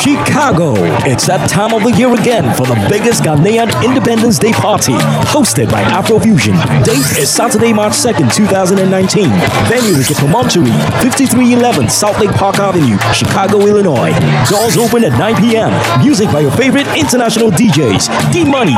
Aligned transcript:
Chicago. 0.00 0.72
It's 1.04 1.26
that 1.26 1.48
time 1.50 1.74
of 1.76 1.84
the 1.84 1.92
year 1.92 2.12
again 2.14 2.48
for 2.56 2.64
the 2.64 2.76
biggest 2.88 3.22
Ghanaian 3.22 3.68
Independence 3.84 4.38
Day 4.38 4.52
party, 4.52 4.92
hosted 5.28 5.70
by 5.70 5.84
Afrofusion. 5.84 6.56
Date 6.84 7.04
is 7.20 7.28
Saturday, 7.28 7.72
March 7.72 7.92
2nd, 7.92 8.32
2019. 8.32 9.28
Venue 9.68 10.00
is 10.00 10.08
the 10.08 10.16
Promontory, 10.16 10.72
5311 11.04 11.90
South 11.90 12.18
Lake 12.18 12.32
Park 12.32 12.56
Avenue, 12.58 12.96
Chicago, 13.12 13.60
Illinois. 13.66 14.12
Doors 14.48 14.76
open 14.80 15.04
at 15.04 15.12
9 15.18 15.36
p.m. 15.36 15.68
Music 16.00 16.32
by 16.32 16.40
your 16.40 16.52
favorite 16.52 16.88
international 16.96 17.50
DJs, 17.50 18.08
D 18.32 18.44
Money, 18.48 18.76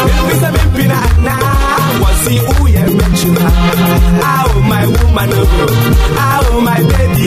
Wasi 2.21 2.39
uye 2.63 2.79
mechina. 2.79 3.51
Oh 4.21 4.61
my 4.67 4.85
woman, 4.85 5.29
oh 5.33 6.61
my 6.63 6.77
baby, 6.83 7.25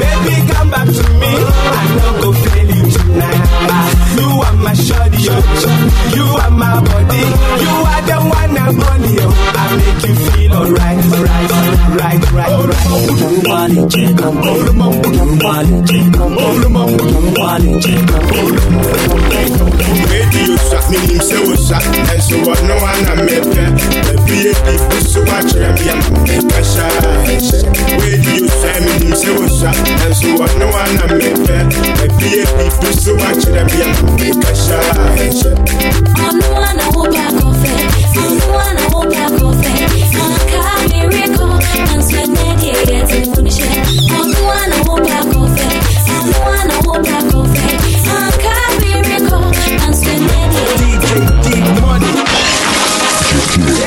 baby 0.00 0.34
come 0.52 0.68
back 0.70 0.86
to 0.86 1.04
me. 1.20 1.32
I 1.72 1.84
no 1.96 2.08
go 2.20 2.28
fail 2.32 2.68
you 2.76 2.84
tonight. 2.90 3.48
Ah, 3.70 3.88
You 4.18 4.28
are 4.44 4.56
my 4.56 4.74
shorty, 4.74 5.24
oh. 5.30 5.42
you 6.14 6.24
are 6.44 6.50
my 6.50 6.80
body, 6.84 7.24
you 7.64 7.74
are 7.92 8.02
the 8.02 8.16
one 8.28 8.56
and 8.56 8.82
only. 8.84 9.16
Oh. 9.20 9.32
I 9.56 9.76
make 9.76 10.04
you 10.06 10.14
feel 10.30 10.52
alright, 10.52 11.04
alright, 11.16 11.50
right, 11.96 12.24
right, 12.32 12.52
right. 12.52 12.76
Wali 13.48 13.80
check 13.88 14.20
wali 15.40 15.76
check 15.88 16.12
wali 17.38 17.72
check 17.80 18.10
up. 18.12 18.22
Radio 20.10 20.55
shot, 20.86 20.90
me 20.90 20.98
him 21.12 21.20
say 21.20 21.38
what's 21.42 21.70
up, 21.70 21.82
and 21.82 22.22
so 22.22 22.38
what 22.46 22.62
no 22.64 22.76
one 22.76 23.06
I 23.06 23.14
met 23.22 23.44
there. 23.44 23.70
The 24.06 24.14
VIP, 24.26 24.66
so 25.02 25.22
watch 25.24 25.52
them 25.52 25.74
be 25.74 25.88
a 25.88 25.96
make 26.22 26.52
a 26.52 26.62
shine. 26.62 27.02
Radio 28.00 28.46
shot, 28.46 28.80
me 28.82 28.92
him 29.02 29.14
say 29.14 29.32
what's 29.34 29.62
up, 29.62 29.74
and 30.04 30.14
so 30.14 30.34
what 30.36 30.52
no 30.58 30.66
one 30.68 30.98
I 30.98 31.06
met 31.14 31.36
there. 31.46 31.66
The 31.66 32.06
VIP, 32.18 32.82
so 32.94 33.14
watch 33.16 33.44
them 33.44 33.66
be 33.66 33.82
a 33.82 33.90
make 34.16 34.44
a 34.44 34.52
shine. 34.54 35.26
I'm 36.16 36.38
the 36.40 36.48
one 36.52 36.78
I 36.78 36.86
hope 36.94 37.14
I 37.14 37.30
go 37.34 37.52
fair. 37.52 37.82
I'm 38.16 38.38
the 38.38 38.46
one 38.52 38.76
I 38.76 38.86
hope 38.90 39.14
I 39.14 39.28
go 39.38 39.52
fair. 39.62 39.86
I'm 40.16 40.90
a 40.90 41.08
miracle. 41.08 41.58
I'm 41.90 42.02
sweating 42.02 42.36
it, 42.36 42.88
yeah, 42.88 43.04
to 43.06 43.34
finish 43.34 43.58
it. 43.58 43.70
I'm 44.10 44.30
the 44.30 44.42
one 44.42 44.72
I 44.72 44.78
hope 44.86 45.06
I 45.06 45.32
go 45.32 45.46
fair. 45.56 45.86
Money. 53.58 53.85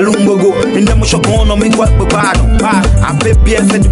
Balum 0.00 0.24
balum 0.24 0.24
gogo 0.24 0.54
inda 0.78 0.96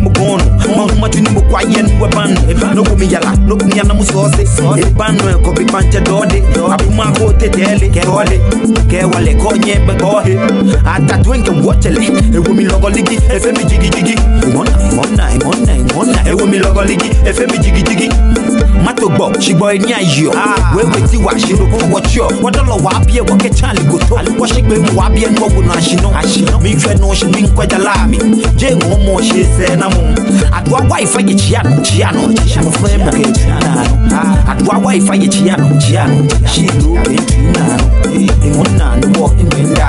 mo 0.00 0.07
shokono 0.18 0.44
mi 0.48 0.58
kwa 0.58 0.58
babano 0.58 0.58
abebi 0.58 0.58
efe 0.58 0.58
di 0.68 0.68
mo 0.68 0.68
kono 0.68 0.76
ma 0.76 0.82
huma 0.92 1.08
tu 1.08 1.20
ni 1.20 1.30
mo 1.30 1.40
kwa 1.42 1.62
yen 1.62 2.00
wa 2.00 2.08
ban 2.08 2.34
no 2.74 2.82
ko 2.84 2.96
mi 2.96 3.06
yala 3.12 3.36
no 3.46 3.56
ko 3.56 3.64
mi 3.64 3.76
yana 3.76 3.94
mo 3.94 4.04
so 4.04 4.28
se 4.32 4.42
e 4.42 4.84
ban 4.96 5.16
no 5.16 5.38
ko 5.40 5.52
bi 5.52 5.64
panche 5.64 6.00
dode. 6.04 6.42
Abuma 6.68 7.12
ko 7.18 7.32
te 7.32 7.48
tele 7.48 7.88
ke 7.88 8.04
wale 8.08 8.38
ke 8.88 9.04
wale 9.04 9.34
ko 9.38 9.52
nye 9.56 9.78
be 9.86 9.94
ko 9.98 10.20
he 10.20 10.36
ata 10.84 11.22
twenke 11.22 11.50
watele 11.64 12.06
e 12.34 12.38
wo 12.38 12.54
mi 12.54 12.64
logo 12.64 12.88
ligi 12.88 13.16
efe 13.30 13.52
mi 13.52 13.64
jigi. 13.64 13.88
Jigi 13.90 14.14
imona 14.46 14.70
imona 14.92 15.32
imona 15.34 15.72
imona 15.76 16.22
e 16.28 16.32
wo 16.34 16.46
mi 16.46 16.58
logo 16.58 16.82
ligi 16.82 17.10
efe 17.24 17.46
mi 17.46 17.58
jigi. 17.58 17.82
Jigi 17.82 18.08
mato 18.84 19.08
gbo 19.08 19.32
shigbo 19.40 19.72
ni 19.72 19.92
ayo. 19.92 20.30
We 20.76 20.84
we 20.84 21.08
ti 21.08 21.16
wa 21.16 21.38
shiro 21.38 21.66
ko 21.66 21.78
watch 21.92 22.16
yo 22.16 22.28
wodolo 22.42 22.76
wa 22.82 22.98
bie 23.04 23.20
wo 23.20 23.36
ke 23.36 23.50
chali 23.50 23.82
go 23.88 23.98
to 23.98 24.14
wo 24.38 24.46
shigbe 24.46 24.78
mu 24.78 24.98
wa 24.98 25.08
bie 25.10 25.26
no 25.30 25.46
wo 25.46 25.62
no 25.62 25.72
ashino. 25.72 26.10
Ashino 26.14 26.60
mi 26.60 26.74
hwe 26.74 26.94
no 27.00 27.14
shi 27.14 27.24
mi 27.26 27.42
nkwaja 27.42 27.78
la 27.78 28.06
mi 28.06 28.18
je 28.56 28.74
mo 28.74 28.96
mo 28.98 29.20
shi 29.22 29.44
se 29.44 29.76
na 29.76 29.88
mo 29.88 30.02
adwa 30.52 30.80
wifi 30.90 31.28
ye 31.28 31.34
chia 31.34 31.62
no 31.62 31.82
chia 31.82 32.10
no 32.12 32.32
chia 32.32 32.62
no 32.62 32.70
flame 32.70 33.10
ke 33.10 33.32
chia 33.32 33.58
no 33.60 34.20
adwa 34.52 34.78
wifi 34.86 35.22
ye 35.22 35.28
chia 35.28 35.56
no 35.56 35.78
chia 35.78 36.06
no 36.06 36.28
shi 36.52 36.66
do 36.66 36.94
ke 37.04 37.16
chia 37.26 37.52
no 37.52 37.76
e 38.14 38.50
mo 38.56 38.64
na 38.78 38.96
no 38.96 39.08
wo 39.20 39.26
in 39.40 39.48
benda 39.48 39.88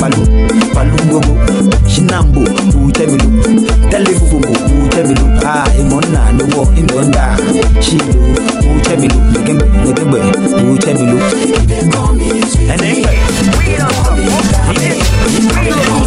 balu 0.00 0.22
balu 0.74 0.96
gogo 1.10 1.34
shinambo 1.88 2.40
utemilu 2.86 3.30
telefufumo 3.90 4.48
utemilu 4.84 5.26
ah 5.46 5.64
e 5.78 5.82
mo 5.82 6.00
na 6.12 6.32
no 6.32 6.44
wo 6.56 6.62
in 6.76 6.86
benda 6.86 7.36
shi 7.80 7.96
do 7.96 8.20
utemilu 8.76 9.20
negembe 9.32 9.64
negembe 9.84 10.18
utemilu 10.72 11.18
and 12.70 12.80
then 12.80 13.04
afei 14.68 15.97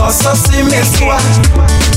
sɛ 0.00 0.06
ɔsɔ 0.06 0.32
si 0.42 1.89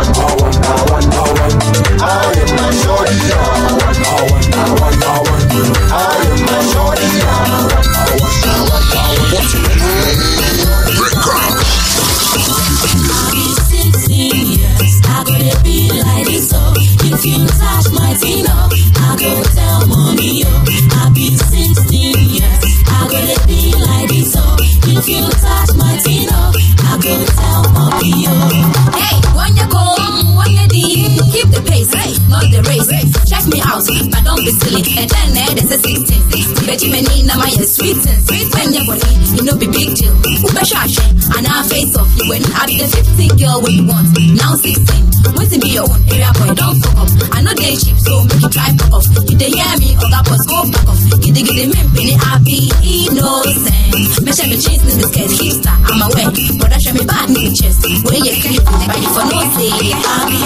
not 32.31 32.47
the 32.47 32.63
race. 32.71 32.87
Check 33.27 33.43
me 33.51 33.59
out, 33.59 33.83
but 33.83 34.23
don't 34.23 34.39
be 34.39 34.51
silly. 34.55 34.81
And 34.95 35.11
then 35.11 35.51
there's 35.59 35.75
a 35.75 35.77
16. 35.77 36.63
But 36.63 36.79
you 36.79 36.89
may 36.95 37.03
my 37.27 37.51
sweet 37.67 37.99
and 37.99 38.21
sweet 38.23 38.47
when 38.55 38.71
you're 38.71 38.87
funny. 38.87 39.11
You 39.35 39.43
know, 39.43 39.55
be 39.59 39.67
big 39.67 39.91
deal. 39.99 40.15
Uber 40.15 40.63
shash, 40.63 40.95
and 41.35 41.43
I 41.43 41.67
face 41.67 41.91
off. 41.99 42.07
You 42.15 42.31
when 42.31 42.43
I 42.55 42.63
be 42.71 42.79
the 42.79 42.87
15 42.87 43.35
girl 43.35 43.59
what 43.59 43.75
you 43.75 43.83
want. 43.83 44.07
Now 44.39 44.55
16. 44.55 45.35
What's 45.35 45.51
in 45.51 45.59
be 45.59 45.75
your 45.75 45.83
own 45.83 45.99
area 46.07 46.31
boy? 46.39 46.55
Don't 46.55 46.79
fuck 46.79 47.03
up. 47.03 47.09
I 47.35 47.43
know 47.43 47.53
they 47.53 47.75
cheap, 47.75 47.99
so 47.99 48.23
make 48.23 48.39
you 48.39 48.49
try 48.49 48.71
fuck 48.79 48.95
off. 48.95 49.05
You 49.27 49.35
they 49.35 49.51
hear 49.51 49.75
me, 49.83 49.99
or 49.99 50.07
that 50.07 50.23
boss 50.23 50.43
go 50.47 50.63
back 50.71 50.87
off. 50.87 51.01
Get 51.19 51.35
the 51.35 51.41
get 51.43 51.55
the 51.59 51.65
men, 51.67 51.87
penny, 51.91 52.15
I 52.15 52.39
be 52.47 52.71
innocent. 52.79 54.23
Me 54.23 54.31
share 54.31 54.47
me 54.47 54.55
cheese 54.55 54.79
the 54.79 55.03
skate, 55.11 55.35
hipster, 55.35 55.75
I'm 55.75 55.99
away. 56.07 56.31
But 56.55 56.71
I 56.71 56.79
show 56.79 56.95
me 56.95 57.03
bad 57.03 57.27
chest. 57.51 57.83
Where 58.07 58.21
you 58.21 58.33
can 58.39 58.55
you 58.55 58.63
ready 58.63 59.07
for 59.11 59.25
no 59.27 59.39
say. 59.51 59.67
I 59.91 60.29
be 60.31 60.39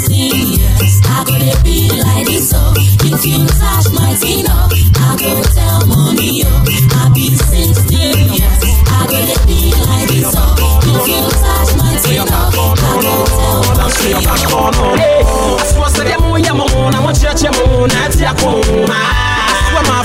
16 0.00 0.56
years. 0.56 0.94
Gotta 1.26 1.58
be 1.64 1.90
like 1.90 2.26
this, 2.26 2.50
so 2.50 2.72
if 2.78 3.26
you 3.26 3.46
touch 3.58 3.90
my 3.92 4.14
Tino, 4.14 4.70
I 5.02 5.16
go 5.18 5.42
tell 5.52 5.86
mommy, 5.86 6.40
yo. 6.40 6.50
I 6.94 7.10
be 7.14 7.34
16 7.34 8.30
years. 8.30 8.62
I 8.86 9.06
gotta 9.10 9.36
be 9.46 9.74
like 9.74 10.06
this, 10.08 10.30
so 10.30 10.42
if 10.86 11.04
you 11.10 11.26
touch 11.26 11.70
my 11.76 11.98
Tino, 11.98 12.22
I 12.22 12.50
go 12.54 12.74
tell 12.74 13.60
mommy, 13.66 13.90
yo. 13.90 14.26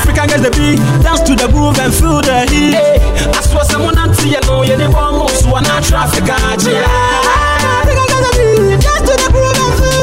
African 0.01 0.28
girls 0.28 0.42
the 0.42 0.51
beat, 0.51 0.78
dance 1.04 1.22
to 1.22 1.36
the 1.36 1.48
groove 1.48 1.78
and 1.80 1.94
feel 1.94 2.22
the 2.22 2.50
heat. 2.50 2.74
I 2.74 3.42
swear 3.42 3.63
someone 3.66 3.98
anti 3.98 4.30
you 4.30 4.42
know 4.42 4.63
you 4.63 4.75
never 4.78 4.98
almost 4.98 5.46
one 5.46 5.63
traffic 5.63 6.28
African 6.28 6.34
African 6.34 8.08
girls 8.10 8.25
the 8.25 8.32
beat, 8.42 8.82
dance 8.82 9.01
to 9.06 9.13
the 9.22 9.30
groove 9.32 9.56
and 9.56 9.74
feel 9.80 10.00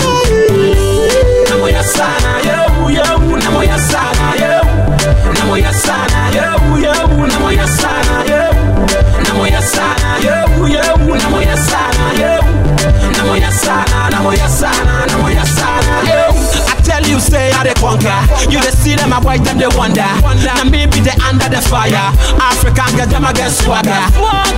I 16.69 16.75
tell 16.85 17.05
you, 17.05 17.21
say 17.21 17.51
I 17.53 17.65
the 17.65 17.75
conquer. 17.79 18.19
You 18.51 18.61
the 18.61 18.73
see 18.73 18.95
them, 18.97 19.13
I 19.13 19.21
white 19.21 19.45
them, 19.45 19.59
they 19.59 19.69
wonder. 19.77 20.09
Now 20.43 20.65
me 20.65 20.87
be 20.87 21.01
the 21.01 21.15
under 21.25 21.49
the 21.49 21.61
fire. 21.63 22.13
African 22.41 22.97
get 22.97 23.09
them 23.11 23.25
against 23.25 23.65
swagger. 23.65 24.03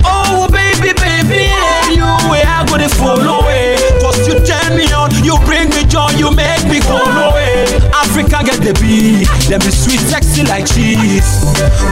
Oh 0.05 0.47
baby, 0.51 0.93
baby, 1.31 1.95
you 1.95 2.07
way 2.27 2.43
I 2.43 2.65
go 2.67 2.77
to 2.77 2.89
follow 2.91 3.47
it. 3.47 3.79
Cause 4.03 4.27
you 4.27 4.35
turn 4.43 4.75
me 4.75 4.91
on, 4.91 5.11
you 5.23 5.39
bring 5.47 5.69
me 5.71 5.83
joy, 5.87 6.11
you 6.19 6.31
make 6.35 6.63
me 6.67 6.79
go 6.83 6.99
away. 6.99 7.65
Africa 7.95 8.43
get 8.43 8.59
the 8.61 8.73
beat, 8.81 9.27
let 9.49 9.63
me 9.63 9.71
sweet, 9.71 9.99
sexy 10.03 10.43
like 10.43 10.65
cheese. 10.67 11.43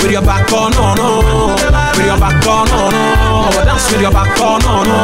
With 0.04 0.12
your 0.12 0.22
back 0.22 0.52
on, 0.52 0.72
no, 0.76 0.94
no. 0.96 1.10
With 1.96 2.06
your 2.06 2.20
back 2.20 2.44
on, 2.48 2.68
no, 2.68 2.90
no. 2.92 3.50
Dance 3.64 3.92
with 3.92 4.02
your 4.02 4.12
back 4.12 4.36
on, 4.42 4.60
no, 4.62 4.84
no. 4.84 5.00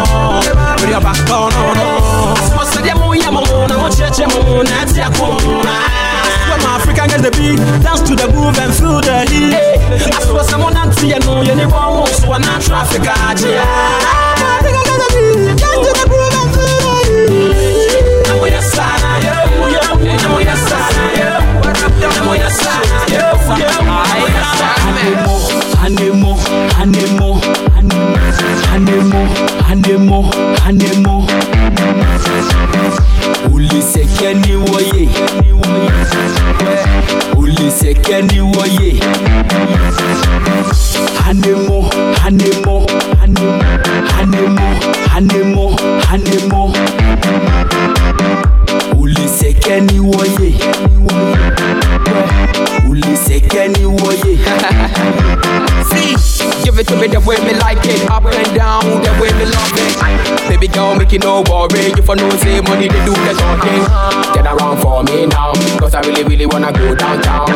With 0.81 0.89
your 0.89 1.01
back 1.01 1.29
on, 1.31 1.51
no, 1.55 1.63
no. 1.73 2.63
Say 2.65 2.81
them, 2.81 2.97
oh 2.99 3.13
yeah, 3.13 3.29
mo, 3.29 3.41
na 3.67 3.77
mo 3.77 3.87
cheche 3.89 4.25
mo, 4.27 4.61
na 4.63 4.83
tia 4.85 5.07
ko. 5.15 5.37
When 5.37 5.65
African 6.95 7.07
get 7.11 7.21
the 7.27 7.31
beat, 7.37 7.59
dance 7.83 8.01
to 8.07 8.15
the 8.15 8.27
groove 8.31 8.57
and 8.59 8.71
feel 8.73 9.01
the 9.03 9.27
heat. 9.27 9.51
I 9.51 10.19
swear 10.23 10.43
someone 10.43 10.77
anti 10.77 11.07
you 11.07 11.19
know 11.19 11.41
you 11.41 11.55
never 11.55 11.71
want 11.75 12.07
so 12.09 12.31
I'm 12.31 12.41
not 12.41 12.61
traffic 12.61 13.03
Africa 13.03 14.81
get 14.87 14.97
the 15.03 15.07
beat, 15.11 15.59
dance 15.59 15.75
to 15.83 15.91
the 15.91 16.05
groove 16.07 16.35
and 16.39 16.49
feel 16.55 16.79
the 16.79 16.95
heat. 17.11 18.05
Namo 18.27 18.47
ya 18.47 18.61
sana, 18.61 19.19
yo, 19.19 19.35
yo, 19.75 19.81
namo 20.23 20.39
ya 20.39 20.55
sana, 20.55 21.03
yo, 21.19 21.31
namo 22.15 22.33
ya 22.35 22.49
sana, 22.49 22.97
yo, 23.11 23.27
yo, 23.59 23.69
namo 23.75 24.27
ya 24.31 24.43
sana. 24.55 24.71
Anemo, 25.85 26.31
anemo, 26.79 27.29
anemo, 27.69 27.99
anemo, 28.73 29.21
anemo, 29.69 30.19
uliseke 30.63 31.14
uliseke 38.15 38.44
you 61.15 61.19
no 61.19 61.43
worry, 61.47 61.95
if 61.95 62.09
I 62.09 62.15
know 62.15 62.29
say 62.43 62.59
money 62.59 62.89
they 62.91 62.99
do 63.07 63.15
the 63.15 63.33
talking. 63.39 63.83
Get 64.35 64.43
around 64.43 64.81
for 64.83 64.99
me 65.03 65.25
now, 65.27 65.53
cause 65.79 65.95
I 65.95 66.01
really, 66.01 66.23
really 66.23 66.45
wanna 66.45 66.73
go 66.73 66.93
downtown. 66.93 67.47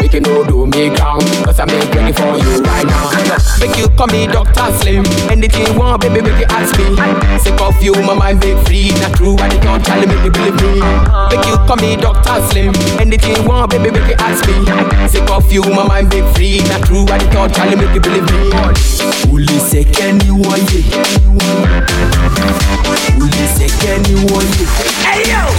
Make 0.00 0.14
you 0.14 0.20
no 0.20 0.44
do 0.44 0.64
me 0.64 0.88
crown, 0.96 1.20
cause 1.44 1.60
I 1.60 1.66
make 1.66 1.92
ready 1.92 2.12
for 2.16 2.32
you 2.40 2.62
right 2.64 2.86
now. 2.88 3.12
Make 3.60 3.76
you 3.76 3.88
call 3.92 4.06
me 4.08 4.26
Dr. 4.26 4.72
Slim, 4.80 5.04
anything 5.28 5.66
you 5.66 5.78
want, 5.78 6.00
baby, 6.00 6.22
make 6.22 6.40
you 6.40 6.48
ask 6.48 6.72
me. 6.78 6.96
Sick 7.44 7.60
of 7.60 7.76
you, 7.82 7.92
my 8.00 8.14
mind 8.14 8.40
make 8.40 8.56
free, 8.64 8.88
not 9.04 9.12
true, 9.12 9.36
I 9.36 9.48
can't 9.60 9.84
tell 9.84 10.00
make 10.00 10.24
you 10.24 10.32
believe 10.32 10.56
me. 10.56 10.80
Make 11.28 11.44
you 11.44 11.56
call 11.68 11.76
me 11.76 11.96
Dr. 11.96 12.40
Slim, 12.48 12.72
anything 12.96 13.36
you 13.36 13.44
want, 13.44 13.72
baby, 13.72 13.90
make 13.90 14.08
you 14.08 14.16
ask 14.24 14.40
me. 14.48 14.56
Sick 15.08 15.28
of 15.28 15.52
you, 15.52 15.60
my 15.68 15.84
mind 15.84 16.08
make 16.08 16.24
free, 16.34 16.64
not 16.72 16.80
true, 16.88 17.04
I 17.12 17.18
can't 17.28 17.52
tell 17.52 17.68
you, 17.68 17.76
make 17.76 17.92
you 17.92 18.00
believe 18.00 18.26
me. 23.66 23.76
uliseke 23.76 23.98
ni 23.98 24.14
woye 24.32 24.46
uliseke 24.46 25.38
ni 25.38 25.42
woye 25.44 25.56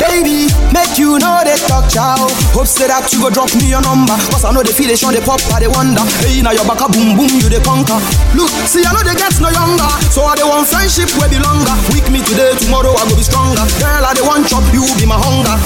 Baby, 0.00 0.48
make 0.72 0.98
you 0.98 1.18
know 1.18 1.40
they 1.44 1.56
talk 1.68 1.88
chow. 1.88 2.16
Hope 2.52 2.66
say 2.66 2.86
that 2.88 3.06
you 3.12 3.20
go 3.20 3.30
drop 3.30 3.52
me 3.56 3.70
your 3.70 3.80
number. 3.82 4.16
Cause 4.32 4.44
I 4.44 4.52
know 4.52 4.62
they 4.62 4.72
feel 4.72 4.88
they 4.88 4.96
show 4.96 5.10
they 5.12 5.20
pop, 5.22 5.40
I 5.54 5.60
they 5.60 5.68
wonder. 5.70 6.02
Hey, 6.24 6.42
now 6.42 6.50
your 6.52 6.64
back 6.66 6.80
a 6.82 6.88
boom 6.90 7.16
boom, 7.16 7.30
you 7.40 7.48
they 7.48 7.60
conquer. 7.62 7.96
Look, 8.34 8.50
see, 8.66 8.82
I 8.84 8.92
know 8.92 9.02
they 9.04 9.14
get 9.16 9.32
no 9.40 9.48
younger. 9.52 9.88
So 10.10 10.24
I 10.26 10.34
they 10.36 10.44
want 10.44 10.66
friendship 10.68 11.08
where 11.20 11.28
be 11.30 11.38
longer. 11.40 11.72
Weak 11.94 12.06
me 12.10 12.20
today, 12.26 12.52
tomorrow 12.58 12.92
I 12.96 13.04
go 13.08 13.14
be 13.16 13.22
stronger. 13.24 13.62
Girl, 13.80 14.02
I 14.04 14.12
they 14.16 14.24
want 14.24 14.48
chop, 14.50 14.64
you 14.74 14.82
be 14.98 15.06
my 15.06 15.16
hunger. 15.16 15.56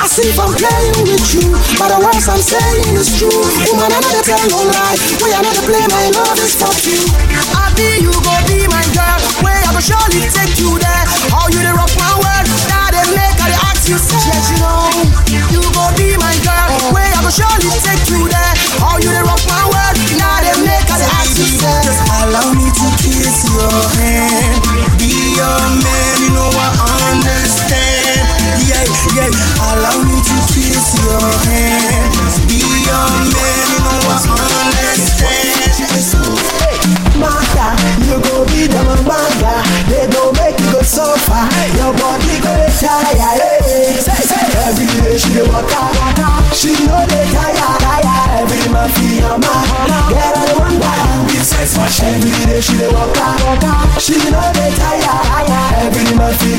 I 0.00 0.08
see 0.08 0.30
if 0.32 0.38
I'm 0.40 0.50
playing 0.56 1.04
with 1.04 1.26
you, 1.36 1.52
but 1.76 1.92
the 1.92 1.98
words 2.00 2.26
I'm 2.28 2.40
saying 2.40 2.96
is 2.96 3.12
true. 3.20 3.30
Woman, 3.68 3.92
I 3.92 3.98
know 4.00 4.10
they 4.10 4.24
tell 4.24 4.42
no 4.50 4.60
lie. 4.66 4.96
We 5.20 5.30
I 5.36 5.42
know 5.44 5.52
they 5.52 5.64
play 5.68 5.84
my 5.92 6.06
love 6.16 6.38
is 6.40 6.56
for 6.56 6.72
you. 6.88 6.98
I 7.52 7.68
be 7.76 8.00
you 8.02 8.12
go 8.24 8.34
be 8.48 8.51
surely 9.82 10.22
take 10.30 10.54
you 10.62 10.78
there. 10.78 11.04
How 11.34 11.48
you 11.50 11.58
they 11.58 11.74
rock 11.74 11.90
my 11.98 12.14
world? 12.22 12.46
Now 12.70 12.88
they 12.94 13.02
make 13.14 13.38
I 13.42 13.50
they 13.50 13.58
ask 13.66 13.88
you 13.90 13.98
say, 13.98 14.18
yes, 14.30 14.46
you 14.54 14.58
know. 14.62 14.86
You 15.50 15.60
go 15.74 15.84
be 15.98 16.14
my 16.22 16.34
girl. 16.46 16.94
Way 16.94 17.08
I 17.10 17.18
go 17.22 17.30
surely 17.30 17.70
take 17.82 18.06
you 18.08 18.30
there. 18.30 18.52
How 18.78 18.96
you 19.02 19.10
they 19.10 19.24
rock 19.26 19.42
my 19.50 19.64
world? 19.66 19.96
Now 20.18 20.38
they 20.40 20.54
make 20.62 20.86
I 20.86 20.96
they 21.02 21.10
ask 21.18 21.34
you 21.34 21.46
say, 21.58 21.82
just 21.82 22.02
allow 22.22 22.48
me 22.54 22.66
to 22.70 22.86
kiss 23.02 23.42
your 23.50 23.82
hand. 23.98 24.62
Be 25.02 25.10
your 25.34 25.60
man, 25.82 26.14
you 26.22 26.30
know 26.30 26.46
I 26.46 26.70
understand. 27.10 28.22
Yeah, 28.62 28.86
yeah. 29.18 29.30
Allow 29.74 29.98
me 30.06 30.14
to 30.22 30.36
kiss 30.54 30.94
your 31.02 31.26
hand. 31.50 32.14
Be 32.46 32.62
your 32.62 33.08
man, 33.34 33.66
you 33.74 33.80
know 33.82 33.98
I 34.06 34.22
understand. 34.62 35.50
Mata, 37.18 37.76
you 38.08 38.18
go 38.22 38.44
be 38.46 38.66
the 38.66 38.82
manga. 39.06 39.54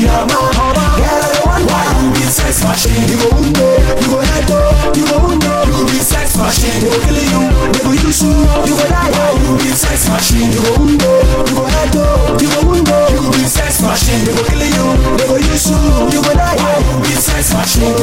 be 0.04 0.12
a 0.12 0.20
man 0.28 0.76
I 0.76 1.64
why 1.64 1.84
you 2.04 2.12
be 2.12 2.24
sex 2.28 2.60
machine. 2.64 3.08
You 3.08 3.16
go 3.16 3.28
undo, 3.40 3.64
you 4.04 4.08
go 4.12 4.20
head 4.20 4.48
you 4.96 5.04
go 5.08 5.16
undo. 5.32 5.52
You 5.72 5.84
be 5.88 5.98
sex 6.04 6.36
machine. 6.36 6.76
They 6.84 6.90
go 6.92 6.98
kill 7.08 7.16
you, 7.16 7.40
they 7.72 7.80
go 7.80 7.92
use 7.96 8.20
you, 8.22 8.32
you 8.68 8.74
go 8.76 8.84
die. 8.84 9.10
Why 9.16 9.32
you 9.40 9.56
be 9.56 9.70
sex 9.72 10.08
machine? 10.08 10.52
You 10.52 10.60
go 10.60 10.72
undo, 10.84 11.08
you 11.48 11.54
go 11.56 11.64
head 11.64 11.94
you 11.96 12.48
go 12.52 12.60
undo. 12.76 12.96
You 13.16 13.30
be 13.32 13.44
sex 13.48 13.80
machine. 13.80 14.24
They 14.28 14.34
go 14.36 14.42
kill 14.44 14.60
you, 14.60 14.86
they 15.16 15.26
go 15.26 15.36
use 15.40 15.66
you, 15.72 15.78
you 16.12 16.20
go 16.20 16.32
die. 16.36 16.56
Why 16.60 16.76
you 16.84 16.96
be 17.00 17.12
sex 17.16 17.54
machine? 17.54 17.96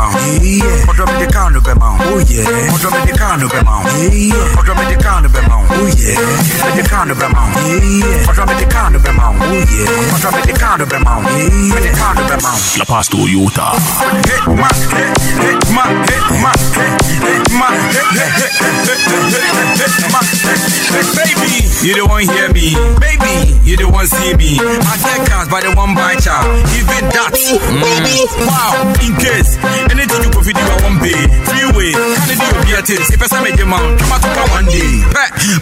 grandma. 0.00 0.40
Yeah. 0.40 0.88
Or 0.88 0.94
drum 0.94 1.08
in 1.10 1.26
the 1.26 1.32
counter 1.32 1.60
grandma. 1.60 1.96
Oh 2.00 2.18
yeah. 2.28 2.72
Or 2.72 2.78
drum 2.78 2.94
in 3.00 3.06
the 3.08 3.18
counter 3.18 3.48
grandma. 3.48 3.82
Yeah. 4.08 4.56
Or 4.56 4.62
drum 4.64 4.78
in 4.78 4.88
the 4.88 5.02
counter 5.02 5.28
grandma. 5.28 5.56
Oh 5.68 5.86
yeah. 5.96 6.64
Or 6.64 6.72
the 6.76 6.82
counter 6.88 7.14
grandma. 7.14 7.42
Yeah. 7.68 8.28
Or 8.28 8.34
drum 8.34 8.48
in 8.50 8.56
the 8.58 8.66
counter 8.70 8.98
grandma. 8.98 9.32
Oh 9.36 9.52
yeah. 9.52 10.12
Or 10.12 10.18
drum 10.18 10.34
in 10.40 10.46
the 10.46 10.54
counter 10.58 10.86
grandma. 10.86 11.20
Yeah. 11.20 11.74
Or 11.74 11.80
the 11.80 11.92
counter 11.92 12.24
grandma. 12.26 12.52
La 12.78 12.84
Pasto 12.84 13.26
Utah. 13.26 13.76
Hit 14.24 14.46
my 14.48 14.68
hit. 14.96 15.19
Hit 15.40 15.62
my 15.72 15.86
hit 16.08 16.26
my 16.40 16.52
hit 16.76 16.96
hit 17.20 17.44
my 17.52 17.68
hit 17.92 18.08
hit 18.16 18.52
hit 18.56 18.74
hit 18.84 19.02
hit 19.10 19.92
hit 19.92 20.12
my 20.12 20.20
hit 20.24 20.80
baby. 21.16 21.60
You 21.80 21.96
don't 21.96 22.12
want 22.12 22.28
hear 22.28 22.52
me, 22.52 22.76
baby. 23.00 23.56
You 23.64 23.76
don't 23.80 23.92
want 23.92 24.12
see 24.12 24.36
me. 24.36 24.60
I 24.60 24.94
get 25.00 25.24
cars 25.32 25.48
by 25.48 25.64
the 25.64 25.72
one 25.72 25.96
by 25.96 26.12
child. 26.20 26.44
Even 26.76 27.08
that, 27.08 27.32
baby. 27.32 28.28
Wow. 28.44 28.84
In 29.00 29.16
case 29.16 29.56
anything 29.88 30.28
you 30.28 30.40
video, 30.44 30.60
I 30.60 30.76
won't 30.84 31.00
pay. 31.00 31.16
Freeway, 31.48 31.96
can 31.96 32.36
you 32.36 32.36
do 32.36 32.68
your 32.68 32.84
beating? 32.84 33.00
If 33.08 33.22
I 33.24 33.26
say 33.32 33.40
me 33.40 33.56
demand, 33.56 33.96
come 33.96 34.12
out 34.12 34.20
to 34.20 34.44
one 34.52 34.68
day. 34.68 35.00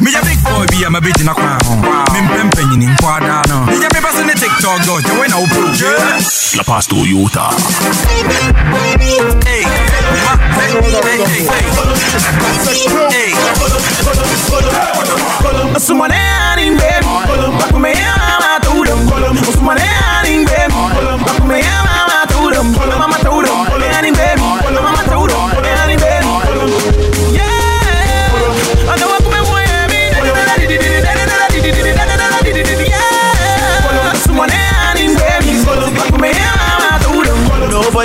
Me 0.02 0.10
a 0.10 0.20
big 0.26 0.42
boy, 0.42 0.66
be 0.74 0.82
a 0.82 0.90
my 0.90 0.98
bitch 0.98 1.22
in 1.22 1.30
a 1.30 1.34
crown. 1.34 1.62
Me 2.10 2.20
pempe 2.26 2.66
in 2.66 2.82
quadra 2.98 3.46
no. 3.46 3.70
Me 3.70 3.78
a 3.78 3.88
Passing 4.08 4.24
the 4.26 4.32
TikTok 4.32 4.80
goes, 4.86 5.04
you 5.04 5.20
ain't 5.20 5.28
no 5.36 5.44
proof. 5.52 5.76
La 6.56 6.64
pasto 6.64 6.96
to 6.96 7.04
Utah. 7.04 7.52
Hey, 8.08 8.24
hey, 8.24 8.48
hey, 8.96 9.28
hey, 9.44 9.68
hey. 13.12 13.34
Usumaneanin 15.76 16.78
ben, 16.80 17.04
baku 17.60 17.78
me 17.78 17.92
ama 17.92 18.56
turum. 18.64 19.04
Usumaneanin 19.44 20.48
ben, 20.48 20.70
baku 21.26 21.44
me 21.44 21.60
ama 21.60 22.24
turum. 22.32 22.72
Mama 22.72 23.18
turum. 23.20 23.57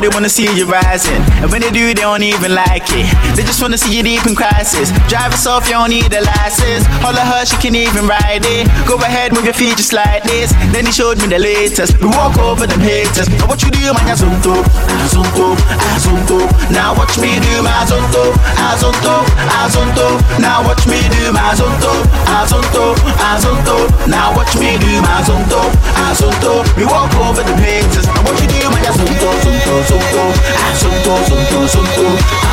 Nobody 0.03 0.19
wanna 0.19 0.27
see 0.27 0.51
you 0.51 0.65
rising. 0.65 1.23
And 1.39 1.49
when 1.49 1.61
they 1.61 1.71
do, 1.71 1.87
they 1.87 2.03
don't 2.03 2.23
even 2.23 2.53
like 2.53 2.83
it. 2.91 3.07
They 3.39 3.43
just 3.43 3.61
wanna 3.61 3.77
see 3.77 3.95
you 3.95 4.03
deep 4.03 4.27
in 4.27 4.35
crisis. 4.35 4.91
Drive 5.07 5.31
us 5.31 5.47
you 5.47 5.79
don't 5.79 5.89
need 5.95 6.11
a 6.11 6.19
license. 6.19 6.83
All 7.07 7.15
of 7.15 7.23
her, 7.23 7.45
she 7.45 7.55
can 7.63 7.73
even 7.73 8.03
ride 8.03 8.43
it. 8.43 8.67
Go 8.83 8.99
ahead, 8.99 9.31
move 9.31 9.45
your 9.45 9.55
feet 9.55 9.77
just 9.77 9.93
like 9.93 10.23
this. 10.23 10.51
Then 10.75 10.85
he 10.87 10.91
showed 10.91 11.23
me 11.23 11.27
the 11.27 11.39
latest. 11.39 11.95
We 12.03 12.07
walk 12.11 12.35
over 12.35 12.67
them 12.67 12.81
haters. 12.81 13.31
Now 13.39 13.47
what 13.47 13.63
you 13.63 13.71
do, 13.71 13.95
man, 13.95 14.11
azonto, 14.11 14.59
azonto, 15.07 15.55
azonto. 15.95 16.51
Now 16.67 16.91
watch 16.99 17.15
me 17.15 17.39
do 17.39 17.63
my 17.63 17.71
azonto, 17.71 18.35
azonto, 18.59 19.23
azonto. 19.55 20.19
Now 20.35 20.67
watch 20.67 20.83
me 20.83 20.99
do 21.15 21.31
my 21.31 21.55
azonto, 21.55 22.03
azonto, 22.27 22.91
azonto. 23.31 23.87
Now 24.11 24.35
watch 24.35 24.51
me 24.59 24.75
do 24.83 24.99
my 24.99 25.23
azonto, 25.23 25.63
azonto. 26.11 26.59
We 26.75 26.83
walk 26.91 27.15
over 27.23 27.39
them 27.39 27.55
haters. 27.55 28.03
Now 28.03 28.19
what 28.27 28.35
you 28.43 28.51
do, 28.51 28.67
man, 28.67 28.83
azonto, 28.83 29.31
azonto, 29.31 29.92
azonto, 29.99 31.11
azonto, 31.13 31.57
azonto, 31.63 32.05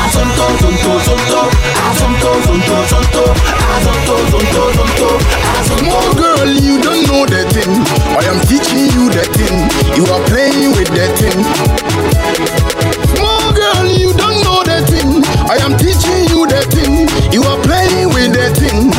azonto, 0.05 0.43
azonto, 0.51 0.91
azonto, 0.91 1.39
azonto, 1.39 1.49
azonto, 1.89 2.29
azonto, 2.31 2.75
azonto, 2.81 3.23
azonto, 3.75 4.13
azonto, 4.25 4.61
azonto. 5.59 5.79
Small 5.79 6.13
girl, 6.15 6.47
you 6.61 6.81
don't 6.81 7.07
know 7.07 7.25
the 7.25 7.43
thing. 7.49 7.71
I 8.17 8.23
am 8.29 8.39
teaching 8.45 8.91
you 8.93 9.09
the 9.09 9.25
thing. 9.33 9.57
You 9.97 10.05
are 10.13 10.23
playing 10.29 10.71
with 10.75 10.89
the 10.93 11.07
thing. 11.17 11.41
Small 13.15 13.53
girl, 13.53 13.87
you 13.87 14.13
don't 14.13 14.41
know 14.43 14.61
the 14.63 14.85
thing. 14.85 15.23
I 15.49 15.57
am 15.65 15.77
teaching 15.77 16.29
you 16.29 16.45
the 16.47 16.61
thing. 16.69 17.07
You 17.33 17.43
are 17.43 17.59
playing 17.61 18.09
with 18.09 18.33
the 18.33 18.53
thing. 18.53 18.91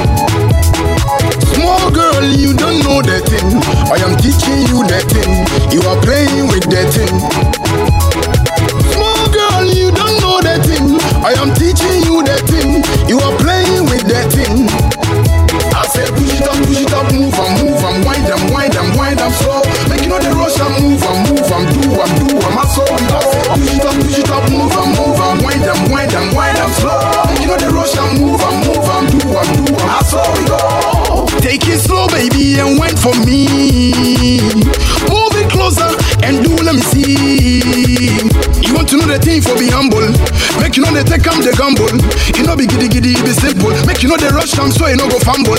Small 1.55 1.91
girl, 1.91 2.25
you 2.25 2.55
don't 2.55 2.83
know 2.83 3.03
the 3.03 3.21
thing. 3.23 3.63
I 3.93 3.97
am 4.03 4.17
teaching 4.17 4.67
you 4.67 4.83
the 4.85 5.01
thing. 5.13 5.47
You 5.73 5.81
are 5.89 6.01
playing 6.03 6.49
with 6.49 6.65
the 6.69 6.83
thing. 6.91 8.02
I 11.23 11.39
am 11.39 11.55
teaching 11.55 12.03
you 12.03 12.19
the 12.27 12.35
thing. 12.51 12.83
You 13.07 13.23
are 13.23 13.37
playing 13.39 13.87
with 13.87 14.03
the 14.11 14.27
thing. 14.35 14.67
I 15.71 15.87
said 15.87 16.11
push 16.19 16.35
it 16.35 16.43
up, 16.43 16.59
push 16.67 16.83
it 16.83 16.91
up, 16.91 17.07
move 17.15 17.31
and 17.31 17.53
move 17.63 17.79
and 17.79 18.03
wind 18.03 18.27
and 18.27 18.45
wind 18.51 18.75
and 18.75 18.91
wind 18.99 19.21
and 19.23 19.31
slow. 19.39 19.63
Make 19.87 20.03
you 20.03 20.11
know 20.11 20.19
the 20.19 20.35
rush 20.35 20.59
and 20.59 20.75
move 20.83 20.99
and 20.99 21.19
move 21.31 21.47
and 21.47 21.67
do 21.79 21.95
and 21.95 22.13
do 22.19 22.27
and 22.43 22.55
my 22.59 22.67
soul. 22.67 22.91
I 22.91 23.23
said 23.23 23.47
push 23.55 23.71
it 23.71 23.87
up, 23.87 23.95
push 24.03 24.19
it 24.19 24.31
up, 24.35 24.51
move 24.51 24.75
and 24.75 24.91
move 24.99 25.21
and 25.23 25.39
wind 25.47 25.63
and 25.63 25.83
wind 25.95 26.11
and 26.11 26.31
wind 26.35 26.59
and 26.59 26.73
slow. 26.83 26.99
Make 27.31 27.39
you 27.39 27.49
know 27.55 27.59
the 27.63 27.71
rush 27.71 27.95
and 27.95 28.13
move 28.19 28.43
and 28.43 28.59
move 28.67 28.83
and 28.83 29.07
do 29.15 29.21
and 29.23 29.51
do 29.63 29.73
and 29.79 29.87
my 29.87 30.03
soul. 30.03 30.27
Go. 30.51 30.59
Take 31.39 31.63
it 31.71 31.79
slow, 31.79 32.11
baby, 32.11 32.59
and 32.59 32.83
wait 32.83 32.99
for 32.99 33.15
me. 33.23 34.43
Move 35.07 35.22
know 39.07 39.15
the 39.15 39.19
thing 39.19 39.43
for 39.43 39.59
be 39.59 39.69
humble. 39.69 40.07
Make 40.63 40.77
you 40.77 40.83
know 40.83 40.93
they 40.95 41.03
take 41.03 41.27
am 41.27 41.43
the 41.43 41.53
gamble. 41.59 41.91
You 42.39 42.47
know 42.47 42.55
be 42.57 42.67
giddy 42.67 42.89
giddy, 42.89 43.15
be 43.23 43.33
simple. 43.35 43.75
Make 43.87 44.03
you 44.03 44.09
know 44.09 44.17
the 44.17 44.31
rush 44.31 44.55
am 44.59 44.71
so 44.71 44.87
you 44.87 44.97
no 44.97 45.09
go 45.09 45.19
fumble. 45.19 45.59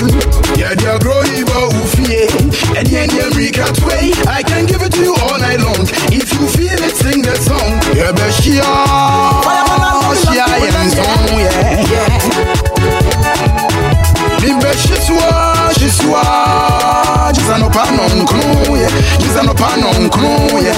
Yeah, 0.56 0.75
they 0.75 0.88
are 0.88 0.99
growing 0.99 1.43
but 1.45 1.75
ufie. 1.75 2.29
And 2.77 2.88
the 2.88 2.95
end 3.03 3.36
we 3.36 3.51
cat 3.51 3.75
way. 3.84 4.15
I 4.27 4.43
can 4.43 4.65
give 4.65 4.82
it 4.82 4.93
to 4.95 5.01
you 5.03 5.15
all 5.27 5.38
night 5.39 5.60
long. 5.60 5.84
If 6.13 6.32
you 6.32 6.47
feel 6.47 6.79
it, 6.79 6.95
sing 6.95 7.21
the 7.21 7.36
song. 7.36 7.79
Yeah, 7.91 8.12
be 8.15 8.27
shia. 8.32 8.63
Ah, 8.63 10.13
shia 10.15 10.45
and 10.47 10.91
song, 10.91 11.27
yeah. 11.36 12.53
Bimbe 14.74 14.78
shiswa, 14.78 15.70
shiswa. 15.80 16.24
Jiza 17.34 17.58
no 17.58 17.70
pano 17.70 18.04
nknu, 18.16 18.78
yeah. 18.78 18.92
Jiza 19.20 19.44
no 19.44 19.54
pano 19.54 19.94
yeah. 20.64 20.76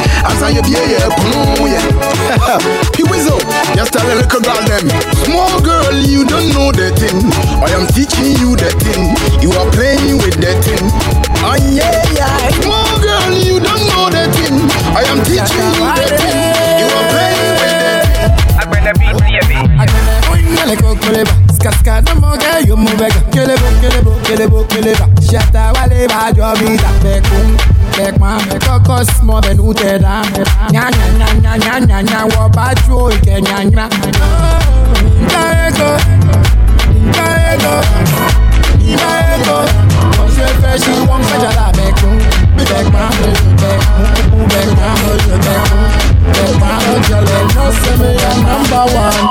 Be 0.62 0.70
yeah, 0.70 0.92
yeah. 0.92 2.58
Piwizo, 2.92 3.38
just 3.76 3.94
tell 3.94 4.06
a 4.08 4.16
little 4.16 4.40
girl 4.42 4.62
them. 4.68 4.90
Small 5.26 5.62
girl, 5.62 5.94
you 5.94 6.26
don't 6.26 6.50
know 6.54 6.72
the 6.72 6.92
thing. 6.96 7.24
I 7.64 7.72
am 7.72 7.88
teaching 7.88 8.36
you 8.40 8.56
the 8.56 8.72
thing. 8.84 9.16
You 9.42 9.52
are 9.52 9.70
playing 9.72 10.18
with 10.18 10.36
the 10.40 10.54
thing. 10.64 10.92
Oh 11.44 11.56
yeah, 11.72 12.04
yeah. 12.16 12.50
Small 12.62 13.00
girl, 13.00 13.32
you 13.32 13.60
don't 13.60 13.84
know 13.88 14.10
the 14.10 14.28
thing. 14.36 14.60
I 14.96 15.04
am 15.08 15.24
teaching 15.24 15.75
cascade 21.66 22.10
manquait, 22.22 22.68
yo 22.68 22.76
mon 22.76 22.92
bec. 22.96 23.14
Que 23.32 23.40
les 23.40 23.56
beaux, 23.56 23.76
que 23.82 23.88
les 23.88 24.02
beaux, 24.02 24.20
que 24.24 24.34
les 24.38 24.48
beaux, 24.48 24.66
que 24.70 24.82
les 24.82 24.94
bas. 24.94 25.10
Chata, 25.20 25.74
wale, 25.74 26.08
ba, 26.08 26.30
yo, 26.38 26.46
vida, 26.60 26.90
pekun. 27.02 27.58
Pek 27.96 28.20
ma, 28.20 28.38
me 28.38 28.60
kokos, 28.60 29.08
mo 29.24 29.40
ben 29.42 29.60
ou 29.60 29.74
te 29.74 29.98
dam. 29.98 30.26
Nya, 30.72 30.90
nya, 30.92 31.08
nya, 31.18 31.28
nya, 31.42 31.58
nya, 31.58 31.80
nya, 31.80 32.02
nya, 32.04 32.26
wo 32.36 32.48
ba, 32.50 32.74
chou, 32.86 33.10
ike, 33.10 33.42
nya, 33.42 33.64
nya. 33.64 33.90
Nkaeko, 35.24 35.90
nkaeko, 37.08 37.74
nkaeko. 38.86 39.58
Quand 40.18 40.28
je 40.28 40.46
fais, 40.62 40.78
je 40.78 40.84
suis 40.84 41.08
wong, 41.08 41.24
ça, 41.24 41.36
j'ala, 41.42 41.72
pekun. 41.72 42.18
Pek 42.58 42.94
ma, 42.94 43.10
pekun, 43.18 43.56
pekun, 43.58 44.06
pekun, 44.22 44.48
pekun, 44.50 45.40
pekun 45.42 46.15
ma, 46.60 46.80
girl, 47.08 47.28
a. 47.28 47.46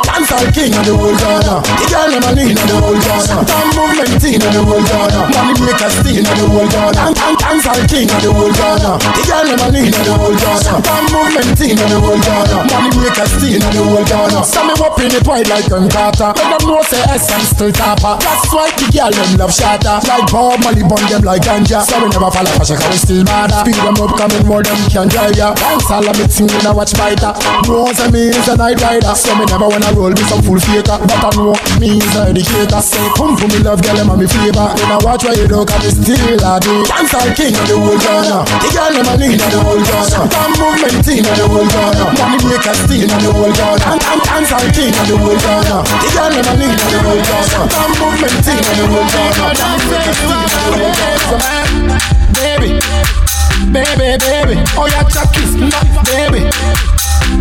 Dancehall 0.05 0.47
king 0.55 0.73
of 0.75 0.85
the 0.87 0.95
whole 0.95 1.15
Ghana. 1.15 1.63
The 1.63 1.85
girl 1.91 2.11
them 2.11 2.25
a 2.27 2.31
lean 2.35 2.57
of 2.59 2.67
the 2.71 2.77
whole 2.79 2.99
Ghana. 2.99 3.37
Damn 3.45 3.69
movement 3.75 4.15
teen 4.23 4.41
of 4.43 4.51
the 4.55 4.63
whole 4.63 4.85
Ghana. 4.85 5.21
Money 5.35 5.55
maker 5.63 5.91
steal 5.91 6.23
of 6.25 6.35
the 6.39 6.47
whole 6.49 6.69
Ghana. 6.71 6.93
Dan- 6.95 7.15
dan- 7.15 7.37
Dancehall 7.43 7.83
king 7.91 8.09
of 8.11 8.21
the 8.23 8.31
whole 8.31 8.53
Ghana. 8.55 8.93
The 8.99 9.23
girl 9.27 9.45
them 9.49 9.63
a 9.65 9.69
lean 9.75 9.93
of 9.95 10.03
the 10.07 10.15
whole 10.15 10.37
Ghana. 10.39 10.73
Damn 10.85 11.05
movement 11.11 11.51
teen 11.59 11.79
of 11.79 11.89
the 11.91 11.99
whole 11.99 12.21
Ghana. 12.21 12.57
Money 12.71 12.91
maker 13.03 13.27
steal 13.27 13.63
of 13.63 13.71
the 13.75 13.83
whole 13.85 14.07
Ghana. 14.07 14.41
Some 14.45 14.67
me 14.71 14.75
up 14.79 14.97
in 15.03 15.11
the 15.11 15.21
pride 15.25 15.49
like 15.51 15.67
Gun 15.69 15.87
Carter. 15.91 16.31
Let 16.35 16.47
them 16.61 16.63
know 16.71 16.83
say 16.87 17.03
essence 17.11 17.51
still 17.55 17.73
topper. 17.75 18.15
That's 18.23 18.47
why 18.55 18.71
the 18.79 18.87
girl 18.95 19.11
them 19.11 19.31
love 19.39 19.53
Shatta. 19.55 19.99
Like 20.07 20.27
Bob 20.31 20.63
Marley 20.63 20.85
bun 20.87 21.03
them 21.11 21.23
like 21.27 21.43
ganja. 21.43 21.83
So 21.83 21.99
we 21.99 22.09
never 22.11 22.31
fall 22.31 22.47
off 22.47 22.63
a 22.63 22.75
we 22.91 22.97
still 22.99 23.25
bother. 23.27 23.61
Speed 23.67 23.79
them 23.83 23.99
up 23.99 24.13
coming 24.17 24.45
more 24.47 24.63
them 24.63 24.79
can 24.91 25.07
drive 25.11 25.35
ya. 25.37 25.55
Dancehall 25.59 26.07
a 26.07 26.13
me 26.19 26.27
thing 26.31 26.47
when 26.49 26.67
I 26.67 26.73
watch 26.85 26.93
fighter. 27.01 27.33
Knows 27.65 27.99
a 28.05 28.13
me 28.13 28.29
is 28.29 28.49
a 28.49 28.57
night 28.57 28.81
rider. 28.85 29.15
So 29.17 29.33
me 29.41 29.49
never 29.49 29.69
wanna 29.69 29.89
roll 29.97 30.13
with 30.13 30.29
some 30.29 30.45
full 30.45 30.61
faker. 30.61 31.01
But 31.01 31.25
I 31.25 31.31
know 31.33 31.57
me 31.81 31.97
is 31.97 32.13
a 32.13 32.29
educator. 32.29 32.81
Say 32.85 33.01
come 33.17 33.37
for 33.41 33.49
me 33.49 33.65
love 33.65 33.81
girl 33.81 33.97
them 33.97 34.13
a 34.13 34.17
me 34.21 34.29
flavor. 34.29 34.69
When 34.77 34.93
I 34.93 34.99
watch 35.01 35.25
where 35.25 35.33
you 35.33 35.49
do 35.49 35.65
cause 35.65 35.81
it's 35.89 35.97
still 35.97 36.45
a 36.45 36.61
day. 36.61 36.85
Dancehall 36.85 37.33
king 37.33 37.57
of 37.57 37.65
the 37.65 37.77
whole 37.81 37.97
Ghana. 37.97 38.45
The 38.45 38.69
girl 38.77 38.93
them 38.93 39.09
a 39.09 39.15
lead 39.17 39.41
of 39.41 39.49
the 39.49 39.61
whole 39.65 39.81
Ghana. 39.81 40.19
Damn 40.29 40.53
movement 40.61 41.01
team 41.01 41.25
of 41.25 41.35
the 41.41 41.45
whole 41.49 41.69
Ghana. 41.73 42.05
Money 42.21 42.45
maker 42.53 42.77
steal 42.85 43.09
of 43.09 43.21
the 43.25 43.31
whole. 43.33 43.55
And 43.55 44.01
and 44.05 44.21
dancehall 44.21 44.69
king 44.77 44.93
of 44.93 45.05
the 45.09 45.17
whole 45.17 45.41
Ghana. 45.41 45.77
The 45.89 46.09
girl 46.13 46.33
them 46.37 46.45
a 46.45 46.55
lead 46.61 46.77
of 46.77 46.89
the 46.93 46.99
whole 47.01 47.23
Ghana. 47.25 47.61
Damn 47.73 47.93
movement 47.97 48.37
team 48.45 48.61
of 48.61 48.77
the 48.77 48.85
whole 48.93 49.09
the 49.09 49.25
Ghana. 49.41 49.73
Baby, 52.35 52.77
baby, 53.73 54.19
baby, 54.19 54.57
oh 54.77 54.87
yeah, 54.91 55.03
chop 55.09 55.33
kiss, 55.35 55.55
baby, 56.07 56.43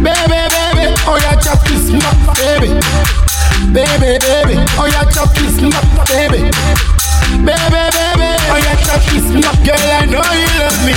baby, 0.01 0.39
baby, 0.53 0.85
oh 1.09 1.17
yeah, 1.21 1.35
chop 1.39 1.59
kiss, 1.65 1.89
baby, 2.37 2.79
Baby, 3.73 4.19
baby, 4.19 4.55
oh 4.77 4.85
yeah, 4.91 5.05
chop 5.09 5.33
kiss 5.33 5.55
me 5.61 5.69
baby. 6.09 6.51
Baby, 7.41 7.81
baby, 7.95 8.29
oh 8.51 8.59
yeah, 8.61 8.75
chop 8.85 9.01
oh 9.01 9.01
oh 9.01 9.01
kiss 9.09 9.25
me 9.33 9.41
girl. 9.65 9.79
I 9.79 10.05
know 10.05 10.21
you 10.35 10.49
love 10.59 10.79
me. 10.85 10.93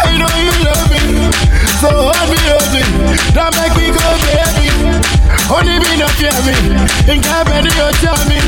I 0.00 0.16
know 0.16 0.30
you 0.40 0.52
love 0.64 0.84
me. 0.90 1.31
So 1.82 1.90
hold 1.90 2.30
me, 2.30 2.38
hold 2.46 2.70
me. 2.70 2.78
Don't 3.34 3.50
make 3.58 3.74
me 3.74 3.90
go, 3.90 4.06
baby. 4.30 4.70
Only 5.50 5.82
me 5.82 5.98
not 5.98 6.14
fear 6.14 6.30
me. 6.46 6.54
In 7.10 7.18
company, 7.18 7.74
you 7.74 7.88
tell 7.98 8.22
me. 8.30 8.38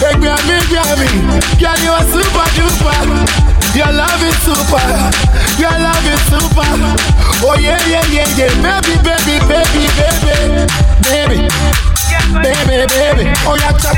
Hey, 0.00 0.16
grab 0.16 0.40
me. 0.48 0.56
Girl, 1.60 1.76
you 1.84 1.92
are 1.92 2.06
super 2.08 2.48
duper. 2.56 2.96
Your 3.76 3.92
love 3.92 4.22
is 4.24 4.32
super. 4.48 4.80
Your 5.60 5.76
love 5.76 6.08
is 6.08 6.22
super. 6.32 6.72
Oh 7.44 7.52
yeah, 7.60 7.76
yeah, 7.84 8.00
yeah, 8.08 8.32
yeah. 8.32 8.48
Baby, 8.64 8.96
baby, 9.04 9.36
baby, 9.44 9.84
baby, 10.00 10.64
baby. 11.04 11.38
Baby, 12.40 12.86
baby, 12.88 13.30
oh 13.46 13.54
yeah, 13.60 13.76
chop 13.76 13.94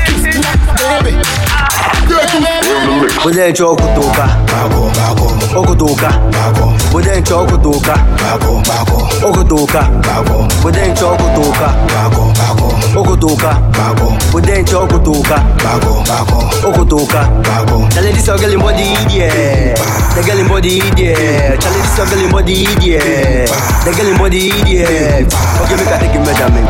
Okutoka 9.27 9.89
Bako 10.21 10.47
Bude 10.61 10.87
ncho 10.91 11.09
kutoka 11.09 11.67
Bako, 11.87 12.33
bako 12.37 12.97
Okutoka 12.99 13.53
Bako 13.77 14.13
Bude 14.31 14.61
ncho 14.61 14.79
kutoka 14.79 15.37
Bako, 15.63 16.03
bako 16.07 16.43
Okutoka 16.69 17.29
Bako 17.43 17.87
Chale 17.93 18.11
this 18.13 18.27
your 18.27 18.37
girl 18.37 18.53
in 18.53 18.59
body 18.59 18.83
idiot 18.83 19.77
The 20.15 20.23
girl 20.25 20.39
in 20.39 20.47
body 20.47 20.77
idiot 20.77 21.59
Chale 21.59 21.81
this 21.81 21.97
your 21.97 22.07
girl 22.07 22.23
in 22.23 22.31
body 22.31 22.63
idiot 22.63 23.49
The 23.83 23.91
girl 23.97 24.07
in 24.07 24.17
body 24.17 24.49
idiot 24.49 25.33
Okay, 25.57 25.75
make 25.75 25.91
I 25.91 25.99
take 25.99 26.15
a 26.15 26.19
measurement. 26.23 26.69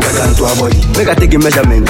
Make 0.96 1.08
I 1.08 1.14
take 1.14 1.34
a 1.34 1.38
measurement. 1.38 1.88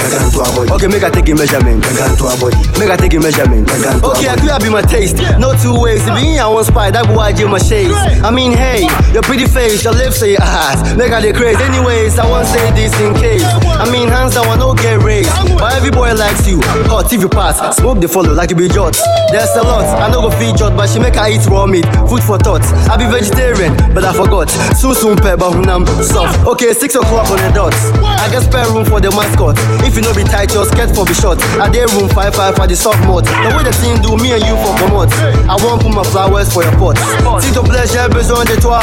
Okay, 0.71 0.87
make 0.87 1.03
I 1.03 1.09
take 1.09 1.29
a 1.29 1.33
measurement. 1.33 1.85
Against 1.85 2.19
your 2.19 2.37
body 2.37 2.57
Make 2.77 2.89
I 2.91 2.97
take 2.97 3.13
a 3.13 3.19
measurement. 3.19 3.69
Okay, 4.03 4.27
I 4.29 4.35
could 4.35 4.51
be 4.59 4.69
my 4.69 4.81
taste. 4.81 5.17
No 5.39 5.55
two 5.55 5.79
ways. 5.79 6.05
If 6.07 6.15
me, 6.15 6.39
I 6.39 6.47
want 6.47 6.67
spy, 6.67 6.91
that 6.91 7.07
boy 7.07 7.33
give 7.33 7.49
my 7.49 7.59
shades. 7.59 7.93
I 8.23 8.31
mean, 8.31 8.51
hey, 8.53 8.87
your 9.13 9.23
pretty 9.23 9.45
face, 9.45 9.83
your 9.83 9.93
lips, 9.93 10.21
and 10.21 10.31
your 10.31 10.43
eyes. 10.43 10.79
Make 10.95 11.11
her 11.11 11.21
the 11.21 11.33
craze. 11.33 11.59
Anyways, 11.59 12.19
I 12.19 12.29
want 12.29 12.47
say 12.47 12.71
this 12.71 12.93
in 12.99 13.13
case. 13.15 13.43
I 13.43 13.89
mean, 13.91 14.07
hands 14.07 14.35
down, 14.35 14.47
I 14.47 14.55
no 14.57 14.73
get 14.73 15.01
raised. 15.03 15.31
But 15.57 15.73
every 15.73 15.91
boy 15.91 16.13
likes 16.13 16.47
you. 16.47 16.59
Hot 16.91 17.05
TV 17.05 17.29
pass, 17.29 17.59
smoke 17.77 17.99
the 17.99 18.07
follow 18.07 18.33
like 18.33 18.49
you 18.51 18.55
be 18.55 18.67
jot. 18.67 18.97
There's 19.31 19.51
a 19.55 19.63
lot. 19.63 19.85
I 19.99 20.11
know 20.11 20.21
go 20.21 20.31
feed 20.31 20.57
jot, 20.57 20.75
but 20.75 20.87
she 20.89 20.99
make 20.99 21.15
her 21.15 21.27
eat 21.29 21.45
raw 21.47 21.65
meat. 21.65 21.85
Food 22.07 22.23
for 22.23 22.37
thought. 22.37 22.63
I 22.89 22.97
be 22.97 23.05
vegetarian, 23.05 23.75
but 23.93 24.03
I 24.03 24.13
forgot. 24.13 24.49
Soon 24.75 24.95
soon 24.95 25.17
pepper 25.17 25.51
hunam 25.51 25.85
soft. 26.03 26.39
Okay, 26.47 26.73
six 26.73 26.95
o'clock 26.95 27.29
on 27.29 27.37
the 27.37 27.51
dot. 27.53 27.75
I 28.19 28.29
get 28.31 28.43
spare 28.43 28.67
room 28.71 28.85
for 28.85 28.99
the 28.99 29.11
mascot. 29.11 29.55
If 29.85 29.95
you 29.95 30.01
know 30.01 30.13
be 30.13 30.23
tight, 30.23 30.53
your 30.53 30.65
skirt 30.65 30.93
for 30.95 31.05
be 31.05 31.13
short. 31.13 31.39
I 31.59 31.69
dare 31.69 31.87
room 31.95 32.09
five 32.09 32.35
five 32.35 32.55
for 32.55 32.67
the 32.67 32.75
soft 32.75 32.99
mode. 33.05 33.25
The 33.25 33.53
way 33.55 33.63
the 33.63 33.73
thing 33.73 34.01
do 34.01 34.17
me 34.17 34.33
and 34.33 34.43
you 34.43 34.48
for 34.57 34.75
promote. 34.77 35.13
I 35.49 35.55
won't 35.63 35.81
put 35.81 35.93
my 35.93 36.03
flowers 36.03 36.51
for 36.53 36.63
your 36.63 36.75
pot. 36.77 36.97
Si 37.41 37.51
ton 37.51 37.63
j'ai 37.65 38.07
besoin 38.13 38.45
de 38.45 38.55
toi. 38.59 38.79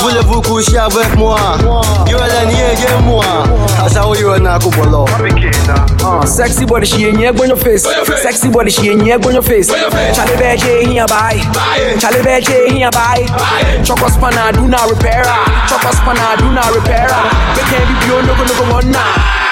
Voulez-vous 0.00 0.40
coucher 0.42 0.78
avec 0.78 1.16
moi? 1.16 1.38
You're 2.06 2.20
la 2.20 2.44
niègue 2.44 3.04
moi. 3.04 3.24
Acha 3.84 4.02
you 4.18 4.38
na 4.38 4.58
kubolo. 4.58 5.06
Uh, 6.02 6.24
sexy 6.24 6.64
body, 6.64 6.86
she 6.86 7.06
ain't 7.06 7.20
yet 7.20 7.38
on 7.40 7.48
your 7.48 7.56
face. 7.56 7.86
Sexy 8.22 8.48
body, 8.48 8.70
she 8.70 8.90
ain't 8.90 9.04
yet 9.04 9.24
on 9.24 9.32
your 9.32 9.42
face. 9.42 9.68
Charlie 9.68 10.36
Beje 10.36 10.86
here 10.86 11.06
buy. 11.06 11.38
Charlie 11.98 12.22
Beje 12.22 12.70
here 12.70 12.90
buy. 12.90 13.26
Choco 13.84 14.08
spanner, 14.08 14.52
do 14.52 14.68
not 14.68 14.88
repair. 14.90 15.22
Choco 15.68 15.90
spanner, 15.92 16.36
do 16.38 16.52
not 16.52 16.74
repair. 16.74 17.08
We 17.56 17.62
can't 17.68 17.86
be 17.88 18.06
beyond 18.06 18.26
no 18.26 18.34
go 18.34 18.44
no 18.44 18.54
go 18.54 18.72
one 18.72 18.90
now. 18.90 19.49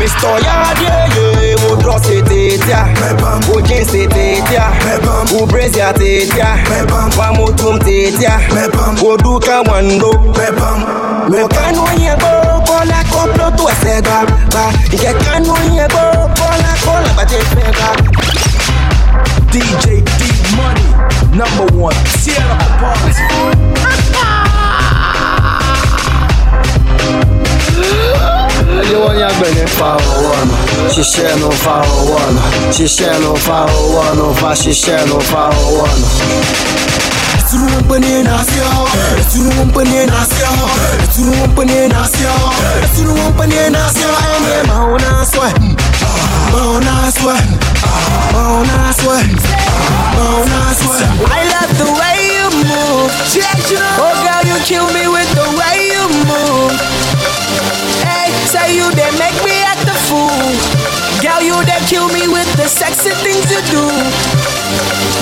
Mr. 0.00 0.40
Yadie, 0.40 1.56
mo 1.60 1.76
drop 1.76 2.00
setetia 2.02 2.86
Mo 3.46 3.60
jean 3.60 3.84
setetia 3.84 4.72
Mo 5.30 5.46
brazier 5.46 5.92
tetia 5.94 6.56
Wa 7.18 7.32
mo 7.32 7.52
tum 7.52 7.78
tetia 7.78 8.40
Mo 9.02 9.16
duka 9.16 9.62
wando 9.68 10.12
Mo 11.28 11.48
kanu 11.48 11.84
yebo 12.00 12.64
Kola 12.66 13.04
koplo 13.12 13.50
tu 13.56 13.68
ese 13.68 14.00
gba 14.02 14.24
gba 14.48 14.72
kanu 15.24 15.54
yebo 15.76 16.02
Kola 16.34 16.72
kola 16.84 17.12
ba 17.16 17.24
je 17.28 17.36
fe 17.52 17.70
gba 17.72 17.90
DJ 19.52 20.00
D 20.00 20.22
Money, 20.56 20.86
number 21.36 21.66
one. 21.76 21.94
Tear 22.22 22.38
up 22.38 23.59
Yóò 28.92 29.12
ní 29.14 29.22
agbẹ̀ni 29.22 29.64
fa 29.78 29.88
owó 29.96 30.30
ọ̀nà, 30.40 30.56
ṣiṣẹ́ 30.94 31.38
ló 31.40 31.50
fa 31.64 31.74
owó 31.96 32.14
ọ̀nà, 32.26 32.42
ṣiṣẹ́ 32.76 33.14
ló 33.24 33.32
fa 33.46 33.56
owó 33.78 34.00
ọ̀nà, 34.10 34.24
fa 34.40 34.50
ṣiṣẹ́ 34.62 35.06
ló 35.10 35.18
fa 35.30 35.42
owó 35.64 35.82
ọ̀nà. 35.84 36.08
Tunu 37.50 37.66
wọn 37.72 37.82
pe 37.88 37.96
ni 37.98 38.22
na 38.22 38.36
se 38.50 38.60
ọ, 38.60 38.84
tunu 39.32 39.50
wọn 39.58 39.68
pe 39.74 39.82
ni 39.90 40.06
na 40.06 40.20
se 40.32 40.42
ọ, 40.46 40.68
tunu 41.14 41.32
wọn 41.40 41.50
pe 41.56 41.62
ni 41.70 41.78
na 41.92 42.02
se 42.14 42.24
ọ, 42.26 42.38
tunu 42.94 43.12
wọn 43.20 43.32
pe 43.38 43.44
ni 43.46 43.60
na 43.74 43.82
se 43.96 44.04
ọ, 44.06 44.16
ẹni 44.34 44.68
ma 44.68 44.76
ọ 44.92 44.96
na 45.04 45.10
sọ 45.32 45.42
ẹ, 45.48 45.52
ma 46.52 46.58
ọ 46.74 46.76
na 46.86 46.94
sọ 47.18 47.30
ẹ, 47.38 47.42
ma 48.32 48.40
ọ 48.56 48.60
na 48.70 48.76
sọ 49.00 49.10
ẹ, 49.18 49.22
ma 50.16 50.24
ọ 50.36 50.40
na 50.50 50.60
sọ 50.80 50.90
ẹ. 51.02 51.06
I 51.38 51.40
love 51.52 51.72
the 51.80 51.88
way 51.98 52.16
you 52.36 52.46
move. 52.70 53.10
Oh 53.98 54.14
girl, 54.24 54.42
you 54.50 54.58
kill 54.68 54.86
me 54.94 55.02
with 55.14 55.30
the 55.38 55.46
way 55.58 55.76
you 55.94 56.04
move. 56.30 56.74
Say 58.50 58.74
you 58.74 58.90
they 58.98 59.10
make 59.18 59.38
me 59.46 59.54
act 59.62 59.86
a 59.86 59.94
fool. 60.10 60.50
Girl, 61.22 61.40
you 61.42 61.54
they 61.64 61.78
kill 61.86 62.08
me 62.08 62.26
with 62.26 62.50
the 62.58 62.66
sexy 62.66 63.10
things 63.22 63.46
you 63.46 63.62
do. 63.70 63.84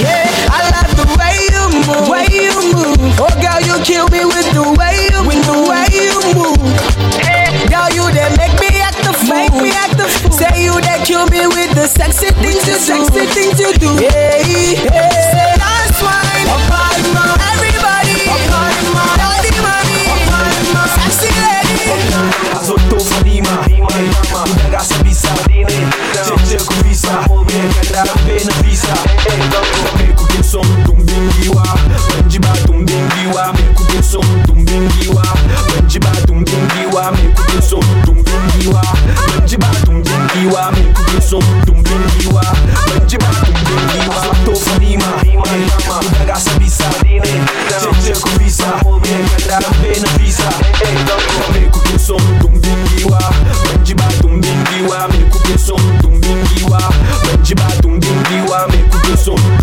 Yeah, 0.00 0.24
I 0.48 0.64
love 0.72 0.90
the 0.96 1.06
way 1.20 1.36
you 1.52 1.64
move. 1.84 2.08
Way 2.08 2.24
you 2.32 2.56
move. 2.72 3.20
Oh 3.20 3.28
girl, 3.36 3.60
you 3.60 3.76
kill 3.84 4.08
me 4.08 4.24
with 4.24 4.48
the 4.56 4.64
way 4.64 4.96
you 5.12 5.20
with 5.28 5.44
the 5.44 5.58
way 5.68 5.84
you 5.92 6.16
move. 6.40 6.72
Girl, 7.68 7.88
you 7.92 8.08
they 8.16 8.30
make 8.40 8.56
me 8.60 8.80
act 8.80 9.04
a 9.04 9.12
fool. 9.12 9.36
Make 9.36 9.52
me 9.60 9.70
act 9.76 10.00
a 10.00 10.08
fool. 10.08 10.32
Say 10.32 10.64
you 10.64 10.80
they 10.80 10.98
kill 11.04 11.26
me 11.28 11.44
with 11.46 11.74
the 11.76 11.86
sexy 11.86 12.32
things 12.40 12.64
you 12.64 12.74
do. 12.74 12.80
Sexy 12.80 13.26
things 13.36 13.60
you 13.60 13.72
do. 13.76 13.90
Yeah, 14.00 14.40
yeah. 14.48 15.47
era 27.98 28.12
appena 28.12 28.52
vista 28.62 28.94
Meku 29.96 30.26
che 30.26 30.42
son 30.42 30.82
tumbingiwa 30.84 31.62
Benji 32.08 32.38
ba 32.38 32.52
tumbingiwa 32.64 33.52
Meku 33.52 33.84
che 33.86 34.02
son 34.02 34.42
tumbingiwa 34.46 35.22
Benji 35.66 35.98
ba 35.98 36.10
tumbingiwa 36.24 37.10
Meku 37.10 37.42
che 37.42 37.60
son 37.60 37.80
tumbingiwa 38.04 38.80
Benji 39.26 39.56
ba 39.56 39.68
tumbingiwa 39.84 40.70
Meku 40.70 41.02
che 41.04 41.20
son 41.20 41.42
tumbingiwa 41.64 42.42
Benji 42.86 43.16
ba 43.16 43.26
tumbingiwa 43.44 44.22
Sotto 44.22 44.54
fanima 44.54 45.06
Una 45.24 46.18
ragazza 46.18 46.52
vista 46.58 46.88
C'è 47.00 47.88
c'è 48.02 48.18
con 48.20 48.36
vista 48.36 48.78
Era 49.42 49.56
appena 49.56 50.08
vista 50.18 50.48
Meku 51.52 51.80
che 51.82 51.98
son 51.98 52.38
tumbingiwa 52.38 53.18
Benji 53.64 53.94
ba 53.94 54.06
tumbingiwa 54.20 55.08
Meku 55.08 55.38
che 55.40 55.58
son 55.58 55.98
tumbingiwa 56.00 56.78
Benji 57.22 57.54
ba 57.54 57.77
e 58.30 58.40
o 58.42 58.54
amigo 58.54 58.98
do 58.98 59.10
eu 59.10 59.57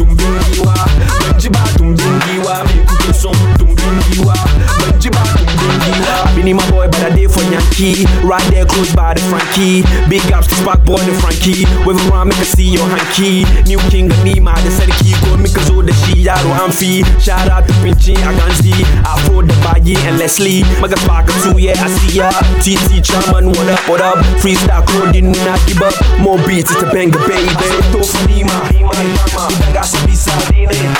Bini 6.45 6.61
my 6.61 6.69
boy, 6.69 6.85
but 6.85 7.01
I 7.01 7.09
did 7.09 7.31
for 7.33 7.41
Yankee. 7.49 8.05
Right 8.21 8.45
there, 8.53 8.69
close 8.69 8.93
by 8.93 9.15
the 9.15 9.21
Frankie. 9.33 9.81
Big 10.05 10.21
ups 10.29 10.45
to 10.45 10.53
Spark 10.61 10.85
Boy 10.85 11.01
and 11.01 11.17
Frankie. 11.17 11.65
Wave 11.89 11.97
around, 12.05 12.29
make 12.29 12.37
a 12.37 12.45
see 12.45 12.69
your 12.69 12.85
hanky. 12.85 13.49
New 13.65 13.81
King 13.89 14.13
Anima, 14.21 14.53
the 14.61 14.69
said 14.69 14.93
key, 15.01 15.17
go 15.25 15.37
make 15.37 15.57
us 15.57 15.71
all 15.73 15.81
the 15.81 15.91
she, 16.05 16.21
Yaro 16.21 16.53
Amphi. 16.61 17.01
Shout 17.17 17.49
out 17.49 17.65
to 17.65 17.73
I 17.73 17.97
can 17.97 18.51
see. 18.61 18.77
Afro 19.01 19.41
the 19.41 19.57
Bayi 19.65 19.97
and 20.05 20.19
Leslie. 20.19 20.61
Maga 20.77 21.01
Spark 21.01 21.25
too, 21.41 21.57
yeah, 21.57 21.81
I 21.81 21.89
see 21.89 22.21
ya. 22.21 22.29
TT 22.61 23.01
Chairman, 23.01 23.49
what 23.49 23.65
up, 23.65 23.81
what 23.89 24.01
up? 24.01 24.21
Freestyle 24.37 24.85
clothing, 24.85 25.33
we 25.33 25.39
not 25.49 25.57
give 25.65 25.81
up. 25.81 25.97
More 26.21 26.37
beats, 26.45 26.69
it's 26.69 26.83
a 26.83 26.85
banger, 26.93 27.25
baby. 27.25 27.49
To 27.89 28.05
Fanima, 28.05 28.53
Udaga 28.85 29.81
Sabisa, 29.81 30.29
Cheche 30.75 30.94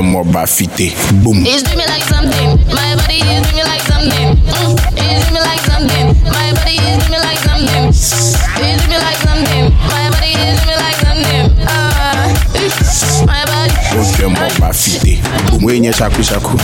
ó 0.00 0.02
jẹ 0.02 0.12
mọba 0.12 0.46
fìtè 0.46 0.90
boom. 1.24 1.44
It's 1.46 1.62
do 1.62 1.76
me 1.76 1.84
like 1.86 2.04
something. 2.08 2.58
My 2.74 2.96
body 2.96 3.20
is 3.20 3.46
do 3.48 3.56
me 3.56 3.62
like 3.64 3.82
something. 3.82 4.36
Mm, 4.36 4.76
it's 4.96 5.26
do 5.28 5.34
me 5.34 5.40
like 5.40 5.60
something. 5.70 6.06
My 6.24 6.52
body 6.54 6.76
is 6.76 7.04
do 7.04 7.10
me 7.12 7.18
like 7.18 7.38
something. 7.44 7.88
It's 7.88 8.82
do 8.82 8.88
me 8.88 8.98
like 8.98 9.16
something. 9.26 9.72
My 9.88 10.10
body 10.10 10.32
is 10.32 10.60
do 10.60 10.66
me 10.66 10.76
like 10.76 10.96
something. 10.96 11.66
Ah, 11.68 12.24
uh, 12.24 13.26
my 13.26 13.44
body. 13.44 13.74
ó 13.98 14.02
jẹ 14.18 14.26
mọba 14.26 14.72
fìtè 14.72 15.18
boom. 15.50 15.64
wey 15.64 15.80
nye 15.80 15.92
shaku 15.92 16.22
shaku 16.22 16.56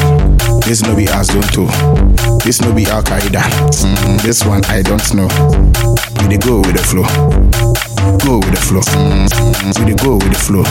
this 0.66 0.82
no 0.82 0.94
be 0.94 1.04
azonto 1.06 1.66
this 2.44 2.60
no 2.62 2.72
be 2.72 2.84
al 2.90 3.02
qaeda 3.02 3.42
mm, 3.82 4.22
this 4.22 4.44
one 4.46 4.62
i 4.68 4.82
don't 4.82 5.14
know 5.14 5.28
we 6.22 6.28
dey 6.28 6.38
go 6.38 6.60
with 6.60 6.76
the 6.76 6.82
flow 6.82 7.06
go 8.24 8.38
with 8.38 8.50
the 8.54 8.60
flow 8.60 8.80
mm, 8.80 9.78
we 9.78 9.84
dey 9.92 9.96
go 10.04 10.14
with 10.16 10.30
the 10.32 10.38
flow. 10.38 10.62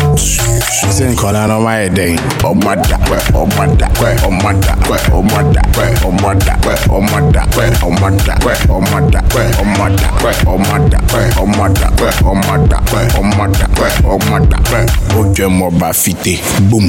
ṣe 0.96 1.06
nǹkan 1.12 1.32
lára 1.34 1.56
ọmọ 1.60 1.70
ẹ̀ 1.84 1.90
dẹ́yìn. 1.98 2.20
ọmọdà 2.50 2.98
pẹ́ 3.10 3.20
ọmọdà 3.42 3.88
pẹ́ 4.00 4.12
ọmọdà 4.28 4.82
pẹ́ 4.90 5.02
ọmọdà 5.28 5.64
pẹ́ 5.76 5.88
ọmọdà 6.08 6.54
pẹ́ 6.66 6.78
ọmọdà 6.98 7.44
pẹ́ 7.56 7.68
ọmọdà 7.88 8.32
pẹ́ 8.46 8.58
ọmọdà 8.78 9.22
pẹ́ 9.34 9.46
ọmọdà 9.62 10.10
pẹ́ 10.24 10.34
ọmọdà 10.54 11.00
pẹ́ 11.12 11.24
ọmọdà 11.44 11.88
pẹ́ 12.00 12.12
ọmọdà 12.32 12.78
pẹ́ 12.92 13.04
ọmọdà 13.20 13.66
pẹ́ 13.78 13.92
ọmọdà 14.14 14.58
pẹ́ 14.72 14.84
ó 15.18 15.20
jẹ́ 15.36 15.50
mọba 15.60 15.90
fìtè 16.02 16.34
boom. 16.70 16.88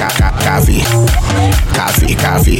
Kàkà 0.00 0.28
káfí 0.44 0.76
káfí 1.76 2.56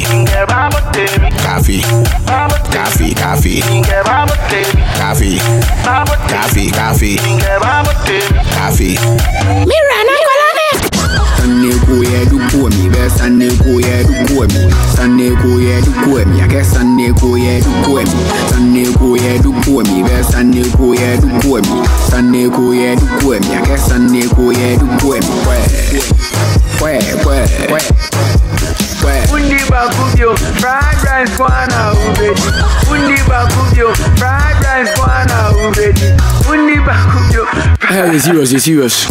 Sunday 11.49 11.73
go 11.87 12.01
yeah 12.05 12.25
do 12.29 12.37
go 12.53 12.69
me, 12.69 12.89
where 12.93 13.09
Sunday 13.09 13.49
go 13.57 13.79
yeah 13.81 14.03
do 14.05 14.13
go 14.29 14.45
me, 14.45 14.69
Sunday 14.93 15.29
go 15.33 15.57
yeah 15.57 15.81
do 15.81 15.91
go 16.05 16.23
me, 16.29 16.41
I 16.41 16.47
guess 16.47 16.69
Sunday 16.73 17.09
go 17.19 17.33
yeah 17.35 17.57
do 17.59 17.71
go 17.81 17.97
me, 17.97 18.05
Sunday 18.53 18.85
go 18.93 19.15
yeah 19.17 19.41
do 19.41 19.49
go 19.65 19.81
me, 19.81 20.03
where 20.03 20.21
Sunday 20.23 20.61
go 20.69 21.01
I 23.49 23.65
guess 23.65 23.87
Sunday 23.89 24.29
go 24.29 24.51
yeah 24.51 24.77
do 24.77 24.85
go 25.01 25.17
me, 25.17 25.35
where, 25.49 25.65
where, 26.85 27.01
where, 27.25 27.47
where. 29.01 29.25
Undi 29.33 29.57
bakubyo, 29.71 30.35
fried 30.37 31.01
rice 31.03 31.31
kwana 31.37 31.93
ubedi. 31.93 32.41
Undi 32.91 33.17
bakubyo, 33.27 33.95
fried 33.95 34.61
rice 34.63 34.93
kwana 34.99 35.49
ubedi. 35.67 36.13
Undi 36.51 36.75
bakubyo, 36.79 37.45
Hell, 37.89 38.13
it's 38.13 38.25
serious, 38.25 38.51
it's 38.53 38.65
serious. 38.65 39.09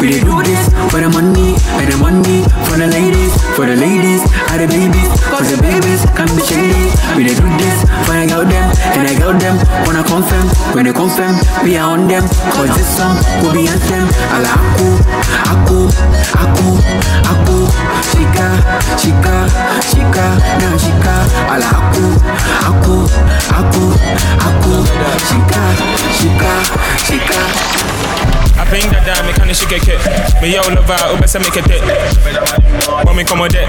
We 0.00 0.08
dey 0.14 0.20
do 0.24 0.40
this 0.42 0.62
for 0.90 1.00
the 1.04 1.08
money, 1.12 1.54
and 1.76 1.86
the 1.92 1.96
money 2.00 2.40
for 2.66 2.78
the 2.78 2.86
ladies, 2.88 3.34
for 3.54 3.66
the 3.66 3.76
ladies, 3.76 4.22
and 4.54 4.58
the 4.62 4.66
babies, 4.70 5.10
cause 5.28 5.50
the 5.52 5.58
babies 5.60 6.00
can 6.16 6.28
be 6.32 6.42
shady. 6.48 6.88
We 7.16 7.28
dey 7.28 7.36
do 7.36 7.46
this 7.60 7.76
for 8.08 8.14
the 8.16 8.24
girl 8.30 8.44
them, 8.48 8.68
and 8.96 9.04
the 9.08 9.14
girl 9.20 9.34
them 9.36 9.56
wanna 9.84 10.02
confirm. 10.04 10.46
When 10.74 10.86
they 10.88 10.92
confirm, 10.96 11.36
we 11.62 11.76
are 11.76 11.90
on 11.92 12.08
them, 12.08 12.24
cause 12.56 12.72
this 12.76 12.88
song 12.96 13.16
will 13.44 13.52
be 13.52 13.68
anthem. 13.68 14.06
Ala 14.32 14.48
aku, 14.54 14.88
aku, 15.52 15.78
aku, 16.40 16.68
aku, 17.28 17.56
shika, 18.08 18.48
shika, 18.96 19.36
shika, 19.84 20.26
now 20.62 20.74
shika. 20.80 21.14
Ala 21.52 21.68
aku, 21.68 22.06
aku, 22.70 22.96
aku, 23.52 23.84
aku, 24.40 24.74
shika, 25.26 25.62
shika, 26.16 26.52
shika. 27.02 27.40
I 28.58 28.64
think 28.70 28.90
that 28.92 29.06
damn 29.06 29.24
me 29.24 29.54
she 29.54 29.66
get 29.66 29.86
it. 29.88 29.98
Me 30.42 30.52
yo 30.54 30.60
love 30.68 30.84
her, 30.84 31.14
ube 31.14 31.28
se 31.28 31.38
make 31.38 31.56
it 31.56 31.66
it. 31.70 31.82
When 33.06 33.16
me 33.16 33.24
come 33.24 33.40
with 33.40 33.54
it. 33.54 33.66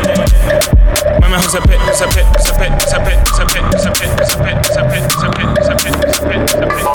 Mama 1.21 1.39
who's 1.39 1.53
a 1.55 1.61
pit, 1.61 1.79
who's 1.79 2.01
a 2.01 2.07
pit, 2.07 2.25
who's 2.35 2.49
a 2.49 2.53
pit, 2.59 2.71
who's 2.73 2.93
a 2.93 2.99
pit, 2.99 3.15
who's 3.23 3.39
a 3.39 3.45
pit, 3.45 3.63
who's 3.69 3.85
a 3.85 3.91
pit, 3.93 4.11
who's 4.17 4.35
a 4.35 4.43
pit, 4.43 4.57
who's 4.65 4.77
a 4.77 4.85
pit, 4.89 5.03
who's 5.07 5.23
a 5.23 5.31
pit, 5.31 5.45
who's 5.55 5.67
a 5.67 5.75
pit, 5.77 5.93
who's 5.95 6.19
a 6.19 6.25
pit, 6.25 6.39
who's 6.41 6.55
a 6.55 6.67
pit. 6.67 6.89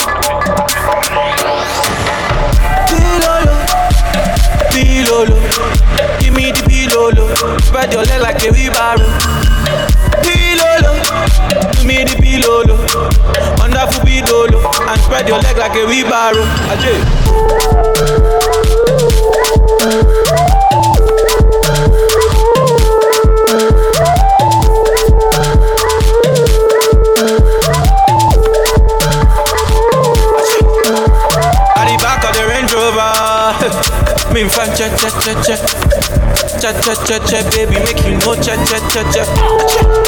Pilolo, 4.75 5.39
give 6.19 6.33
me 6.35 6.51
the 6.51 6.61
pilolo. 6.67 7.25
Spread 7.61 7.93
your 7.93 8.03
leg 8.03 8.21
like 8.21 8.43
a 8.43 8.51
wheelbarrow. 8.51 9.94
Give 11.73 11.85
me 11.85 12.03
the 12.03 12.15
pilolo. 12.21 12.75
Wonderful 13.59 14.01
pilolo, 14.05 14.59
and 14.89 15.01
spread 15.01 15.27
your 15.27 15.39
leg 15.39 15.57
like 15.57 15.75
a 15.75 15.85
wheelbarrow. 15.85 16.43
Ajay. 16.71 18.05
At 30.55 31.85
the 31.89 31.97
back 32.01 32.23
of 32.23 32.35
the 32.35 32.47
Range 32.47 32.71
Rover, 32.73 33.11
me 34.33 34.47
fan 34.47 34.69
cha 34.77 34.87
cha 34.95 35.09
cha 35.19 35.33
cha, 35.43 35.55
cha 36.59 36.71
cha 36.81 36.95
cha 37.05 37.19
cha, 37.27 37.49
baby 37.51 37.75
make 37.83 38.03
you 38.05 38.17
know 38.19 38.35
cha 38.35 38.55
cha 38.65 38.79
cha 38.89 39.03
cha. 39.11 40.04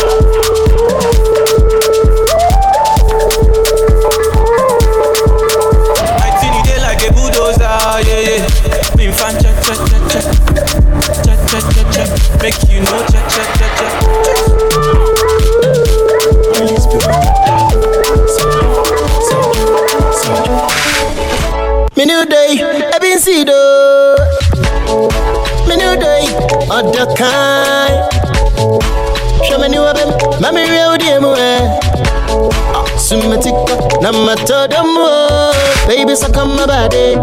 Baby, 36.08 36.16
so 36.16 36.32
come 36.32 36.56
my 36.56 36.66
body, 36.66 37.16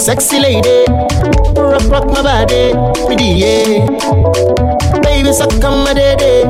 sexy 0.00 0.40
lady. 0.40 0.84
Rock 1.54 1.86
rock 1.88 2.06
my 2.08 2.22
body, 2.22 2.74
me 3.06 3.38
yeah. 3.38 3.86
Baby, 5.00 5.32
so 5.32 5.46
come 5.60 5.84
my 5.84 5.94
daddy, 5.94 6.42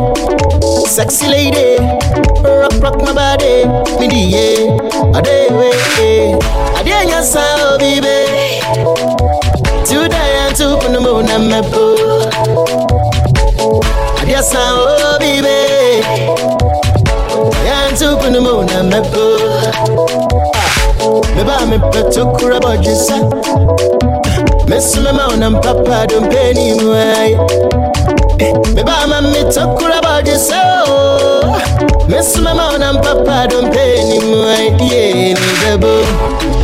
sexy 0.87 1.29
lady. 1.29 1.77
Rock 2.41 2.73
rock 2.81 2.97
my 2.97 3.13
body, 3.13 3.69
me 4.01 4.25
yeah. 4.33 4.73
Ade 5.13 5.53
we, 5.53 5.69
ade 6.81 6.93
anya 6.97 7.21
sa 7.23 7.45
oh 7.61 7.77
baby. 7.77 8.65
Today 9.85 10.51
two 10.57 10.81
on 10.81 10.93
the 10.95 11.01
moon 11.01 11.29
and 11.29 11.49
me 11.53 11.61
boo. 11.69 12.25
Ade 14.25 14.43
sa 14.43 14.61
oh 14.81 15.19
baby. 15.21 16.01
And 17.69 17.95
two 17.99 18.17
on 18.17 18.33
the 18.33 18.41
moon 18.41 18.71
and 18.71 18.89
me 18.89 19.01
boo. 19.13 20.34
Me 21.37 21.43
ba 21.45 21.67
me 21.67 21.79
peto 21.93 22.27
kura 22.37 22.61
bojisa. 22.61 23.17
Miss 24.69 24.97
me 24.97 25.13
ma 25.13 25.29
unam 25.29 25.61
papa 25.63 26.07
don't 26.09 26.31
pay 26.31 26.53
ni 26.55 26.75
mwai. 26.81 27.35
Me 28.75 28.83
ba 28.83 29.07
ma 29.07 29.21
me 29.21 29.43
to 29.53 29.63
kura 29.79 30.01
bojisa. 30.01 30.61
Miss 32.09 32.37
me 32.39 32.53
ma 32.55 32.73
unam 32.75 32.97
papa 33.03 33.47
don't 33.51 33.73
pay 33.73 34.05
ni 34.09 34.19
mwai. 34.21 34.67
Yeah, 34.91 35.35
ni 35.35 35.51
bebo. 35.63 35.95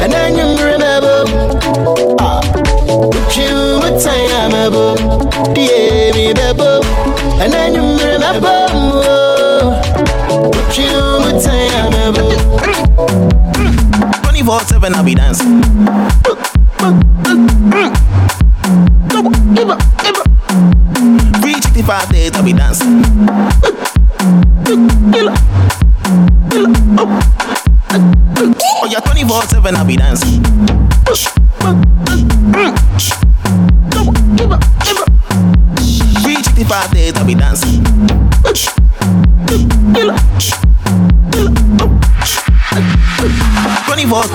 And 0.03 0.13
then 0.13 0.37
you 0.39 0.49
remember. 0.65 1.25
Ah. 2.21 2.41
You 3.37 3.81
would 3.83 4.01
say 4.01 4.27
I'm 4.41 4.55
a 4.55 4.71
boo. 4.71 4.95
Yeah, 5.57 6.13
me 6.15 6.33
bebo. 6.35 6.83
And 7.41 7.53
then. 7.53 7.71
24 14.51 14.67
7 14.67 14.95
I'll 14.97 15.05
be 15.05 15.15
dancing. 15.15 15.63
Sixty 21.41 21.83
five 21.83 22.09
days 22.11 22.33
I'll 22.35 22.43
be 22.43 22.53
dancing. 22.53 23.05
Oh 28.73 28.89
yeah, 28.91 28.99
24 28.99 29.43
7 29.43 29.77
I'll 29.77 29.87
be 29.87 29.97
dancing. 29.97 30.30
24. 44.07 44.31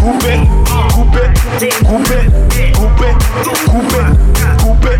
Coupé, 0.00 0.40
coupé, 0.92 1.20
coupé, 1.84 2.18
coupé, 2.72 3.08
coupé, 3.68 4.02
coupé. 4.58 4.94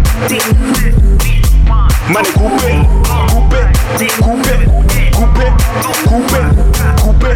Money 2.09 2.33
coupé, 2.33 2.73
coupé, 3.29 3.63
coupé, 4.21 4.57
coupé, 5.13 5.47
coupé, 6.07 6.43
coupé. 7.03 7.33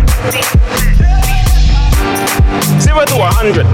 Zero 2.80 3.04
to 3.04 3.16
a 3.20 3.28
hundred. 3.30 3.66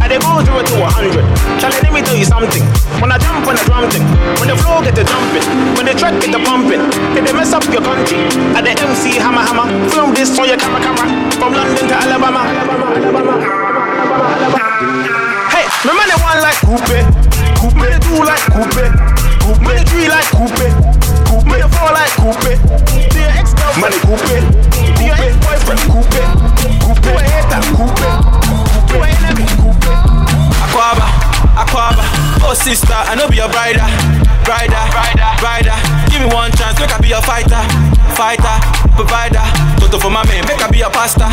I 0.00 0.08
dey 0.08 0.18
go 0.20 0.38
zero 0.44 0.62
to 0.62 0.74
a 0.82 0.88
hundred. 0.88 1.24
Charlie, 1.60 1.80
let 1.82 1.92
me 1.92 2.00
tell 2.02 2.16
you 2.16 2.24
something. 2.24 2.62
When 3.00 3.10
I 3.12 3.18
jump 3.18 3.46
on 3.48 3.56
a 3.58 3.62
drum 3.64 3.88
thing, 3.90 4.04
when 4.38 4.48
the 4.48 4.56
flow 4.60 4.80
get 4.82 4.94
to 4.96 5.04
jumping, 5.04 5.44
when 5.76 5.86
the 5.86 5.94
track 5.96 6.16
get 6.20 6.30
to 6.32 6.40
pumping, 6.44 6.80
it 7.16 7.22
they 7.24 7.32
mess 7.32 7.52
up 7.52 7.64
your 7.72 7.82
country. 7.82 8.18
At 8.56 8.62
the 8.64 8.72
MC 8.76 9.18
hammer 9.18 9.42
hammer, 9.44 9.66
film 9.90 10.14
this 10.14 10.30
for 10.36 10.46
your 10.46 10.56
camera 10.56 10.80
camera. 10.80 11.06
From 11.40 11.52
London 11.56 11.84
to 11.88 11.94
Alabama. 11.96 12.42
Hey, 15.52 15.64
my 15.84 15.92
man 15.96 16.06
they 16.08 16.18
one 16.22 16.40
like 16.40 16.58
coupe, 16.62 16.98
coupe, 17.58 17.80
they 17.82 17.98
two 18.00 18.20
like 18.22 18.44
coupe, 18.52 18.84
coupe, 19.42 19.64
they 19.68 19.84
three 19.90 20.08
like 20.08 20.28
coupe, 20.32 20.60
coupe, 21.52 21.60
they 21.60 21.76
four 21.76 21.92
like 21.92 22.12
coupe. 22.16 22.40
To 23.12 23.18
your 23.18 23.32
ex 23.36 23.52
girlfriend, 23.52 23.96
coupe, 24.00 24.24
to 24.24 25.02
your 25.04 25.16
ex 25.20 25.36
boyfriend, 25.44 25.82
coupe, 25.92 26.08
coupe, 26.80 27.00
to 27.02 27.10
a 27.12 27.22
hater, 27.22 27.60
coupe, 27.76 28.06
to 28.88 28.96
a 28.96 29.08
enemy, 29.20 29.44
coupe. 29.60 29.92
Aquaba, 30.64 31.06
Aquaba, 31.56 32.04
oh 32.44 32.54
sister, 32.54 32.94
I 32.94 33.14
know 33.14 33.28
be 33.28 33.36
your 33.36 33.48
brider, 33.48 33.84
brider, 34.44 34.80
brider, 34.92 35.28
brider. 35.40 35.76
Give 36.10 36.20
me 36.22 36.28
one 36.32 36.52
chance, 36.52 36.78
make 36.80 36.92
I 36.92 36.98
be 37.00 37.08
your 37.08 37.22
fighter, 37.22 37.60
fighter, 38.16 38.56
provider. 38.96 39.44
Toto 39.80 39.98
for 39.98 40.10
my 40.10 40.24
man, 40.26 40.44
make 40.46 40.62
I 40.62 40.70
be 40.70 40.78
your 40.78 40.90
pastor, 40.90 41.28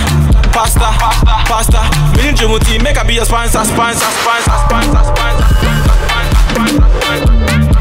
pastor, 0.51 0.91
pastor, 0.99 1.37
pastor. 1.47 1.83
Million 2.17 2.35
Jimuti, 2.35 2.81
make 2.83 2.97
I 2.97 3.03
be 3.03 3.15
your 3.15 3.25
sponsor, 3.25 3.63
sponsor, 3.63 4.09
sponsor, 4.19 4.55
sponsor, 4.67 5.03
sponsor. 5.03 5.59
anapa 6.59 7.78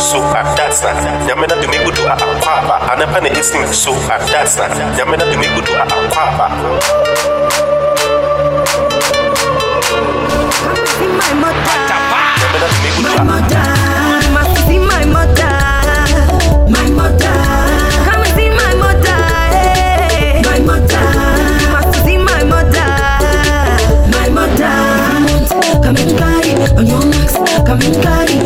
na 0.00 0.08
instinct 0.08 0.08
so 0.08 0.20
adasa 0.40 0.94
nyame 1.26 1.46
na 1.46 1.54
dumi 1.56 1.76
gudu 1.84 2.02
a 2.08 2.12
akwaba 2.14 2.80
nyame 4.96 5.16
na 5.16 5.24
dumi 5.24 5.46
gudu 5.54 5.72
a 5.76 5.84
Must 14.32 14.56
see 14.66 14.78
my 14.78 15.04
mother, 15.04 15.54
my 16.70 16.86
mother. 16.90 17.36
Come 18.06 18.22
and 18.22 18.32
see 18.36 18.50
my 18.50 18.72
mother, 18.82 19.20
eh. 19.52 20.42
my 20.44 20.58
mother. 20.60 21.06
Must 21.74 22.04
see 22.04 22.16
my 22.16 22.42
mother, 22.44 22.90
my 24.14 24.28
mother. 24.36 24.76
Come 25.84 25.96
and 25.96 26.12
carry 26.18 26.52
on 26.78 26.86
your 26.86 27.04
marks, 27.06 27.34
come 27.66 27.80
and 27.82 28.02
carry. 28.02 28.39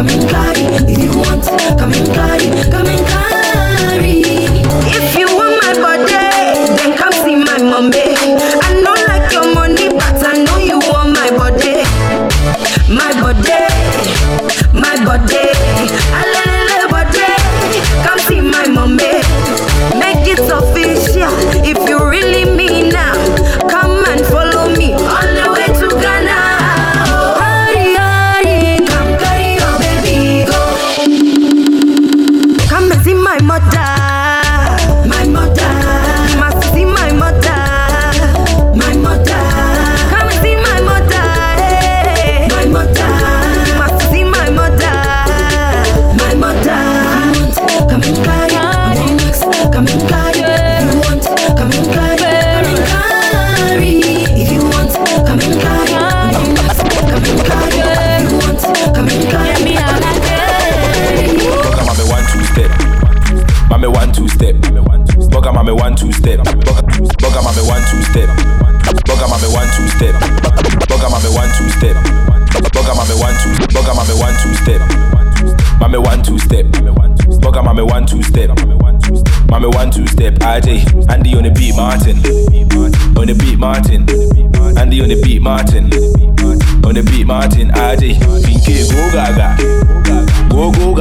Come 0.00 0.08
and 0.08 0.30
carry. 0.30 0.92
If 0.92 0.98
you 0.98 1.18
want, 1.18 1.44
come 1.44 1.92
and 1.92 2.06
carry, 2.14 2.70
come 2.70 2.89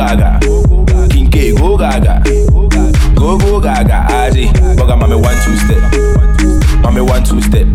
Gaga. 0.09 0.39
Kinke 1.13 1.53
go 1.53 1.77
gaga. 1.77 2.17
Go 3.13 3.37
go 3.37 3.61
gaga. 3.61 4.09
Aji. 4.09 4.49
Boga 4.73 4.97
mame 4.97 5.21
one 5.21 5.37
two 5.45 5.53
step. 5.61 5.77
Mame 6.81 7.05
one 7.05 7.23
two 7.23 7.39
step. 7.45 7.67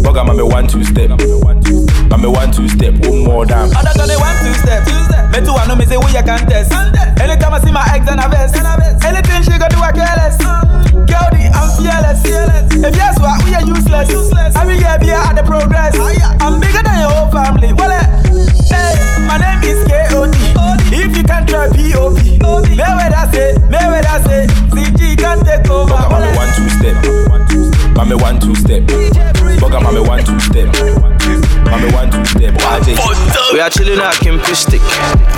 Boga 0.00 0.24
mame 0.24 0.48
one 0.48 0.66
two 0.66 0.82
step. 0.82 1.10
Mame 1.12 2.32
one 2.32 2.50
two 2.50 2.68
step. 2.72 2.94
One 3.04 3.22
more 3.24 3.44
damn. 3.44 3.68
Other 3.76 3.92
than 4.00 4.16
one 4.16 4.36
two 4.40 4.54
step. 4.64 4.80
Me 5.28 5.44
too, 5.44 5.52
I 5.52 5.68
know 5.68 5.76
me 5.76 5.84
say 5.84 5.98
we 5.98 6.08
a 6.16 6.22
contest. 6.24 6.72
Anytime 7.20 7.52
I 7.52 7.60
see 7.60 7.70
my 7.70 7.84
ex 7.92 8.08
and 8.08 8.18
I 8.18 8.28
vest. 8.32 8.56
Anything 9.04 9.42
she 9.44 9.52
go 9.60 9.68
do, 9.68 9.76
I 9.76 9.92
careless. 9.92 10.40
Girl, 10.40 11.28
the 11.28 11.52
I'm 11.52 11.68
fearless. 11.76 12.24
If 12.80 12.96
yes, 12.96 13.20
what 13.20 13.44
we 13.44 13.52
are 13.52 13.60
useless. 13.60 14.56
I 14.56 14.64
be 14.64 14.80
here, 14.80 14.96
be 14.98 15.10
at 15.10 15.36
the 15.36 15.42
progress. 15.44 15.92
I'm 16.40 16.60
bigger 16.60 16.80
than 16.80 16.96
your 17.04 17.12
whole 17.12 17.28
family. 17.30 17.74
Well, 17.76 17.92
eh, 17.92 18.08
hey, 18.72 18.96
my 19.28 19.36
name 19.36 19.60
is 19.68 19.84
K.O.D. 19.86 20.17
Try 21.46 21.68
P.O.P. 21.72 22.38
Say, 23.32 23.54
say, 24.24 24.46
CG 24.72 25.16
can 25.18 25.44
take 25.44 25.70
over. 25.70 25.94
Boga 25.94 26.20
mame 26.20 26.36
one 26.36 26.48
two 26.54 26.68
step. 26.70 26.96
Mame 28.08 28.18
one 28.18 28.40
two 28.40 28.54
step. 28.54 28.82
Mame 28.88 30.06
one 30.06 30.24
two 30.24 30.40
step. 30.40 30.68
Mame 31.70 31.92
one 31.94 32.10
two 32.10 32.24
step. 32.24 32.54
Aji. 32.54 32.94
We 33.52 33.60
are 33.60 33.70
chilling 33.70 33.98
at 34.00 34.14
Kempinski, 34.20 34.78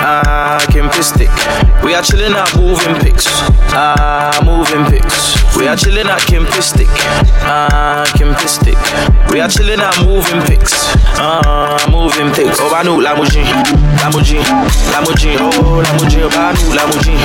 ah, 0.00 0.58
Kempinski. 0.70 1.26
We 1.84 1.94
are 1.94 2.02
chilling 2.02 2.32
at 2.34 2.54
moving 2.56 2.94
pics, 3.00 3.26
ah, 3.72 4.38
moving 4.44 4.84
pics. 4.90 5.36
We 5.56 5.68
are 5.68 5.76
chilling 5.76 6.06
at 6.08 6.20
Kempinski, 6.26 6.86
ah, 7.46 8.04
Kempinski. 8.16 8.74
We 9.32 9.40
are 9.40 9.48
chilling 9.48 9.80
at 9.80 9.96
moving 10.04 10.42
pics, 10.46 10.72
ah, 11.18 11.78
moving 11.90 12.32
pics. 12.34 12.58
Oh, 12.60 12.70
Banu, 12.70 12.98
Lamujin, 13.00 13.46
Lamujin, 14.02 14.42
Lamujin, 14.90 15.38
oh, 15.38 15.82
Lamujin, 15.86 16.28
Banu, 16.30 16.62
Lamujin, 16.74 17.18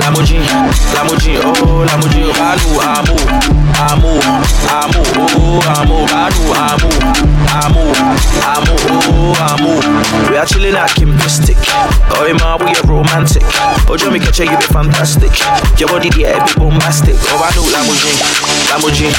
Lamujin, 0.00 0.42
Lamujin, 0.96 1.36
oh, 1.44 1.84
Lamujin, 1.88 2.28
Banu, 2.36 2.68
Amu, 2.80 3.16
Amu, 3.76 4.12
Amu, 4.72 5.00
oh, 5.36 5.60
Amu, 5.76 6.06
Banu, 6.08 6.42
Amu, 6.56 6.88
Amu, 7.50 7.82
Amu, 8.40 8.49
oh, 8.58 9.34
Amu, 9.38 9.70
move. 9.70 9.86
We 10.30 10.36
are 10.36 10.46
chilling 10.46 10.74
at 10.74 10.90
Kempinski. 10.96 11.54
Oh, 12.16 12.26
man, 12.26 12.58
we 12.58 12.74
are 12.74 12.86
romantic. 12.88 13.42
Oh, 13.86 13.94
me 14.10 14.18
catch 14.18 14.40
you 14.40 14.50
be 14.50 14.66
fantastic. 14.70 15.30
Your 15.78 15.88
body, 15.88 16.10
yeah, 16.18 16.42
be 16.44 16.52
bombastic. 16.58 17.14
Oh, 17.30 17.42
I 17.42 17.50
know 17.54 17.66
Lamborghini, 17.70 18.18
Lamborghini, 18.70 19.12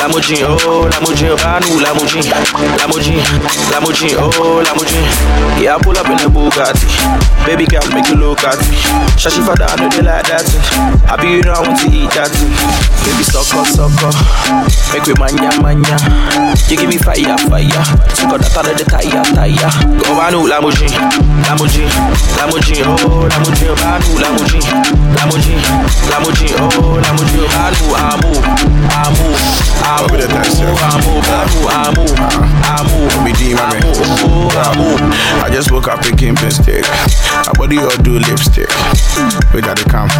Lamborghini, 0.00 0.42
oh, 0.46 0.88
Lamborghini, 0.88 1.32
oh, 1.32 1.44
I 1.44 1.60
know 1.60 1.76
Lamborghini, 1.84 2.32
Lamborghini, 2.80 3.22
Lamborghini, 3.72 4.14
oh, 4.16 4.62
Lamborghini. 4.64 5.08
Yeah, 5.60 5.76
I 5.76 5.78
pull 5.82 5.96
up 5.98 6.08
in 6.08 6.16
the 6.16 6.28
Bugatti. 6.30 6.88
Baby 7.44 7.66
girl, 7.66 7.84
make 7.92 8.08
you 8.08 8.16
look 8.16 8.44
at 8.44 8.58
me. 8.68 8.76
Shashi 9.18 9.44
father, 9.44 9.64
I 9.68 9.76
know 9.76 9.88
they 9.88 10.02
like 10.02 10.24
that. 10.28 10.46
I 11.08 11.16
be 11.20 11.40
around 11.44 11.76
to 11.82 11.86
eat 11.90 12.10
that. 12.16 12.32
Baby, 13.04 13.24
sucker, 13.24 13.64
sucker. 13.64 14.12
Make 14.92 15.06
we 15.08 15.14
manya, 15.18 15.50
manya. 15.60 15.96
You 16.68 16.76
give 16.76 16.88
me 16.88 16.98
fire, 16.98 17.36
fire. 17.48 17.84
Got 18.28 18.44
that 18.52 18.68
of 18.68 18.77
the 18.78 18.84
tire, 18.86 19.24
tire. 19.34 19.70
Go 19.98 20.22
on, 20.22 20.46
Lamborghini, 20.46 20.94
Lamborghini, 21.42 21.90
Lamborghini, 22.38 22.86
oh, 22.86 23.26
Lamborghini, 23.26 23.68
oh, 23.68 23.76
Banu, 23.82 24.06
oh, 24.06 24.22
Lamborghini, 24.22 24.70
Lamborghini, 25.18 25.58
Lamborghini, 26.06 26.54
oh, 26.62 27.02
Lamborghini, 27.02 27.46
Banu, 27.50 27.98
Amu, 27.98 28.30
Amu, 28.94 29.26
Amu, 29.82 30.14
Amu, 30.78 31.12
Banu, 31.26 31.58
Amu, 31.74 32.04
Amu, 32.78 32.98
Me 33.24 33.32
D, 33.34 33.54
my 33.54 33.66
man. 33.72 33.82
Amu. 33.82 34.86
Oh, 34.94 35.42
I 35.44 35.50
just 35.50 35.70
woke 35.72 35.88
up 35.88 36.04
thinking 36.04 36.36
stick. 36.50 36.84
My 37.46 37.52
body 37.58 37.78
all 37.78 37.90
do 38.02 38.18
lipstick. 38.18 38.70
We 39.52 39.60
gotta 39.60 39.84
come. 39.84 40.10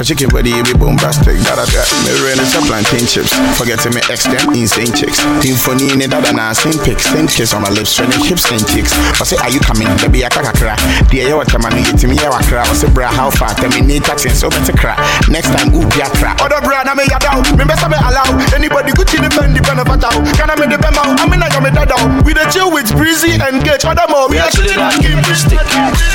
A 0.00 0.04
chicken 0.04 0.28
body 0.30 0.52
be 0.64 0.72
bombastic. 0.72 1.36
That 1.44 1.60
I 1.60 1.66
got 1.68 1.84
me 2.04 2.12
running 2.24 2.48
some 2.48 2.64
plantain 2.64 3.04
chips. 3.04 3.32
Forgetting 3.60 3.92
me 3.92 4.00
ex 4.08 4.24
them 4.24 4.52
insane 4.56 4.92
chicks. 4.96 5.20
Team 5.44 5.56
funny 5.56 5.92
in 5.92 6.00
it 6.00 6.10
that 6.10 6.24
and 6.24 6.40
same 6.56 6.78
pics. 6.80 7.04
Same 7.04 7.28
kiss 7.28 7.52
on 7.52 7.62
my 7.62 7.69
lips. 7.70 7.94
Training 7.94 8.22
hips 8.24 8.50
and 8.50 8.62
chicks. 8.66 8.92
I 9.20 9.24
say, 9.24 9.38
are 9.38 9.50
you 9.50 9.60
coming? 9.60 9.88
Baby, 10.02 10.24
I 10.24 10.28
can't 10.28 10.46
cry. 10.56 10.76
Dear, 11.10 11.28
you 11.28 11.36
what 11.36 11.50
man 11.60 11.76
you 11.78 11.92
to 11.96 12.06
me? 12.06 12.18
I 12.18 12.42
cry. 12.46 12.62
I 12.62 12.74
say, 12.74 12.90
bra, 12.92 13.08
how 13.08 13.30
far? 13.30 13.54
Tell 13.54 13.70
me 13.70 13.80
need 13.80 14.04
taxi 14.04 14.28
so 14.30 14.50
better 14.50 14.72
cry. 14.72 14.96
Next 15.28 15.50
time, 15.54 15.74
ooh, 15.74 15.86
yeah, 15.96 16.10
cry. 16.18 16.34
Other 16.42 16.60
bra, 16.60 16.82
na 16.82 16.94
me 16.94 17.04
ya 17.10 17.18
down. 17.18 17.42
Me 17.56 17.64
best 17.64 17.82
me 17.88 17.96
allow. 17.96 18.26
Anybody 18.54 18.92
good 18.92 19.08
to 19.08 19.16
defend 19.22 19.56
the 19.56 19.62
pen 19.62 19.78
of 19.78 19.88
a 19.88 19.96
town. 19.96 20.24
Can 20.34 20.50
I 20.50 20.56
me 20.58 20.66
the 20.66 20.78
pen 20.78 20.94
out? 20.98 21.18
I 21.18 21.24
mean, 21.28 21.42
I 21.42 21.48
got 21.48 21.62
me 21.62 21.70
that 21.70 21.88
down. 21.88 22.24
We 22.24 22.32
the 22.34 22.44
chill 22.50 22.72
with 22.72 22.90
breezy 22.92 23.38
and 23.38 23.62
gauge. 23.62 23.84
Other 23.84 24.06
more. 24.10 24.28
We 24.28 24.38
are 24.38 24.50
chilling 24.50 24.78
at 24.78 24.98
Kempinski. 24.98 25.58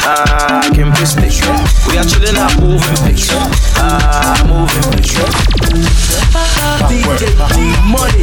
Ah, 0.03 0.63
Kempinski. 0.73 1.29
We 1.87 1.97
are 1.97 2.05
chilling 2.05 2.37
at 2.37 2.53
moving 2.59 2.99
picture. 3.05 3.39
Ah, 3.79 4.39
moving 4.47 4.87
picture. 4.91 5.29
DJ 6.89 7.31
D 7.53 7.57
Money, 7.87 8.19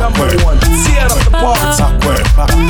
number 0.00 0.30
one. 0.44 0.58
Tear 0.84 1.06
up 1.06 1.20
the 1.24 1.30
party. 1.30 2.69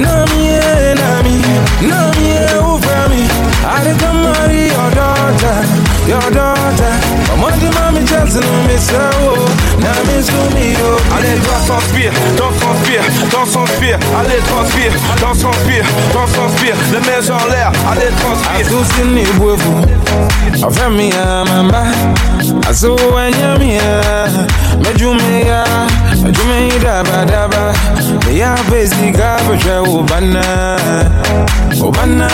Nami, 0.02 0.42
nami, 0.98 1.36
nami, 1.90 2.28
over 2.58 3.10
me. 3.10 3.22
I 3.64 3.84
did 3.84 4.00
come 4.00 4.24
marry 4.24 4.66
your 4.74 4.90
daughter, 4.98 5.58
your 6.08 6.28
daughter. 6.32 6.94
But 7.28 7.38
one 7.40 7.60
day, 7.60 7.70
mommy 7.70 8.04
just 8.06 8.42
know 8.42 8.66
me 8.66 8.78
Allez, 11.18 11.38
danse, 11.46 11.70
inspire, 11.70 12.12
danse, 12.38 12.64
inspire, 12.72 13.04
danse, 13.32 13.56
inspire. 13.56 13.98
Allez, 14.20 14.40
transpire, 14.48 14.92
danse, 15.20 15.44
inspire, 15.44 15.86
danse, 16.14 16.38
inspire. 16.46 16.76
Les 16.92 17.00
mains 17.00 17.30
en 17.30 17.46
l'air, 17.52 17.72
allez, 17.92 18.12
transpire. 18.22 18.66
Akusini 18.68 19.24
bwevu, 19.38 19.74
avemia 20.66 21.44
mama. 21.46 21.84
Azuwenyamia, 22.70 23.82
mejumia, 24.84 25.64
mejumia 26.24 26.80
daba 26.84 27.26
daba. 27.26 27.74
Ya 28.34 28.56
bezi 28.72 29.12
gabja 29.12 29.82
ubana, 29.82 30.78
ubana, 31.82 32.28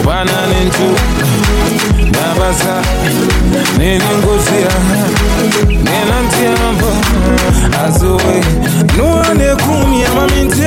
ubana 0.00 0.32
nintu. 0.48 0.96
Ninantia 5.68 6.50
mbo 6.72 6.92
Azuwe 7.86 8.44
Nuane 8.96 9.56
kumi 9.56 10.02
ya 10.02 10.14
maminti 10.14 10.57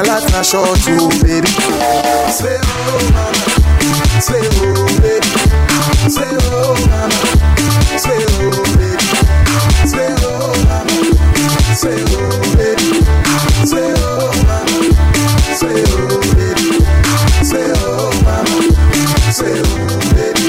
Now 0.00 0.14
life 0.14 0.32
not 0.32 0.46
short 0.46 0.78
too, 0.80 1.08
baby. 1.20 1.46
Say 2.32 2.56
oh 2.56 3.10
mama, 3.12 3.44
say 4.20 4.40
oh 4.40 4.88
baby, 5.02 5.28
say 6.08 6.36
oh 6.40 6.72
mama, 6.88 7.20
say 8.00 8.16
oh 8.16 8.64
baby, 8.80 9.08
say 9.84 10.08
oh 10.24 10.56
mama, 10.64 10.96
say 11.76 12.00
oh 12.00 12.40
baby, 12.56 12.88
say 13.66 13.92
oh 13.98 14.32
mama, 14.48 14.88
say 15.52 15.84
oh 15.84 16.16
baby, 16.32 16.80
say 17.44 17.68
oh 17.76 18.08
mama, 18.24 18.56
say 19.30 19.60
oh 19.60 19.76
baby, 20.16 20.48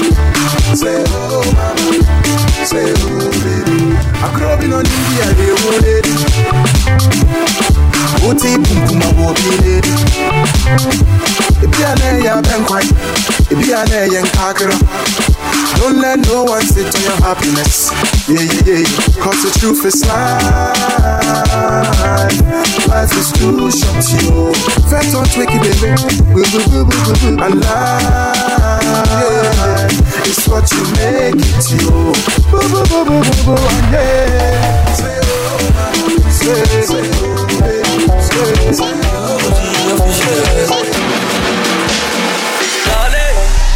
say 0.74 1.04
oh 1.08 1.44
mama, 1.52 2.00
say 2.64 2.88
oh 2.96 3.28
baby. 3.44 3.92
Nkakra. 14.22 14.72
Don't 15.78 15.98
let 16.00 16.18
no 16.28 16.44
one 16.44 16.62
sit 16.62 16.92
your 17.02 17.16
happiness. 17.22 17.90
Yeah, 18.28 18.40
yeah, 18.40 18.78
yeah. 18.78 18.84
Cause 19.20 19.42
the 19.42 19.50
truth 19.58 19.84
is 19.84 20.04
life. 20.06 20.42
Life 22.88 23.12
is 23.16 23.32
too 23.32 23.70
short, 23.70 24.06
yo. 24.22 24.52
Fat 24.88 25.14
on 25.14 25.26
twicky, 25.26 25.58
baby. 25.58 25.90
And 27.42 27.60
life, 27.60 28.76
it's 30.26 30.46
what 30.48 30.70
you 30.72 30.84
make 30.94 31.34
it, 31.36 31.70
yo. 31.82 32.12
Boo, 32.50 32.60
boo, 32.68 32.84
boo, 32.88 33.04
boo, 33.04 33.22
boo, 33.22 33.44
boo. 33.44 33.56
Say, 34.94 35.20
oh, 35.24 35.58
mama. 35.74 36.30
Say, 36.30 36.82
say, 36.82 37.10
oh. 37.14 37.31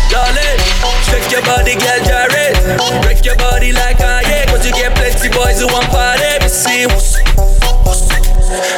Darling, 0.09 0.61
shake 1.05 1.31
your 1.31 1.43
body. 1.43 1.77
Break 3.03 3.25
your 3.25 3.37
body 3.37 3.73
like 3.73 3.99
cause 4.49 4.65
you 4.65 4.73
get 4.73 4.95
plenty 4.97 5.29
boys 5.29 5.61
who 5.61 5.67
want 5.67 5.87
party. 5.91 6.49
See. 6.49 6.87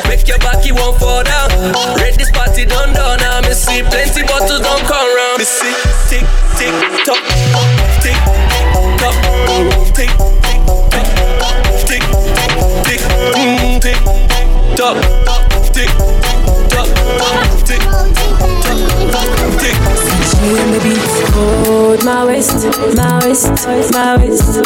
Make 0.08 0.26
your 0.26 0.38
won't 0.72 0.98
fall 0.98 1.22
down. 1.22 1.48
This 2.16 2.30
party 2.32 2.64
done 2.64 2.92
see 3.54 3.82
plenty 3.82 4.22
don't 4.58 4.82
come 4.82 5.14
round. 5.16 5.42
See 5.42 5.74
tick 6.08 6.26
tick 6.56 6.74
tock, 7.04 7.22
tick 8.02 8.16
tock, 8.98 9.14
tick 9.94 10.10
tick 10.90 11.67
tick 11.88 12.02
tick, 12.84 13.00
mm, 13.32 13.80
tick 13.80 13.96
tock, 14.76 14.96
tick 15.72 15.88
tock, 16.68 16.88
tick 17.64 17.80
tock, 19.10 19.28
tick. 19.58 19.78
When 20.38 20.70
the 20.70 20.80
beat 20.84 21.18
hold 21.34 22.04
my 22.04 22.24
waist, 22.24 22.64
my 22.94 23.18
waist, 23.24 23.48
my 23.92 24.16
waist. 24.16 24.62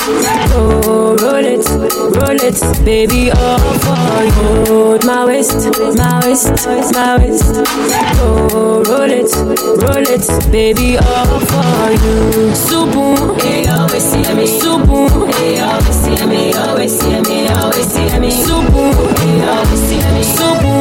Oh, 0.54 1.16
roll 1.22 1.44
it, 1.44 1.66
roll 2.16 2.38
it, 2.38 2.84
baby, 2.84 3.30
all 3.30 3.58
for 3.82 4.22
you. 4.22 4.66
Hold 4.66 5.04
my 5.06 5.24
waist, 5.24 5.56
my 5.96 6.20
waist, 6.26 6.94
my 6.94 7.18
waist. 7.18 7.44
Oh, 8.20 8.82
roll 8.86 9.10
it, 9.10 9.32
roll 9.82 10.06
it, 10.06 10.52
baby, 10.52 10.98
all 10.98 11.40
for 11.40 11.90
you. 11.90 12.52
Subu, 12.52 13.40
hey, 13.40 13.66
always 13.68 14.04
see 14.04 14.34
me. 14.34 14.46
Subu, 14.60 15.32
hey, 15.34 15.60
always 15.60 15.96
see 15.96 16.26
me, 16.26 16.52
always 16.54 17.00
see 17.00 17.08
me, 17.08 17.11
always 17.18 17.86
see 17.92 18.18
me. 18.18 18.30
Subu, 18.30 18.82
always 19.48 19.80
see 19.86 20.02
me. 20.12 20.22
Subu, 20.22 20.72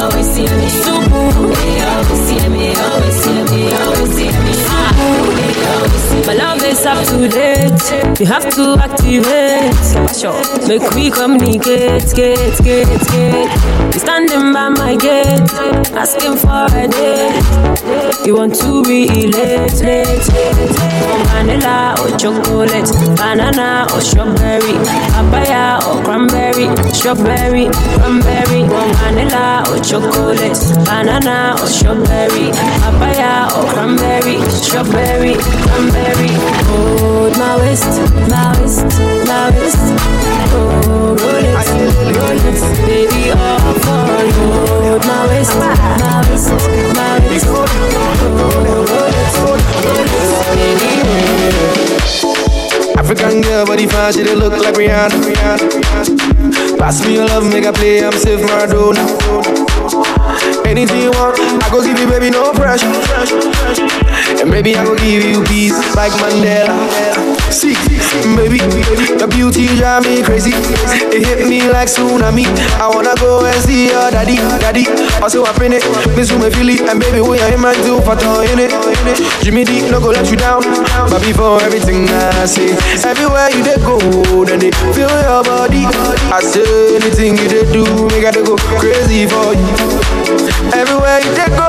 always 0.00 0.28
see 0.32 0.48
me. 0.58 0.68
Subu, 0.82 1.20
hey, 1.56 1.82
always 1.84 2.20
see 2.26 2.48
me, 2.48 2.66
always 2.74 3.16
see 3.22 3.42
me, 3.50 3.60
always 3.74 4.12
see 4.14 4.30
me. 4.30 4.36
My 6.26 6.34
love 6.34 6.62
is 6.64 6.84
up 6.84 6.98
to 7.06 7.28
date. 7.28 8.20
You 8.20 8.26
have 8.26 8.48
to 8.54 8.76
activate. 8.80 9.76
Make 10.66 10.90
we 10.94 11.10
communicate, 11.10 12.14
get, 12.14 12.58
get, 12.64 12.88
get. 13.10 13.94
You 13.94 14.00
standing 14.00 14.52
by 14.52 14.68
my 14.70 14.96
gate, 14.96 15.50
asking 15.94 16.36
for 16.36 16.66
a 16.66 16.88
date. 16.88 18.26
You 18.26 18.34
want 18.36 18.54
to 18.56 18.82
relate, 18.82 19.80
late, 19.82 20.26
Vanilla 21.30 21.94
or 22.00 22.10
chocolate, 22.18 22.88
banana 23.16 23.86
or 23.94 24.00
strawberry, 24.00 24.74
papaya 25.12 25.78
or 25.86 26.02
cranberry, 26.02 26.66
strawberry, 26.92 27.68
cranberry. 27.98 28.62
Vanilla 28.98 29.62
or 29.70 29.78
chocolate, 29.78 30.58
banana 30.84 31.54
or 31.60 31.66
strawberry, 31.68 32.50
papaya 32.82 33.48
or 33.56 33.64
cranberry, 33.72 34.40
strawberry, 34.50 35.34
cranberry. 35.66 36.32
Hold 36.68 37.34
my 37.38 37.56
waist, 37.58 37.92
my 38.30 38.54
waist, 38.60 38.84
my 39.28 39.50
waist. 39.54 39.82
Oh, 40.58 41.14
roll 41.20 41.44
it, 41.44 41.54
roll 42.16 42.42
it, 42.48 42.58
baby, 42.86 43.22
all 43.30 43.74
for 43.84 44.24
you. 44.24 44.46
Hold 44.66 45.02
my 45.06 45.18
waist, 45.28 45.54
my 45.58 45.70
waist, 46.30 46.50
my 46.96 47.06
waist. 47.28 47.46
Oh, 47.48 47.54
roll 48.24 49.04
it, 49.06 49.26
roll 49.38 49.60
it, 49.60 49.66
baby. 50.56 50.85
African 52.98 53.40
girl, 53.40 53.66
body 53.66 53.86
fine, 53.86 54.12
she 54.12 54.24
look 54.24 54.52
like 54.52 54.74
Rihanna. 54.74 56.78
Pass 56.78 57.04
me 57.06 57.14
your 57.14 57.26
love, 57.26 57.44
make 57.52 57.64
a 57.64 57.72
play, 57.72 58.04
I'm 58.04 58.12
safe 58.12 58.40
Maradona. 58.40 59.04
Anything 60.66 61.02
you 61.02 61.10
want, 61.10 61.38
I 61.38 61.68
go 61.70 61.82
give 61.82 61.98
you, 61.98 62.06
baby, 62.08 62.30
no 62.30 62.52
pressure. 62.52 62.86
And 64.40 64.50
maybe 64.50 64.76
I 64.76 64.84
go 64.84 64.96
give 64.96 65.24
you 65.24 65.42
peace 65.44 65.76
like 65.94 66.12
Mandela. 66.18 66.74
See, 67.52 67.74
baby, 68.36 68.58
your 69.18 69.28
beauty 69.28 69.66
drive 69.76 70.04
me 70.04 70.22
crazy. 70.22 70.50
It 71.14 71.24
hit 71.26 71.48
me 71.48 71.68
like 71.70 71.88
tsunami. 71.88 72.44
I 72.80 72.88
wanna 72.88 73.14
go 73.16 73.44
and 73.46 73.62
see 73.62 73.86
your 73.88 74.10
daddy, 74.10 74.36
daddy. 74.36 74.84
Also 75.22 75.42
up 75.42 75.58
in 75.60 75.72
it, 75.72 75.82
miss 76.14 76.30
you 76.30 76.38
me 76.38 76.50
feel 76.50 76.68
it, 76.68 76.80
and 76.86 77.00
baby, 77.00 77.20
we 77.20 77.40
are 77.40 77.52
in 77.52 77.60
my 77.60 77.74
do 77.82 77.98
for 78.04 78.14
in 78.46 78.58
it. 78.62 78.70
Jimmy 79.42 79.64
D, 79.64 79.82
no 79.90 79.98
go 79.98 80.10
let 80.10 80.28
you 80.30 80.36
down. 80.36 80.62
But 81.10 81.20
before 81.24 81.60
everything 81.62 82.06
I 82.08 82.44
say, 82.46 82.76
everywhere 83.02 83.50
you 83.50 83.64
dey 83.64 83.76
go, 83.82 83.98
then 84.44 84.60
they 84.60 84.70
feel 84.94 85.10
your 85.26 85.42
body. 85.42 85.82
I 86.30 86.38
say 86.44 86.96
anything 86.96 87.34
you 87.38 87.48
dey 87.48 87.64
do, 87.72 87.82
I 88.12 88.30
dey 88.30 88.44
go 88.44 88.54
crazy 88.78 89.26
for 89.26 89.50
you. 89.56 89.66
Everywhere 90.76 91.18
you 91.24 91.32
dey 91.34 91.50
go, 91.58 91.68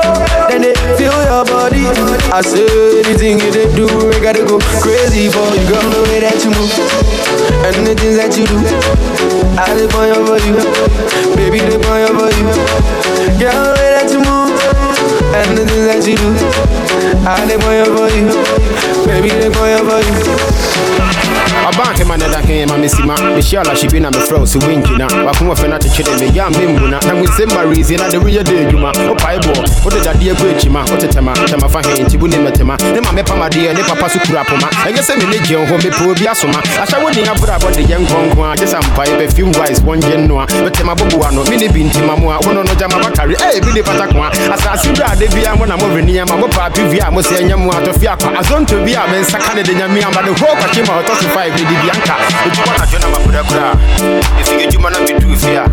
then 0.52 0.62
they 0.62 0.74
feel 0.94 1.16
your 1.26 1.42
body. 1.48 1.82
I 2.30 2.40
say 2.44 3.00
anything 3.02 3.40
you 3.42 3.50
dey 3.50 3.66
do, 3.74 3.88
I 4.22 4.32
dey 4.38 4.44
go 4.46 4.58
crazy 4.78 5.26
for 5.32 5.42
you. 5.56 5.66
Girl, 5.66 5.82
the 5.90 6.00
way 6.06 6.20
that 6.20 6.38
you 6.44 6.52
move 6.54 6.70
and 7.68 7.86
the 7.86 7.94
things 7.94 8.16
that 8.16 8.32
you 8.36 8.46
do, 8.48 8.56
I 9.60 9.74
dey 9.76 9.88
for 9.92 10.04
you 10.08 10.18
for 10.24 10.38
you, 10.40 10.56
baby, 11.36 11.58
dey 11.60 11.76
for 11.78 11.96
you 12.00 12.10
for 12.16 12.30
you. 12.32 12.48
Girl, 13.36 13.60
the 13.64 13.72
way 13.76 13.90
that 13.96 14.08
you 14.10 14.20
move. 14.24 14.56
And 15.36 15.56
the 15.58 15.64
things 15.68 15.86
that 15.86 16.02
you 16.08 16.16
do, 16.16 16.30
I 17.28 17.44
dey 17.46 17.58
for 17.60 17.72
you 17.76 17.86
for 17.92 18.08
you, 18.08 18.26
baby, 19.06 19.28
dey 19.28 19.50
for 19.52 19.68
you 19.68 19.82
for 19.84 20.00
bi 23.90 24.00
na 24.00 24.10
mefrɛ 24.10 24.38
wo 24.38 24.44
sɛ 24.46 24.58
woangyina 24.64 25.06
wakoma 25.24 25.54
fɛ 25.54 25.68
no 25.68 25.76
akyekyere 25.76 26.18
me 26.20 26.26
yɛ 26.30 26.40
a 26.46 26.50
memmu 26.50 26.88
na 26.90 26.98
ma. 27.54 27.62
Resi 27.68 27.96
na 27.98 28.08
de 28.08 28.18
woyɛ 28.18 28.42
dɛ 28.42 28.68
adwuma 28.68 28.92
wopae 29.08 29.38
boɔ 29.38 29.84
wode 29.84 30.00
dadeɛ 30.04 30.34
kɔ 30.34 30.44
akyima 30.54 30.84
wotetɛma 30.86 31.32
tɛma 31.34 31.68
fa 31.70 31.80
he 31.88 32.02
nti 32.02 32.16
wo 32.18 32.26
ne 32.26 32.36
mɛtɛma 32.36 32.74
ne 32.94 33.00
ma. 33.00 33.10
Mɛpamadeɛ 33.12 33.74
ne 33.74 33.82
papa 33.82 34.08
so 34.10 34.18
kura 34.20 34.44
poma 34.44 34.68
ɛnyɛ 34.86 35.00
sɛ 35.02 35.18
mene 35.18 35.38
gye 35.46 35.56
ho 35.56 35.76
mepɛ 35.76 36.10
obi 36.10 36.26
asoma 36.26 36.60
ahyɛ 36.78 37.02
wo 37.02 37.08
ne 37.10 37.22
abrabɔ 37.26 37.72
de 37.74 37.82
yɛ 37.82 37.96
nkɔnko 38.06 38.52
a 38.52 38.56
gye 38.56 38.66
sa 38.66 38.78
mpae 38.80 39.14
bɛfim 39.18 39.56
wise 39.58 39.80
wɔngye 39.80 40.16
nnoa 40.26 40.46
mɛtɛma 40.46 40.94
boboa 40.96 41.30
no 41.32 41.44
mene 41.50 41.68
bi 41.72 41.82
ntima 41.84 42.16
mu 42.18 42.30
a 42.30 42.38
wono 42.38 42.62
no 42.64 42.74
gyama 42.74 42.98
bakare 43.02 43.34
ei 43.54 43.60
bi 43.60 43.72
ne 43.72 43.82
pata 43.82 44.06
ko 44.06 44.18
a 44.22 44.30
asase 44.54 44.88
wura 44.92 45.12
ade 45.12 45.28
bia 45.34 45.54
mo 45.56 45.64
na 45.64 45.76
mɔveni 45.76 46.20
ama 46.22 46.36
mopaape 46.46 46.82
wie 46.90 46.98
a 47.00 47.10
mo 47.10 47.20
sɛ 47.20 47.42
ɛnyɛ 47.42 47.56
mu 47.58 47.70
atɔfi 47.70 48.06
akwa 48.06 48.38
azonto 48.38 48.76
bi 48.84 48.92
a 48.92 49.06
mensaka 49.08 49.54
ne 49.54 49.62
de 49.62 49.72
nyame 49.74 50.02
ama 50.04 50.22
de 50.22 50.32
hɔ 50.32 50.46
kwakye 50.58 50.82
ma. 50.86 51.02
Ɔtɔ 51.02 51.14
so 51.20 51.28
five 51.68 51.74
ne 51.74 51.76
de 51.76 51.82
bianka 51.82 52.16
edwuma 52.46 52.78
na 52.78 52.86
dwena 52.86 53.08
makorakora 53.08 53.72
ɛfiri 54.40 54.64
adwuma 54.64 54.90
na 54.90 54.98
meduu 55.00 55.36
fie 55.36 55.56
a 55.58 55.64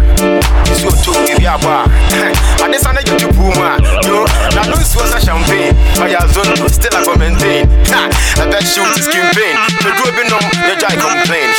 ɛsi 0.71 0.85
ɔtɔ 0.87 1.31
ebi 1.31 1.45
abɔ 1.45 1.69
a 1.69 2.65
ade 2.65 2.79
sa 2.79 2.91
na 2.91 3.01
yɛ 3.01 3.17
tupu 3.17 3.41
mu 3.41 3.63
a 3.63 3.77
yo 4.07 4.25
na 4.55 4.63
no 4.69 4.75
nsuo 4.75 5.05
sa 5.11 5.19
champagne. 5.19 5.75
Ɔyɛ 5.99 6.17
azonto 6.23 6.67
still 6.69 6.95
I 6.95 7.03
go 7.05 7.15
maintain. 7.15 7.67
Ha 7.91 8.09
ɛbɛ 8.41 8.57
hyew 8.63 8.85
to 8.95 9.01
skin 9.03 9.27
pain. 9.35 9.55
Meduro 9.83 10.11
bi 10.15 10.23
nom 10.29 10.45
yɛgya 10.67 10.87
I 10.89 10.95
complain. 10.95 11.49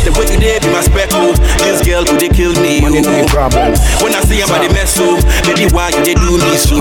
The 0.00 0.10
way 0.16 0.26
you 0.32 0.40
did 0.40 0.62
be 0.62 0.68
my 0.72 0.80
speckle. 0.80 1.20
Oh. 1.20 1.34
This 1.60 1.84
girl 1.84 2.04
could 2.04 2.20
they 2.20 2.28
kill 2.28 2.52
me. 2.60 2.80
Money 2.80 3.00
no 3.00 3.10
be 3.12 3.22
oh. 3.22 3.26
problem. 3.28 3.76
When 4.02 4.14
I 4.14 4.20
see 4.24 4.40
her 4.40 4.48
body 4.48 4.68
mess 4.72 4.98
up, 4.98 5.20
baby 5.44 5.68
why 5.70 5.90
you 5.92 6.02
they 6.04 6.14
do 6.14 6.40
me 6.40 6.56
so? 6.56 6.80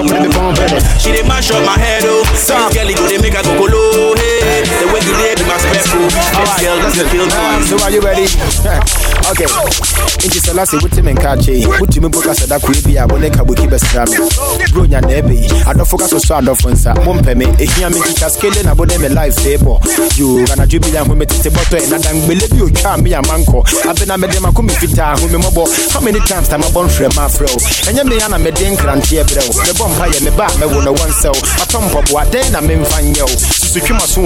She 0.97 1.11
they 1.11 1.23
mash 1.27 1.51
up 1.51 1.63
my 1.65 1.77
head 1.77 2.03
oh. 2.05 2.23
This 2.31 2.47
girl 2.47 2.87
go 2.95 3.03
they 3.07 3.19
make 3.19 3.35
her 3.35 3.43
go 3.43 3.53
colo. 3.59 4.15
Hey, 4.15 4.38
the 4.39 4.85
way 4.93 5.01
you 5.03 5.15
did 5.19 5.39
my 5.47 5.57
girl 6.61 6.77
doesn't 6.81 7.09
kill 7.09 7.25
me. 7.25 7.65
So 7.67 7.75
are 7.83 7.91
you 7.91 8.01
ready? 8.01 8.23
okay. 9.31 9.47
Inti 10.23 10.39
salasi 10.39 10.75
wuti 10.77 11.01
menkache 11.01 11.67
Wuti 11.79 11.99
mbuka 11.99 12.35
sada 12.35 12.59
kuibi 12.59 12.95
ya 12.95 13.05
Wone 13.05 13.29
kabuki 13.29 13.67
besrami 13.67 14.17
Bro 14.73 14.85
nya 14.85 15.01
nebe 15.01 15.51
Adofo 15.67 15.97
kaso 15.97 16.19
so 16.19 16.35
adofo 16.35 16.69
nsa 16.69 16.95
Mumpe 16.95 17.35
me 17.35 17.45
Ehia 17.45 17.89
me 17.89 17.99
skele 18.29 18.63
na 18.63 18.75
bone 18.75 18.97
me 18.97 19.09
life 19.09 19.41
febo 19.41 19.81
You 20.17 20.45
Gana 20.47 20.67
jubi 20.67 20.95
ya 20.95 21.01
hume 21.01 21.25
tete 21.25 21.49
boto 21.49 21.77
e 21.77 21.87
Nada 21.87 22.13
ngbele 22.13 22.47
bi 22.47 22.61
ocha 22.61 22.97
mi 22.97 23.11
ya 23.11 23.21
manko 23.21 23.65
Abena 23.89 24.17
mede 24.17 24.39
makumi 24.39 24.69
fita 24.69 25.15
Hume 25.21 25.37
mobo 25.37 25.67
How 25.93 26.01
many 26.01 26.19
times 26.19 26.47
time 26.49 26.63
I 26.63 26.71
born 26.71 26.89
fre 26.89 27.07
ma 27.15 27.27
Enye 27.89 28.03
me 28.03 28.17
yana 28.17 28.37
me 28.37 28.51
den 28.51 28.75
kranti 28.77 29.17
e 29.17 29.23
bro. 29.23 29.41
Me 29.63 29.73
bom 29.77 29.91
pa 29.97 30.05
ye 30.05 30.19
me 30.23 30.31
ba 30.35 30.47
me 30.59 30.65
wo 30.65 30.81
no 30.81 30.91
one 30.91 31.11
cell. 31.11 31.33
Matompo 31.57 32.01
bo 32.11 32.19
aden 32.19 32.51
na 32.51 32.61
me 32.61 32.75
mfanye 32.75 33.21
o 33.21 33.27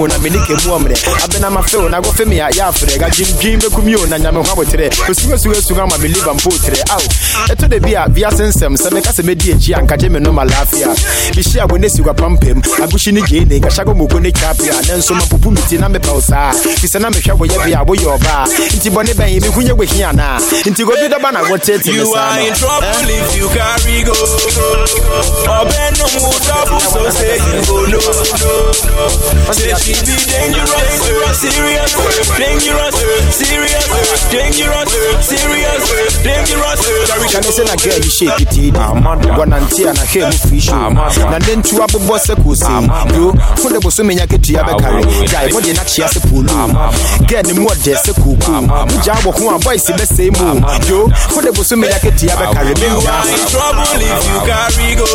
Maso 0.04 0.18
na 0.18 0.18
me 0.22 0.28
nike 0.30 0.52
mu 0.66 0.74
omre 0.74 0.94
Abena 1.24 1.50
ma 1.50 1.62
feo 1.62 1.88
na 1.88 2.00
go 2.00 2.10
fe 2.12 2.24
me 2.24 2.36
ya 2.36 2.48
ya 2.54 2.70
fre 2.72 2.98
Ga 2.98 3.08
jim 3.10 3.26
jim 3.40 3.58
be 3.58 3.68
kumi 3.70 3.94
o 3.96 4.04
na 4.06 4.18
nyame 4.18 4.38
hwa 4.44 4.54
botere 4.56 4.90
Osuga 5.08 5.38
suga 5.38 5.62
suga 5.62 5.86
ma 5.88 5.96
me 5.98 6.08
live 6.08 6.28
am 6.28 6.36
potre 6.36 6.76
Au 6.90 7.00
Eto 7.50 7.66
de 7.68 7.80
bia 7.80 8.06
via 8.10 8.30
sensem 8.30 8.76
Se 8.76 8.90
me 8.90 9.00
kase 9.00 9.22
me 9.24 9.34
di 9.34 9.50
echi 9.52 9.72
anka 9.74 9.96
je 9.96 10.08
me 10.08 10.18
no 10.20 10.30
malafia 10.32 10.88
Bishi 11.34 11.58
abo 11.60 11.78
ne 11.78 11.88
siwa 11.88 12.12
pampem 12.14 12.60
Agushi 12.82 13.12
ni 13.12 13.22
gene 13.22 13.60
Ka 13.60 13.70
shago 13.70 13.94
mo 13.94 14.06
ne 14.20 14.30
chapia 14.30 14.74
Nenso 14.88 15.14
ma 15.14 15.22
pupu 15.22 15.50
miti 15.50 15.78
na 15.78 15.88
me 15.88 15.98
pa 15.98 16.12
usa 16.12 16.52
Fise 16.52 16.98
na 16.98 17.08
me 17.10 17.16
hwa 17.20 17.34
wo 17.38 17.46
ye 17.46 17.58
bia 17.64 17.84
bo 17.84 17.94
yo 17.94 18.18
ba 18.18 18.46
Nti 18.76 18.90
bone 18.90 19.14
ben 19.14 19.40
me 19.40 19.48
hunye 19.48 19.72
we 19.72 19.86
hia 19.86 20.12
na 20.12 20.38
Nti 20.38 20.84
go 20.84 20.92
bi 21.00 21.08
da 21.08 21.18
ba 21.18 21.32
na 21.32 21.42
go 21.48 21.56
tete 21.56 21.86
me 21.88 21.94
You 21.96 22.06
sa 22.12 22.28
are 22.28 22.36
no. 22.40 22.46
in 22.46 22.54
trouble 22.54 23.08
if 23.08 23.36
you 23.38 23.48
carry 23.48 24.02
go. 24.04 24.12
Obe 25.48 25.80
no 25.96 26.06
mo 26.20 26.30
trouble, 26.44 26.80
so 26.80 27.10
say 27.10 27.36
you 27.40 27.64
go 27.64 27.86
no. 27.88 28.00
Say 29.54 29.93
it 29.94 30.02
be 30.10 30.16
dangerous, 30.26 31.38
serious, 31.38 32.26
dangerous, 32.34 32.94
serious, 33.30 34.20
dangerous, 34.30 34.90
serious, 35.22 36.22
dangerous. 36.22 36.80
Can 37.30 37.42
I 37.44 37.50
say 37.50 37.64
na 37.64 37.76
girl 37.78 37.98
you 38.02 38.10
shake 38.10 38.40
it 38.42 38.58
in? 38.58 38.74
Ah, 38.76 38.90
Wananti 39.38 39.86
ana 39.86 40.04
hair 40.06 40.26
mu 40.26 40.38
fish. 40.50 40.68
Oh. 40.70 40.74
Ah, 40.74 41.30
na 41.30 41.38
den 41.38 41.62
tu 41.62 41.78
abobo 41.78 42.18
se 42.18 42.34
ko 42.34 42.50
ah, 42.50 43.06
se. 43.06 43.14
Yo, 43.14 43.32
fule 43.62 43.78
bo 43.78 43.90
me 44.04 44.14
ya 44.14 44.26
ke 44.26 44.38
tia 44.42 44.62
be 44.66 44.74
kare. 44.82 45.02
Guy, 45.30 45.48
body 45.54 45.72
na 45.74 45.84
chia 45.84 46.08
se 46.08 46.20
pulu. 46.26 46.50
Girl 47.26 47.42
ni 47.46 47.52
mo 47.54 47.70
de 47.82 47.94
se 47.94 48.12
koko. 48.18 48.54
Mu 48.66 48.96
ja 49.06 49.14
wo 49.24 49.30
ho 49.30 49.58
boy 49.62 49.76
si 49.78 49.92
be 49.94 50.06
se 50.06 50.30
oh. 50.30 50.54
mu. 50.54 50.62
Yo, 50.90 51.06
fule 51.30 51.50
bo 51.54 51.62
me 51.76 51.86
ya 51.86 51.98
ke 52.02 52.10
tia 52.18 52.34
be 52.34 52.46
kare. 52.50 52.74
Me 52.74 52.86
in 52.90 53.42
trouble 53.46 54.02
if 54.02 54.26
you 54.26 54.38
carry 54.42 54.94
go. 54.98 55.06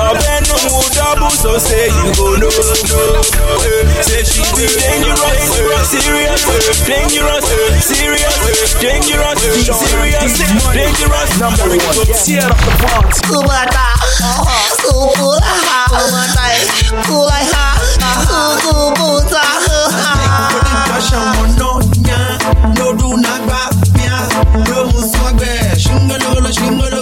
Obenu 0.00 0.56
double 0.96 1.30
so 1.30 1.58
say 1.58 1.88
you 1.88 2.08
go 2.16 2.36
no 2.36 2.48
no. 2.48 3.41
Say 4.06 4.22
she 4.24 4.42
be 4.56 4.66
dangerous, 4.78 5.88
serious, 5.90 6.42
dangerous, 6.86 7.44
serious, 7.82 8.70
dangerous, 8.80 9.38
serious, 9.40 10.38
dangerous. 10.72 11.30
Number 11.40 11.68
one, 11.68 12.06
tear 12.24 12.46
up 12.46 12.58
the 12.58 12.72
front. 12.80 13.10
Kubata, 13.26 13.86
kubula, 14.82 15.54
kubata, 15.90 16.46
kubaya, 17.06 17.64
kubuta. 18.62 19.44
Lọ́dún 22.78 23.16
náà 23.24 23.36
gbà 23.46 23.60
bíà, 23.94 24.16
lọ́mú 24.70 25.00
sọ́gbẹ́, 25.12 25.54
ṣùgbọ́n 25.82 26.18
lọ́lọ́ 26.24 26.52
ṣùgbọ́n 26.58 26.90
lọ́. 26.94 27.01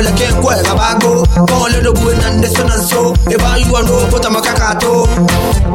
Aláǹkó, 0.00 0.16
kẹ́kẹ́ 0.16 0.16
labọ́lẹ̀ 0.16 0.16
kẹ́ 0.18 0.30
kó 0.42 0.48
ẹ̀ 0.56 0.62
rabago, 0.68 1.12
kọ́ 1.50 1.68
lẹ́dọ̀ 1.72 1.92
bu 1.98 2.04
ẹ̀ 2.12 2.16
nàndẹ́ 2.22 2.50
sọ́nà 2.56 2.76
so, 2.88 3.00
mọ́ 4.34 4.40
kákà 4.46 4.68
tó. 4.82 4.92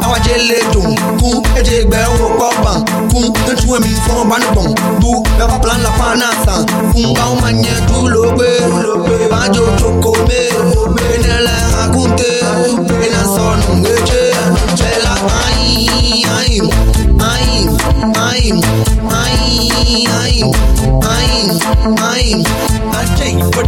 Àwọn 0.04 0.18
ajé 0.20 0.36
lè 0.50 0.58
dùn 0.74 0.90
kún, 1.20 1.36
ẹ̀jẹ̀ 1.60 1.82
gbẹ̀ 1.90 2.04
owó 2.14 2.28
pọ̀ 2.40 2.52
bàn 2.64 2.80
kún, 3.12 3.26
ntú 3.54 3.68
ẹ̀mí 3.78 3.92
fún 4.04 4.18
ọba 4.24 4.36
ní 4.42 4.48
bọ̀n 4.56 4.70
bú, 5.02 5.12
bẹ́ẹ̀ 5.38 5.60
plan 5.62 5.80
la 5.86 5.92
pa 6.00 6.08
náà 6.22 6.34
sàn, 6.46 6.62
fún 6.92 7.08
báwọn 7.16 7.38
máa 7.44 7.54
nyẹ 7.62 7.74
dúró 7.88 8.22
gbé, 8.36 8.50
ìbájọ́ 9.26 9.68
jókòó 9.80 10.12
mé, 10.28 10.40
ìnẹ̀lẹ̀ 11.16 11.60
àgùntè, 11.84 12.32
ìnà 13.06 13.22
sọ̀nù 13.34 13.70
méje, 13.84 14.24
bẹ́ẹ̀la 14.80 15.14
ayín 15.46 16.26
ayín 16.38 16.66
ayín 17.32 17.68
ayín 18.30 18.58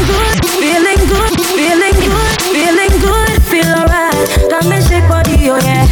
Feeling 0.00 0.16
good, 0.16 0.40
feeling 0.56 1.02
good, 1.12 1.32
feeling 1.52 1.96
good, 2.08 2.40
feeling 2.56 2.94
good, 3.04 3.42
feel 3.52 3.68
alright. 3.68 4.16
Come 4.48 4.72
and 4.72 4.84
shake 4.88 5.06
body, 5.08 5.50
oh 5.50 5.58
yeah. 5.60 5.84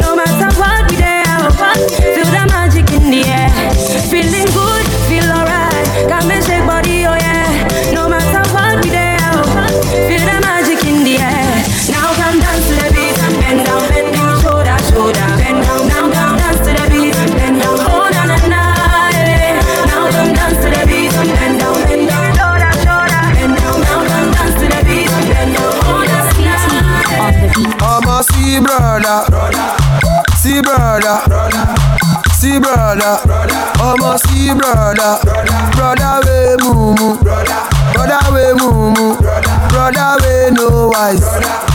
No 0.00 0.14
matter 0.14 0.50
what 0.58 0.75
brother. 32.74 33.20
A 33.78 34.18
see 34.18 34.52
brother, 34.54 35.18
brother 35.76 36.20
we 36.26 36.56
mumu, 36.64 37.18
brother 37.92 38.22
we 38.34 38.44
mumu, 38.60 39.18
brother 39.70 40.16
we 40.22 40.50
no 40.56 40.88
wise, 40.88 41.26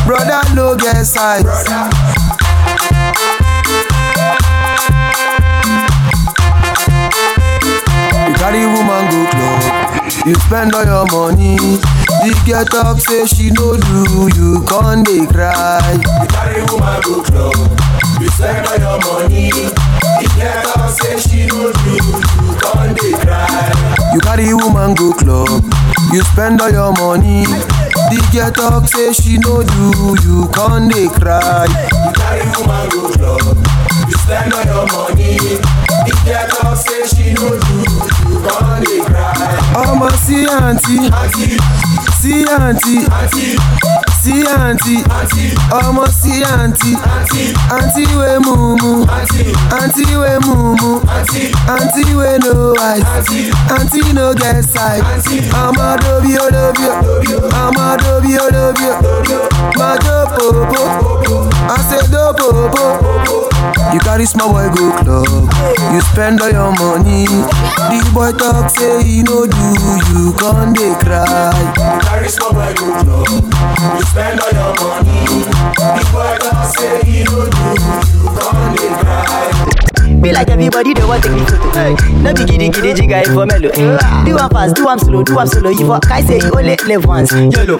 brother 0.05 0.41
no 0.55 0.75
get 0.75 1.03
size. 1.05 1.45
You 7.01 8.33
carry 8.37 8.65
woman 8.65 9.03
go 9.09 9.21
club, 9.31 10.25
you 10.27 10.35
spend 10.45 10.73
all 10.75 10.85
your 10.85 11.05
money. 11.11 11.57
The 11.57 12.31
girl 12.45 12.65
talk 12.65 12.99
say 12.99 13.25
she 13.25 13.49
no 13.51 13.77
do, 13.77 14.29
you 14.37 14.63
con 14.67 15.03
dey 15.03 15.25
cry. 15.25 15.97
You 15.97 16.27
carry 16.29 16.61
woman 16.69 17.01
go 17.01 17.23
club, 17.23 17.55
you 18.21 18.29
spend 18.29 18.67
all 18.67 18.77
your 18.77 18.97
money. 19.01 19.49
Girl 20.41 20.61
talk 20.73 20.89
say 20.89 21.19
she 21.19 21.45
do, 21.47 21.71
cry. 23.21 23.71
You 24.13 24.19
carry 24.21 24.53
woman 24.53 24.95
go 24.95 25.13
club, 25.13 25.63
you 26.11 26.21
spend 26.33 26.61
all 26.61 26.71
your 26.71 26.91
money. 26.93 27.45
The 28.09 28.19
girl 28.33 28.51
talk 28.51 28.87
say 28.89 29.13
she 29.13 29.37
no 29.37 29.63
do, 29.63 30.15
you 30.25 30.47
con 30.53 30.89
dey 30.89 31.07
cry. 31.07 31.65
You 31.67 32.11
carry 32.13 32.45
woman 32.57 32.89
go 32.89 33.09
club, 33.13 33.57
you 34.09 34.17
spend 34.25 34.53
all 34.53 34.65
your 34.65 34.85
money. 34.91 35.37
The 35.37 36.13
girl 36.25 36.47
talk 36.49 36.77
say 36.77 37.05
she 37.07 37.33
no 37.33 37.55
do, 37.61 37.75
you 38.27 38.39
con 38.47 38.81
dey 38.83 38.99
cry. 39.05 39.57
Ọmọ 39.81 40.09
sí 40.25 40.37
àǹtí, 40.45 40.97
sí 42.21 42.33
àǹtí, 42.55 42.95
sí 44.23 44.33
àǹtí, 44.55 44.95
ọmọ 45.79 46.03
sí 46.21 46.31
àǹtí, 46.53 46.91
àǹtí 47.75 48.03
wé 48.19 48.31
mumu, 48.45 48.91
àǹtí 49.77 50.03
wé 50.21 50.31
mumu, 50.45 50.91
àǹtí 51.73 52.03
wé 52.19 52.29
no 52.43 52.53
eyes, 52.89 53.05
àǹtí 53.75 53.99
no 54.17 54.25
get 54.39 54.57
sight. 54.73 55.03
Ọmọ 55.63 55.87
dobi 56.03 56.31
o 56.37 56.47
dobi 56.55 56.85
o, 56.91 56.93
ọmọ 57.65 57.85
dobi 58.03 58.33
o 58.37 58.47
dobi 58.55 58.85
o, 58.93 58.95
máa 59.79 59.95
jó 60.03 60.15
pòpò, 60.35 60.81
àṣedó 61.67 62.33
pòpò. 62.37 62.81
Oh, 62.81 62.99
oh, 63.05 63.29
oh, 63.29 63.93
you 63.93 63.99
carry 63.99 64.25
small 64.25 64.51
boy 64.51 64.69
go 64.75 64.91
club, 64.99 65.53
you 65.93 66.01
spend 66.01 66.41
all 66.41 66.49
your 66.49 66.71
money. 66.79 67.25
The 67.25 68.09
boy 68.13 68.31
talk 68.33 68.69
say 68.69 69.03
he 69.03 69.21
no 69.23 69.45
do, 69.45 69.67
you 70.13 70.33
con 70.33 70.73
dey 70.73 70.93
cry. 70.99 71.51
You 71.77 71.99
carry 72.01 72.29
small 72.29 72.53
boy 72.53 72.73
go 72.73 72.87
club, 73.03 73.27
you 73.29 74.03
spend 74.05 74.39
all 74.41 74.51
your 74.51 74.73
money. 74.79 75.45
The 75.77 76.03
boy 76.11 76.37
talk 76.39 76.75
say 76.75 77.01
he 77.05 77.23
no 77.23 77.45
do, 77.49 77.65
you 78.17 78.29
con 78.37 78.75
dey 78.75 78.89
cry. 78.99 79.67
Be 80.21 80.31
like 80.31 80.49
everybody 80.51 80.93
they 80.93 81.03
want 81.03 81.23
take 81.23 81.31
me 81.33 81.39
photo. 81.45 81.71
Hey. 81.73 81.95
No 82.21 82.31
be 82.33 82.45
giddy 82.45 82.69
giddy 82.69 82.93
jigga 82.93 83.25
for 83.33 83.45
mellow. 83.47 83.71
Do 84.23 84.37
am 84.37 84.49
fast, 84.51 84.75
do 84.75 84.87
am 84.87 84.99
slow, 84.99 85.23
do 85.23 85.39
am 85.39 85.47
solo. 85.47 85.69
You 85.71 85.87
for 85.87 85.99
kai 85.99 86.21
say 86.21 86.37
you 86.37 86.51
only 86.53 86.75
live 86.85 87.05
once. 87.05 87.31
YOLO. 87.31 87.79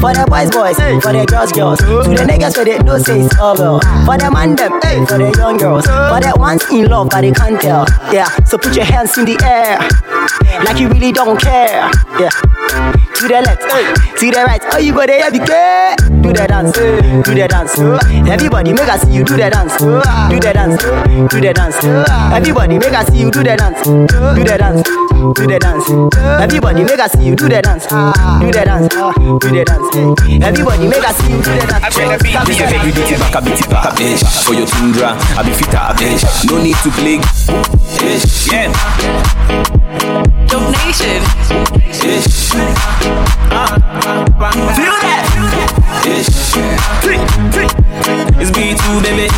For 0.00 0.14
the 0.16 0.24
boys 0.26 0.48
boys, 0.50 0.76
for 1.04 1.12
the 1.12 1.26
girls 1.28 1.52
girls. 1.52 1.80
To 1.80 2.08
the 2.16 2.24
niggas 2.24 2.54
for 2.56 2.64
the 2.64 2.78
no 2.82 2.96
say 2.96 3.21
over. 3.40 3.80
For 4.06 4.16
the 4.18 4.30
man 4.32 4.56
them, 4.56 4.80
hey. 4.82 5.04
for 5.06 5.18
the 5.18 5.34
young 5.36 5.56
girls. 5.56 5.86
For 5.86 6.20
the 6.20 6.34
ones 6.36 6.64
in 6.70 6.88
love 6.88 7.10
but 7.10 7.22
they 7.22 7.32
can't 7.32 7.60
tell. 7.60 7.86
Yeah. 8.12 8.28
So 8.44 8.58
put 8.58 8.76
your 8.76 8.84
hands 8.84 9.16
in 9.18 9.24
the 9.24 9.36
air, 9.44 9.78
like 10.64 10.78
you 10.78 10.88
really 10.88 11.12
don't 11.12 11.40
care. 11.40 11.90
Yeah. 12.18 12.30
To 13.22 13.28
the 13.28 13.40
left, 13.44 13.62
to 14.18 14.30
the 14.30 14.42
right. 14.46 14.62
Oh 14.72 14.78
you 14.78 14.92
go 14.92 15.06
there, 15.06 15.30
be 15.30 15.38
care. 15.38 15.96
Do 16.22 16.32
the 16.32 16.46
dance, 16.46 16.72
do 16.72 17.34
the 17.34 17.46
dance. 17.48 17.78
Everybody 18.28 18.72
make 18.72 18.88
us 18.88 19.02
see 19.02 19.12
you 19.12 19.24
do 19.24 19.36
the 19.36 19.50
dance, 19.50 19.76
do 19.76 20.40
the 20.40 20.52
dance, 20.52 20.82
do 21.30 21.40
the 21.40 21.52
dance. 21.52 21.78
Everybody 22.32 22.78
make 22.78 22.92
us 22.92 23.06
see 23.08 23.18
you 23.18 23.30
do 23.30 23.42
the 23.42 23.56
dance. 23.56 23.82
Do 23.82 24.44
the 24.44 24.56
dance. 24.58 24.82
Do 25.22 25.46
the 25.46 25.58
dance. 25.58 25.86
Everybody 26.42 26.82
make 26.82 26.98
us 26.98 27.12
see 27.12 27.26
you 27.26 27.36
do 27.36 27.48
the 27.48 27.62
dance. 27.62 27.86
Do 27.86 28.50
the 28.50 28.64
dance. 28.66 28.88
Do 28.90 29.48
the 29.54 29.62
dance. 29.62 29.94
Everybody 30.42 30.88
make 30.88 31.04
us 31.04 31.16
see 31.22 31.30
you 31.30 31.38
do 31.38 31.52
the 31.54 31.66
dance. 31.68 31.86
This 32.46 32.58
is 32.58 32.72
every 32.72 32.90
beat 33.12 33.20
it 33.20 33.32
back, 33.32 33.42
I 33.42 33.50
it 33.60 33.70
back, 33.70 33.94
bitch. 33.94 34.22
Eh? 34.22 34.42
For 34.44 34.54
your 34.54 34.66
tundra, 34.66 35.16
I 35.36 35.42
be 35.42 35.52
fitter, 35.52 35.76
bitch. 35.98 36.50
No 36.50 36.62
need 36.62 36.76
to 36.76 36.90
play, 36.90 37.18
bitch. 37.98 38.52
Eh? 38.52 38.52
Yeah. 38.52 38.72
Dope 40.46 40.70
Nation. 40.70 41.22
Bitch. 42.00 42.54
Uh. 42.54 42.74
Ah. 43.50 44.72
Feel 44.76 44.96
that. 45.02 45.81
It's 48.42 48.50
B2, 48.50 49.02
baby. 49.02 49.28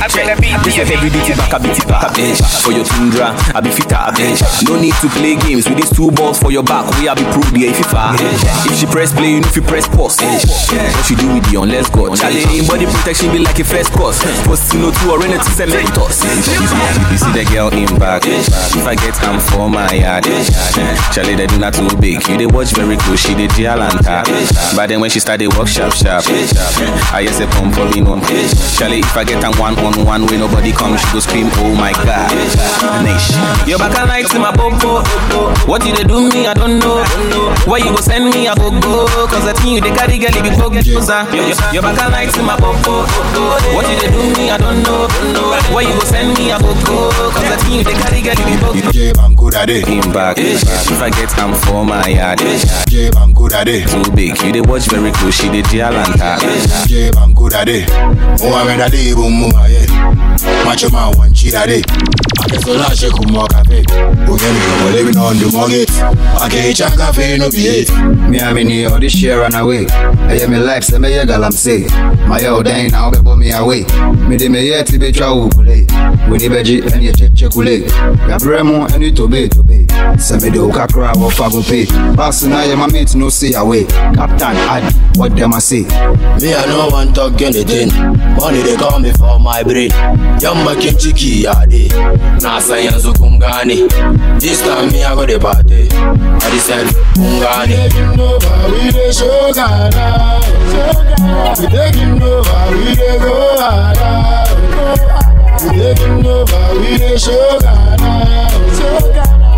I 0.00 0.08
feel 0.08 0.24
the. 0.24 0.34
This 0.64 0.78
is 0.78 0.90
every 0.90 1.10
beat 1.10 1.36
back, 1.36 1.52
I 1.54 1.58
beat 1.60 1.78
back. 1.86 2.16
For 2.64 2.72
your 2.72 2.84
tundra, 2.84 3.36
I 3.54 3.60
be 3.60 3.70
fitter, 3.70 4.00
bitch. 4.16 4.40
No 4.66 4.80
need 4.80 4.94
to 5.04 5.08
play 5.12 5.36
games 5.36 5.68
with 5.68 5.76
these 5.76 5.92
two 5.92 6.10
balls 6.10 6.40
for 6.40 6.50
your 6.50 6.64
back. 6.64 6.88
We 6.98 7.06
are 7.06 7.14
be 7.14 7.22
pro 7.28 7.44
the 7.52 7.68
FIFA. 7.70 8.16
If 8.66 8.80
she 8.80 8.86
press 8.86 9.12
play, 9.12 9.36
you 9.36 9.40
know 9.40 9.48
if 9.48 9.56
you 9.56 9.62
press 9.62 9.86
pause. 9.86 10.18
What 10.18 11.10
you 11.10 11.16
do 11.16 11.34
with 11.34 11.44
the 11.50 11.56
on, 11.60 11.68
let's 11.68 11.90
go. 11.90 12.08
Charlie, 12.16 12.66
body 12.66 12.86
protection 12.86 13.30
be 13.30 13.38
like 13.38 13.58
a 13.60 13.64
first 13.64 13.92
course. 13.92 14.18
Post 14.48 14.74
no 14.74 14.90
two 14.90 15.10
or 15.12 15.22
anything 15.22 15.52
cementos. 15.52 16.24
You 16.24 17.18
see 17.20 17.32
the 17.36 17.44
girl 17.52 17.68
in 17.70 17.92
back. 18.00 18.24
If 18.26 18.86
I 18.86 18.94
get 18.96 19.20
am 19.22 19.38
for 19.38 19.68
my 19.68 19.92
yard. 19.92 20.24
Charlie, 21.12 21.36
they 21.36 21.46
do 21.46 21.58
not 21.58 21.74
too 21.74 21.88
big. 22.00 22.26
You 22.26 22.38
they 22.38 22.46
watch 22.46 22.72
very 22.72 22.96
close, 22.96 23.20
she 23.20 23.34
did 23.34 23.50
jail 23.52 23.80
and 23.90 24.04
tap. 24.04 24.26
But 24.76 24.86
then 24.88 25.00
when 25.00 25.10
she 25.10 25.20
start, 25.20 25.38
they 25.40 25.48
walk 25.48 25.68
sharp, 25.68 25.92
sharp. 25.94 26.24
I 27.12 27.24
just 27.26 27.38
say 27.38 27.46
pump 27.46 27.74
for 27.74 27.86
me, 27.90 28.00
no. 28.00 28.18
Charlie, 28.78 29.00
if 29.00 29.16
I 29.16 29.24
get 29.24 29.42
am 29.44 29.54
one 29.58 29.78
on 29.80 30.04
one 30.04 30.26
way, 30.26 30.38
nobody 30.38 30.72
come, 30.72 30.96
she 30.96 31.06
go 31.12 31.20
scream, 31.20 31.48
oh 31.62 31.74
my 31.74 31.92
god. 31.92 32.30
Nish. 33.04 33.34
Your 33.68 33.78
back 33.78 33.96
and 33.98 34.08
lights 34.08 34.34
in 34.34 34.40
my 34.40 34.52
popo. 34.52 35.02
What 35.66 35.84
you 35.86 35.94
they 35.94 36.04
do 36.04 36.28
me, 36.30 36.46
I 36.46 36.54
don't 36.54 36.78
know. 36.78 37.02
Why 37.66 37.78
you 37.78 37.90
go 37.90 38.00
send 38.00 38.30
me, 38.34 38.48
I 38.48 38.54
go 38.54 38.70
go. 38.80 39.06
Cause 39.28 39.46
I 39.46 39.52
think 39.58 39.74
you 39.76 39.80
they 39.80 39.94
carry 39.94 40.18
girl, 40.18 40.32
you 40.34 40.42
go 40.56 40.70
get 40.70 40.84
closer. 40.84 41.26
Your, 41.34 41.46
your, 41.46 41.56
your 41.74 41.82
back 41.82 41.98
and 42.00 42.12
lights 42.12 42.36
in 42.38 42.44
my 42.44 42.56
popo. 42.56 43.04
What 43.74 43.86
you 43.90 43.96
they 44.00 44.10
do 44.10 44.22
me, 44.38 44.50
I 44.50 44.58
don't 44.58 44.82
know. 44.82 45.08
Why 45.74 45.82
you 45.82 45.94
go 45.94 46.04
send 46.06 46.36
me, 46.38 46.52
I 46.52 46.58
go 46.60 46.72
go. 46.86 47.10
Cause 47.34 47.44
I 47.50 47.56
think 47.62 47.74
you 47.74 47.84
they 47.84 47.96
carry 47.98 48.20
girl, 48.22 48.38
you 48.38 48.58
go 48.60 48.72
get 48.74 48.94
Yeah, 48.94 49.12
I'm 49.24 49.34
good 49.34 49.54
at 49.54 49.70
it. 49.70 49.86
Him 49.86 50.12
back. 50.12 50.36
If 50.38 51.00
I 51.00 51.10
get 51.10 51.30
am 51.38 51.54
for 51.54 51.84
my 51.84 52.06
yard. 52.08 52.40
I'm 53.16 53.32
good 53.32 53.52
at 53.52 53.68
it. 53.68 53.79
Too 53.86 54.12
big, 54.12 54.40
you 54.42 54.52
they 54.52 54.60
watch 54.60 54.86
very 54.86 55.12
close, 55.12 55.34
she 55.34 55.48
and 55.48 55.64
tap. 55.64 56.42
Yeah, 56.88 57.10
I'm 57.16 57.32
good 57.34 57.54
at 57.54 57.68
it. 57.68 57.88
Oh, 58.42 58.54
I'm 58.54 58.68
at 58.80 58.92
it, 58.92 59.14
boom, 59.14 59.40
boom, 59.40 59.52
ah, 59.54 59.66
yeah. 59.66 60.64
Macho 60.64 60.90
man, 60.90 61.16
one 61.16 61.32
cheat 61.32 61.54
at 61.54 61.68
it. 61.68 61.84
I 61.88 62.46
guess 62.48 62.66
all 62.66 62.80
I 62.80 62.94
shake 62.94 63.30
more 63.30 63.46
cafe. 63.48 63.84
Oh, 63.90 64.36
yeah, 64.36 64.52
me 64.52 64.60
come 64.60 64.92
living 64.92 65.16
on 65.16 65.36
the 65.36 65.50
mortgage. 65.52 65.90
I 66.40 66.48
can't 66.48 66.76
check 66.76 66.96
cafe, 66.96 67.38
no 67.38 67.50
be 67.50 67.86
it. 67.86 67.90
Me 68.30 68.40
I 68.40 68.52
mean 68.52 68.86
all 68.90 68.98
this 68.98 69.12
shit 69.12 69.36
run 69.36 69.54
away. 69.54 69.86
I 69.86 70.38
hear 70.38 70.48
me 70.48 70.58
life 70.58 70.84
say 70.84 70.98
me 70.98 71.16
a 71.16 71.26
gal 71.26 71.44
I'm 71.44 71.52
say. 71.52 71.86
My 72.26 72.44
old 72.46 72.64
day 72.64 72.88
now 72.88 73.10
be 73.10 73.20
me 73.36 73.52
away. 73.52 73.84
Me 74.28 74.36
de 74.36 74.48
me 74.48 74.68
yet 74.68 74.90
be 74.90 75.12
try 75.12 75.30
wo 75.30 75.48
kule. 75.50 75.86
We 76.30 76.38
ni 76.38 76.48
beji 76.48 76.92
and 76.92 77.02
you 77.02 77.12
check 77.12 77.34
check 77.34 77.52
kule. 77.52 77.84
Ya 78.28 78.38
bremo 78.38 78.92
and 78.92 79.02
you 79.02 79.12
to 79.12 79.28
be 79.28 79.48
to 79.48 79.62
be. 79.62 79.86
Say 80.18 80.38
me 80.38 80.50
do 80.50 80.70
kakra 80.70 81.12
wo 81.16 81.30
fa 83.70 83.84
go 83.84 83.84
pay. 83.84 83.84
Pass 84.16 84.40
na 84.40 84.50
ya 84.50 84.50
my 84.50 84.50
mate 84.50 84.50
no 84.50 84.50
see 84.50 84.50
away. 84.50 84.50
Captain 84.50 84.56
ad 84.56 84.94
what 85.16 85.36
them 85.36 85.54
I 85.54 85.58
say. 85.58 85.82
Me 86.40 86.54
I 86.54 86.66
no 86.66 86.88
want 86.92 87.14
talk 87.14 87.40
anything. 87.42 87.90
Money 88.36 88.62
they 88.62 88.76
call 88.76 88.98
me 88.98 89.12
for 89.12 89.38
my 89.38 89.62
brain. 89.62 89.90
Yamba 90.40 90.74
kimchiki 90.76 91.44
yade. 91.44 91.88
Nasa 92.42 92.78
yanzu 92.80 93.12
kungani. 93.14 93.88
This 94.40 94.62
time 94.62 94.90
me 94.92 95.04
I 95.04 95.14
go 95.14 95.26
the 95.26 95.38
party. 95.38 95.88
I 95.92 96.58
said 96.58 96.86
kungani. 97.14 97.76
We 98.70 98.90
dey 98.92 99.12
show 99.12 99.52
Ghana. 99.52 100.40
We 101.58 101.66
taking 101.66 102.22
over, 102.22 102.70
we 102.70 102.94
dey 102.94 103.18
go 103.18 103.56
harder. 103.58 104.54
We 105.62 105.78
taking 105.78 106.26
over, 106.26 106.80
we 106.80 106.98
dey 106.98 107.16
show 107.18 107.58
Ghana. 107.60 108.10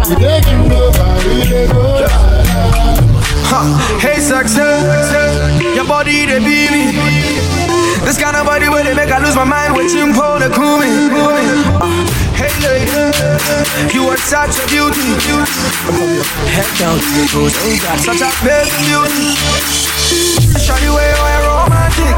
We 0.08 0.14
taking 0.16 0.72
over, 0.72 1.10
we 1.28 1.44
dey 1.44 1.66
go 1.68 2.06
harder. 2.08 3.11
Hey, 3.52 4.16
success, 4.16 5.12
your 5.76 5.84
body 5.84 6.24
they 6.24 6.40
beat 6.40 6.72
me. 6.72 6.88
This 8.00 8.16
kind 8.16 8.34
of 8.34 8.46
body 8.46 8.70
where 8.70 8.82
they 8.82 8.94
make 8.94 9.12
I 9.12 9.20
lose 9.20 9.36
my 9.36 9.44
mind 9.44 9.76
with 9.76 9.92
you 9.92 10.08
pull 10.16 10.40
the 10.40 10.48
cool 10.56 10.80
me. 10.80 10.88
Hey 12.32 12.48
lady, 12.64 12.88
you 13.92 14.08
are 14.08 14.16
such 14.16 14.56
a 14.56 14.64
beauty. 14.72 15.04
Head 16.48 16.64
down 16.80 16.96
got 17.84 18.00
such 18.00 18.24
a 18.24 18.32
big 18.40 18.72
beauty. 18.88 19.36
Show 20.56 20.80
you 20.80 20.96
way 20.96 21.12
you 21.12 21.20
are 21.20 21.44
romantic. 21.44 22.16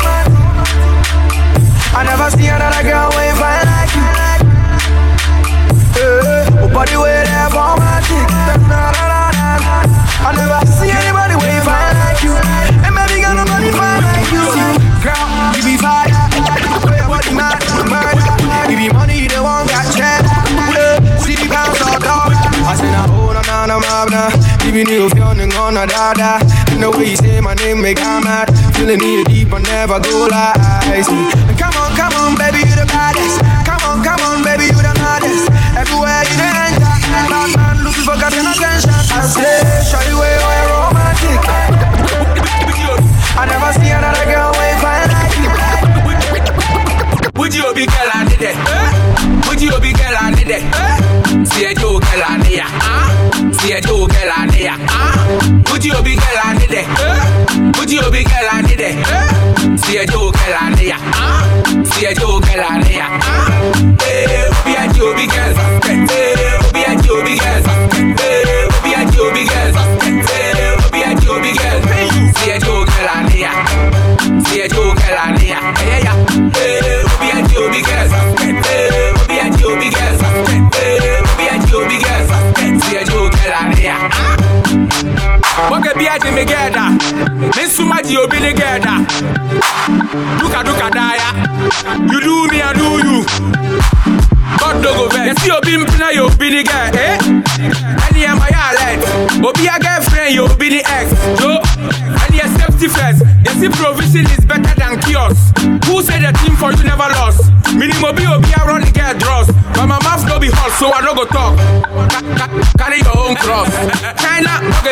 I 1.99 2.07
never 2.07 2.30
see 2.30 2.47
another 2.47 2.87
girl 2.87 3.11
way 3.11 3.35
fine 3.35 3.66
like 3.74 3.91
you. 3.91 4.07
Yeah, 5.99 6.70
body 6.72 6.97
way 6.97 7.26
there 7.26 7.51
romantic. 7.51 9.14
I 10.25 10.33
never 10.33 10.61
see 10.72 10.89
anybody 10.89 11.37
way 11.37 11.61
fine 11.61 11.97
like 12.01 12.25
you. 12.25 12.33
And 12.33 12.93
baby 12.97 13.20
girl, 13.20 13.37
nobody 13.37 13.68
fine 13.68 14.01
like 14.01 14.25
you. 14.33 14.45
Girl, 15.05 15.29
you 15.53 15.62
be 15.68 15.77
fire. 15.77 16.09
Your 16.97 17.09
body 17.12 17.33
mad. 17.37 17.61
You 18.70 18.77
be 18.81 18.89
money, 18.89 19.29
they 19.29 19.39
won't 19.39 19.68
got 19.68 19.85
check. 19.93 20.25
See 21.20 21.37
the 21.37 21.47
pounds 21.53 21.81
all 21.85 22.01
dog. 22.01 22.33
I 22.64 22.72
said, 22.72 22.91
nah, 22.91 23.05
oh, 23.05 23.29
hold 23.29 23.37
on, 23.37 23.45
nah, 23.45 23.66
nah, 23.68 24.05
nah. 24.09 24.64
Even 24.64 24.89
if 24.89 25.12
you're 25.12 25.25
on 25.25 25.77
a 25.77 25.87
dada. 25.87 26.41
The 26.81 26.91
way 26.91 27.11
you 27.11 27.16
say 27.16 27.41
my 27.41 27.55
name, 27.55 27.81
make 27.81 28.01
I'm 28.01 28.25
mad. 28.25 28.49
Feeling 28.75 29.01
it 29.01 29.29
deep, 29.29 29.53
I 29.53 29.61
never 29.61 30.01
go 30.01 30.27
lies. 30.27 31.09
On, 31.09 31.31
come 31.57 31.77
on, 31.77 31.84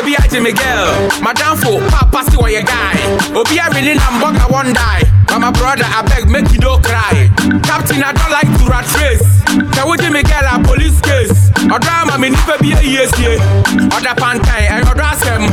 be 0.04 0.14
a 0.14 0.22
Jimmy 0.28 0.52
girl. 0.52 1.08
Madam 1.22 1.56
for 1.56 1.80
papa 1.90 2.30
see 2.30 2.36
what 2.36 2.52
you 2.52 2.62
guy. 2.62 2.98
Obi 3.34 3.58
a 3.58 3.70
really 3.70 3.94
nam 3.94 4.20
bug 4.20 4.36
I 4.36 4.46
one 4.50 4.72
die. 4.72 5.02
But 5.26 5.38
my 5.38 5.50
brother 5.50 5.86
I 5.86 6.02
beg 6.02 6.28
make 6.28 6.50
you 6.52 6.58
don't 6.58 6.82
cry. 6.82 7.30
Captain 7.62 8.02
I 8.02 8.12
don't 8.12 8.30
like 8.30 8.50
to 8.58 8.64
rat 8.66 8.86
race. 8.98 9.24
Can 9.74 9.88
we 9.90 9.96
Jimmy 9.98 10.22
girl 10.22 10.46
a 10.46 10.58
police 10.62 11.00
case? 11.00 11.50
Or 11.70 11.78
drama 11.78 12.18
me 12.18 12.30
nipa 12.30 12.58
be 12.60 12.72
a 12.72 12.82
yes 12.82 13.12
yeah. 13.18 13.38
Other 13.94 14.14
pantai 14.18 14.70
other 14.70 15.00
ask 15.02 15.24
them. 15.24 15.46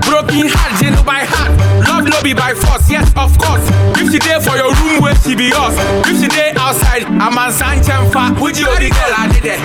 Broken 0.00 0.48
heart, 0.48 0.82
you 0.82 0.90
know 0.90 1.02
by 1.02 1.24
heart. 1.24 1.52
Love 1.88 2.04
be 2.24 2.32
by 2.32 2.54
force, 2.54 2.88
yes 2.90 3.08
of 3.16 3.36
course. 3.38 3.68
If 4.00 4.10
she 4.10 4.18
for 4.40 4.56
your 4.56 4.72
room 4.72 5.02
where 5.02 5.14
she 5.16 5.36
be 5.36 5.52
yours. 5.52 5.76
If 6.08 6.20
she 6.20 6.28
outside, 6.56 7.04
I'm 7.04 7.36
a 7.36 7.52
Sanchez 7.52 8.12
fat. 8.12 8.40
Would 8.40 8.56
you 8.58 8.66
be 8.78 8.88
girl 8.88 9.12
I 9.16 9.28
did 9.32 9.44
it? 9.44 9.60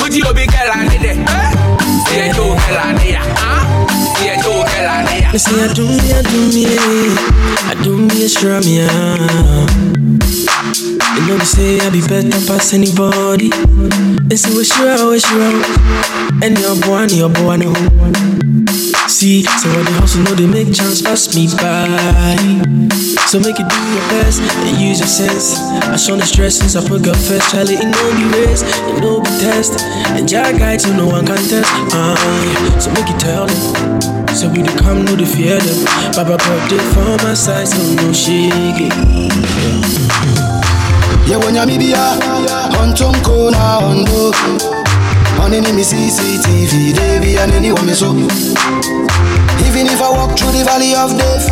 Would 0.00 0.14
you 0.14 0.28
be 0.34 0.46
girl 0.46 0.70
I 0.72 0.88
did 0.88 1.04
it? 1.04 1.72
A 2.12 2.32
Joe 2.34 2.52
girl 2.52 2.78
I 2.78 2.92
did 3.00 3.16
it. 3.16 3.31
Me 5.32 5.38
say 5.38 5.64
I 5.64 5.72
do 5.72 5.86
me, 5.86 6.12
I 6.12 6.22
do 6.22 6.48
me, 6.52 6.66
I 7.70 7.74
do 7.82 7.96
me 7.96 8.24
a 8.24 8.28
strum, 8.28 8.62
yeah. 8.64 8.86
You 11.16 11.26
know 11.26 11.38
they 11.38 11.44
say 11.44 11.80
I 11.80 11.88
be 11.88 12.00
better 12.02 12.28
past 12.46 12.74
anybody. 12.74 13.48
They 14.28 14.36
say 14.36 14.54
we 14.54 14.64
sure, 14.64 15.10
we 15.10 15.20
sure. 15.20 15.62
And 16.42 16.58
your 16.58 16.76
boy, 16.82 17.04
and 17.04 17.12
your 17.12 17.30
boy, 17.30 17.56
no. 17.56 18.51
See, 19.12 19.42
so 19.44 19.68
when 19.76 19.84
the 19.84 19.92
hustle 20.00 20.22
know 20.22 20.34
they 20.34 20.46
make 20.46 20.72
chance 20.72 21.02
pass 21.02 21.36
me 21.36 21.46
by. 21.60 21.84
So 23.28 23.38
make 23.38 23.60
it 23.60 23.68
do 23.68 23.80
your 23.92 24.06
best 24.08 24.40
and 24.40 24.80
use 24.80 24.98
your 25.00 25.06
sense. 25.06 25.60
I 25.84 25.96
show 25.96 26.16
the 26.16 26.24
stresses, 26.24 26.74
I 26.74 26.80
put 26.80 27.04
God 27.04 27.16
first. 27.20 27.52
Charlie, 27.52 27.76
it 27.76 27.84
no 27.92 28.04
be 28.16 28.24
race, 28.32 28.64
it 28.64 29.00
no 29.04 29.20
be 29.20 29.28
test. 29.36 29.84
And 30.16 30.26
Jah 30.26 30.50
guide 30.56 30.82
you, 30.82 30.94
no 30.94 31.06
one 31.06 31.26
can 31.26 31.36
test. 31.36 31.68
Uh, 31.92 32.16
yeah. 32.16 32.78
So 32.80 32.90
make 32.96 33.04
it 33.06 33.20
tell 33.20 33.46
them. 33.46 34.34
So 34.34 34.48
we 34.48 34.64
do 34.64 34.72
come, 34.80 35.04
no 35.04 35.14
the 35.14 35.26
fear 35.28 35.60
them. 35.60 35.84
Baba 36.16 36.40
put 36.40 36.72
it 36.72 36.80
for 36.96 37.12
my 37.22 37.34
side, 37.34 37.68
so 37.68 37.84
no 38.00 38.12
shake 38.16 38.80
it. 38.80 38.92
yewonyamibia 41.28 42.16
onchonkona 45.42 45.44
ondo 45.44 45.44
onenimi 45.44 45.84
cctv 45.84 46.92
devi 46.94 47.38
aneniwomeso 47.38 48.14
even 49.66 49.86
if 49.86 50.00
i 50.00 50.08
walk 50.18 50.36
through 50.36 50.52
the 50.52 50.64
valley 50.64 50.94
of 50.94 51.12
death 51.16 51.50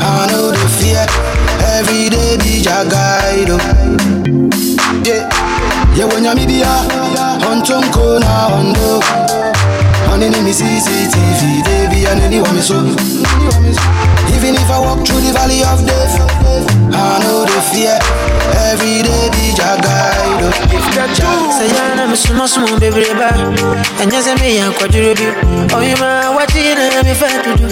i 0.00 0.26
know 0.28 0.50
the 0.52 0.68
fear. 0.78 1.06
Every 1.78 2.08
day 2.10 2.36
be 2.38 2.62
jagaido 2.62 3.58
yeah. 5.04 5.28
Yeah, 5.96 6.06
when 6.06 6.24
you 6.24 6.34
me 6.34 6.46
be 6.46 6.62
a, 6.62 6.66
on 7.50 7.62
Tonko 7.62 8.18
na 8.20 8.46
yewonyamibia 8.46 9.02
onchonkona 10.08 10.14
ondo 10.14 10.14
onenimi 10.14 10.54
cctv 10.54 11.62
devi 11.64 12.06
aneniwomeso 12.06 12.74
even 14.36 14.54
if 14.54 14.70
i 14.70 14.78
walk 14.78 15.04
through 15.04 15.20
the 15.20 15.32
valley 15.32 15.62
of 15.62 15.84
death 15.84 16.20
i 16.92 17.18
know 17.22 17.44
the 17.44 17.60
fear. 17.72 17.98
Every 18.72 19.02
day 19.02 19.28
be 19.30 19.52
jagaido 19.54 20.52
sayana 21.58 22.06
mesoma 22.08 22.48
soma 22.48 22.78
bebreba 22.80 23.28
ɛnyɛ 24.02 24.18
sɛ 24.24 24.32
meyɛ 24.40 24.62
akwadwerɛ 24.68 25.14
bi 25.14 25.26
ɔyema 25.76 26.08
wagye 26.36 26.74
na 26.74 27.02
mefɛ 27.02 27.28
dodo 27.44 27.68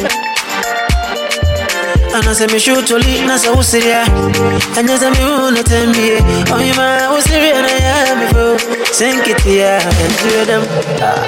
anasɛ 2.16 2.46
mehwe 2.52 2.82
toli 2.86 3.24
na 3.26 3.34
sɛ 3.36 3.54
wo 3.54 3.62
sere 3.62 3.92
a 3.92 4.04
ɛnyɛ 4.78 4.94
sɛ 5.00 5.08
mehu 5.14 5.50
no 5.54 5.62
tam 5.62 5.92
bie 5.92 6.18
ɔyema 6.56 7.10
wo 7.12 7.20
sere 7.20 7.50
na 7.64 8.14
mefo 8.20 8.44
sɛ 8.92 9.06
nketea 9.16 9.78
ɛntuɛ 10.02 10.42
dɛm 10.48 10.62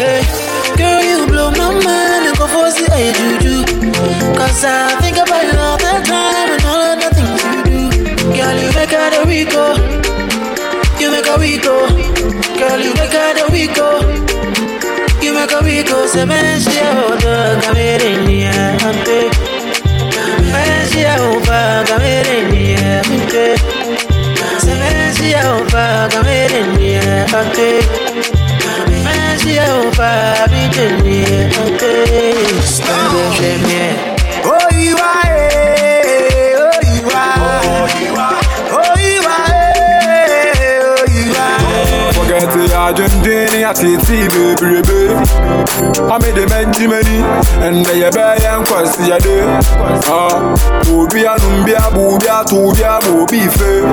Eh, 0.00 0.22
Girl, 0.78 1.02
you 1.02 1.26
blow 1.26 1.50
my 1.50 1.74
mind. 1.84 2.24
And 2.28 2.36
go 2.38 2.46
for 2.46 2.70
see 2.70 2.86
I 2.90 3.12
juju 3.12 3.64
Cause 4.38 4.64
I 4.64 4.96
think 5.02 5.16
about 5.18 5.42
you 5.44 5.58
all 5.58 5.76
the 5.76 5.92
time. 6.06 6.48
And 6.54 6.64
all 6.70 6.82
of 6.92 6.96
the 7.02 7.08
things 7.16 7.42
you 7.44 7.60
do. 7.66 7.80
Girl, 8.36 8.56
you 8.62 8.70
make 8.78 8.90
her 8.94 9.08
the 9.10 9.20
Rico 9.26 9.64
You 11.00 11.10
make 11.10 11.26
a 11.26 11.36
Rico 11.38 11.76
Girl, 12.58 12.78
you 12.80 12.92
make 12.94 13.14
her 13.14 13.30
the 13.34 13.44
Rico 13.50 13.88
You 15.22 15.34
make 15.34 15.50
a 15.52 15.60
Rico 15.64 16.06
Se 16.06 16.24
me 16.24 16.38
she 16.60 16.78
a 16.78 16.88
hoda 16.94 17.60
Kamere 17.62 18.10
ni 18.26 18.44
a 18.44 18.78
ante 18.86 19.18
Me 20.52 20.62
she 20.90 21.02
a 21.02 21.14
hoda 21.18 21.84
Kamere 21.88 22.36
ni 22.50 22.74
a 22.74 23.02
ante 23.02 23.46
Se 24.62 24.72
me 24.80 24.90
she 25.16 25.32
a 25.32 25.42
hoda 25.42 26.08
Kamere 26.10 26.60
ni 26.76 26.94
a 26.96 28.37
Me 29.48 29.54
she 29.54 29.60
a 29.60 29.64
hoda 29.64 30.46
Kamere 30.46 31.02
ni 31.02 31.24
Stand 32.62 33.16
up, 33.16 33.40
me 33.66 34.07
Argentine, 43.68 43.68
I 43.68 43.74
see 43.74 43.96
TV, 43.98 44.56
baby. 44.56 45.12
I 46.08 46.18
made 46.18 46.34
the 46.34 46.46
Benjamini, 46.48 47.20
and 47.60 47.84
they 47.84 48.08
buy 48.10 48.36
and 48.40 48.66
quasi 48.66 49.10
a 49.10 49.18
day. 49.18 49.44
Ah, 50.08 50.54
Bobia, 50.84 51.36
Numbia, 51.36 51.90
Bobia, 51.92 52.44
Tobia, 52.44 52.98
Bobi, 53.00 53.44
fair. 53.52 53.92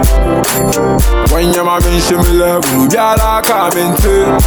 When 1.33 1.53
your 1.53 1.65
mamma 1.65 1.99
shimmer, 1.99 2.61
Bobia, 2.61 3.17
I 3.19 3.41
come 3.43 3.77
into. 3.77 4.39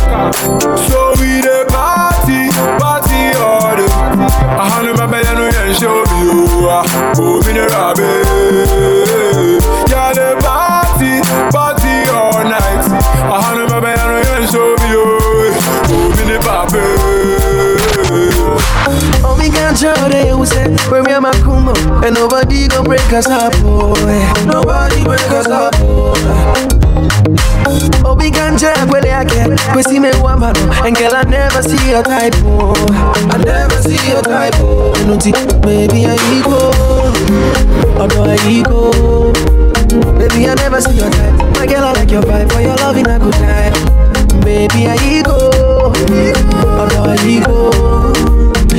So 0.89 1.13
we 1.21 1.41
the 1.45 1.67
party, 1.69 2.49
party 2.81 3.37
order. 3.37 3.89
I 4.57 4.69
hand 4.71 4.97
my 4.97 5.07
baby 5.07 5.57
and 5.57 5.77
show 5.77 6.05
me 6.09 6.19
you 6.25 6.69
are. 6.69 6.85
Oh, 7.21 7.39
Show 19.79 19.95
they 20.11 20.35
Where 20.91 21.05
me 21.05 21.13
and 21.13 21.23
my 21.23 21.31
kumo 21.47 21.73
And 22.03 22.13
nobody 22.13 22.67
gon' 22.67 22.83
break 22.85 23.13
us 23.13 23.29
up, 23.29 23.53
boy. 23.63 23.95
Nobody 24.45 25.05
break 25.05 25.21
us 25.31 25.47
up, 25.47 25.73
boy. 25.79 26.19
Oh, 28.03 28.17
they 28.19 29.11
are 29.13 29.25
get 29.25 29.77
We 29.77 29.85
see 29.85 30.01
me 30.01 30.11
one 30.19 30.43
And 30.43 30.97
girl, 30.97 31.15
I 31.15 31.23
never 31.23 31.63
see 31.63 31.91
your 31.91 32.03
type, 32.03 32.35
I 32.35 33.39
never 33.45 33.81
see 33.83 34.11
your 34.11 34.23
type, 34.23 34.55
oh 34.57 34.95
You 34.99 35.33
baby, 35.63 36.07
I 36.07 36.19
ego 36.35 36.59
Oh, 38.01 38.09
I 38.27 38.49
ego 38.51 39.33
Baby, 40.19 40.49
I 40.49 40.55
never 40.55 40.81
see 40.81 40.97
your 40.97 41.11
type. 41.11 41.35
My 41.57 41.67
girl, 41.67 41.85
I 41.85 41.93
like 41.93 42.11
your 42.11 42.23
vibe. 42.23 42.53
For 42.53 42.61
your 42.61 42.75
loving, 42.77 43.07
a 43.07 43.19
good 43.21 43.33
time 43.35 43.73
Baby, 44.43 44.89
I 44.89 44.97
ego 45.07 45.39
Oh, 45.55 46.89
no, 46.93 47.05
I 47.05 47.17
ego 47.25 48.08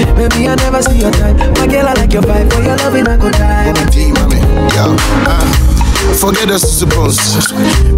Baby, 0.05 0.47
I 0.47 0.55
never 0.55 0.81
see 0.81 0.99
your 0.99 1.11
type. 1.11 1.35
My 1.57 1.67
girl, 1.67 1.87
I 1.87 1.93
like 1.93 2.13
your 2.13 2.21
vibe. 2.23 2.51
For 2.53 2.61
your 2.63 2.77
loving, 2.77 3.07
I 3.07 3.17
go 3.17 3.29
die. 3.31 3.73
Uh, 5.27 5.78
forget 6.15 6.47
the 6.47 6.57
suppose. 6.59 7.19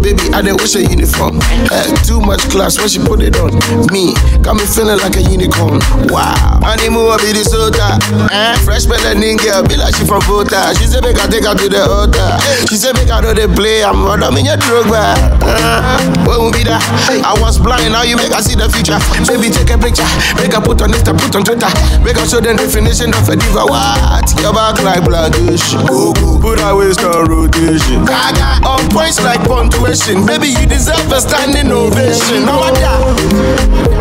Baby, 0.02 0.22
I 0.34 0.42
didn't 0.42 0.60
wish 0.60 0.74
a 0.76 0.82
uniform. 0.82 1.38
Uh, 1.70 1.86
too 2.02 2.20
much 2.20 2.42
class 2.50 2.78
when 2.78 2.88
she 2.88 2.98
put 2.98 3.22
it 3.22 3.38
on. 3.38 3.54
Me, 3.94 4.12
got 4.42 4.58
me 4.58 4.66
feeling 4.66 4.98
like 4.98 5.16
a 5.16 5.22
unicorn. 5.22 5.80
Wow. 6.10 6.60
Animal 6.66 7.16
be 7.22 7.32
the 7.32 7.44
soda. 7.46 7.96
Uh, 8.28 8.58
fresh 8.66 8.84
melanin 8.90 9.38
girl, 9.38 9.62
be 9.64 9.76
like 9.78 9.94
she 9.94 10.04
from 10.04 10.20
Volta. 10.26 10.74
She 10.78 10.86
said, 10.90 11.02
make 11.06 11.18
I 11.18 11.26
take 11.30 11.46
her 11.46 11.54
to 11.54 11.66
the 11.68 11.82
altar. 11.86 12.38
She 12.68 12.76
said, 12.76 12.94
make 12.98 13.10
I 13.10 13.20
know 13.22 13.32
they 13.32 13.46
play. 13.46 13.84
I'm 13.86 14.02
running 14.04 14.44
in 14.44 14.50
your 14.50 14.58
drug 14.58 14.90
bar. 14.90 15.14
Uh, 15.42 15.98
what 16.26 16.42
will 16.42 16.52
be 16.52 16.66
that? 16.66 16.82
I 17.24 17.32
was 17.40 17.58
blind, 17.58 17.92
now 17.92 18.02
you 18.02 18.16
make 18.16 18.32
I 18.34 18.42
see 18.42 18.58
the 18.58 18.68
future. 18.68 18.98
Baby, 19.24 19.48
take 19.48 19.70
a 19.70 19.78
picture. 19.78 20.06
Make 20.38 20.54
I 20.54 20.60
put 20.60 20.82
on 20.82 20.90
Insta, 20.90 21.14
put 21.14 21.34
on 21.34 21.42
Twitter. 21.46 21.70
Make 22.02 22.18
I 22.18 22.26
show 22.26 22.42
the 22.42 22.54
definition 22.54 23.14
of 23.14 23.26
a 23.28 23.34
diva. 23.38 23.64
What? 23.66 24.26
Your 24.42 24.52
back 24.52 24.82
like 24.82 25.06
go. 25.06 26.12
Put 26.40 26.58
our 26.60 26.76
waist 26.76 27.00
on 27.06 27.26
rotation. 27.30 28.01
Gaga. 28.06 28.66
On 28.66 28.88
points 28.90 29.20
like 29.22 29.40
punctuation. 29.44 30.26
Baby, 30.26 30.48
you 30.48 30.66
deserve 30.66 31.10
a 31.12 31.20
standing 31.20 31.70
ovation. 31.70 32.44
No 32.46 32.58
wonder. 32.58 32.96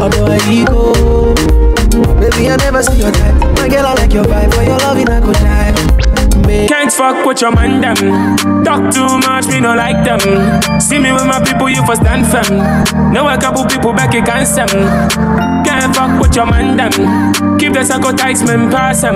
Although 0.02 0.28
I 0.28 0.40
ego, 0.50 0.94
oh? 0.96 1.34
baby, 2.20 2.50
I 2.50 2.56
never 2.58 2.82
see 2.84 3.00
your 3.00 3.12
type. 3.12 3.36
My 3.58 3.68
girl, 3.70 3.86
I 3.86 3.94
like 3.94 4.14
your 4.14 4.26
vibe. 4.26 4.54
For 4.54 4.64
your 4.64 4.78
loving, 4.80 5.10
I 5.10 5.20
go 5.20 5.34
die. 5.34 5.91
Can't 6.68 6.92
fuck 6.92 7.26
with 7.26 7.42
your 7.42 7.52
man 7.52 7.80
them. 7.80 7.96
Talk 8.64 8.94
too 8.94 9.08
much, 9.24 9.48
me 9.48 9.62
no 9.62 9.74
like 9.76 10.04
them. 10.04 10.20
See 10.82 11.00
me 11.00 11.12
with 11.12 11.26
my 11.26 11.42
people, 11.44 11.70
you 11.70 11.86
for 11.86 11.96
stand 11.96 12.28
firm. 12.28 13.14
Know 13.14 13.28
a 13.30 13.38
couple 13.38 13.66
people 13.66 13.94
back 13.94 14.14
you 14.14 14.22
can't 14.22 14.48
them. 14.48 14.68
Can't 15.64 15.96
fuck 15.96 16.22
with 16.22 16.36
your 16.36 16.46
man 16.46 16.76
them. 16.76 16.92
Keep 17.58 17.74
the 17.74 17.84
circle 17.84 18.14
tight, 18.14 18.40
man, 18.46 18.70
pass 18.70 19.02
them. 19.02 19.16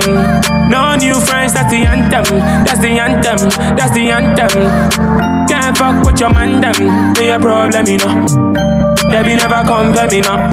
No 0.70 0.96
new 0.96 1.20
friends, 1.20 1.52
that's 1.52 1.70
the 1.70 1.84
anthem. 1.84 2.24
That's 2.64 2.80
the 2.80 2.98
anthem. 2.98 3.48
That's 3.76 3.92
the 3.92 4.10
anthem. 4.10 5.46
Can't 5.46 5.76
fuck 5.76 6.04
with 6.04 6.18
your 6.18 6.32
man 6.32 6.60
them. 6.60 7.14
Be 7.14 7.28
a 7.28 7.38
problem, 7.38 7.86
you 7.86 7.98
know. 7.98 8.75
Debbie 9.16 9.34
never 9.36 9.64
compare 9.64 10.08
me 10.12 10.20
now. 10.20 10.50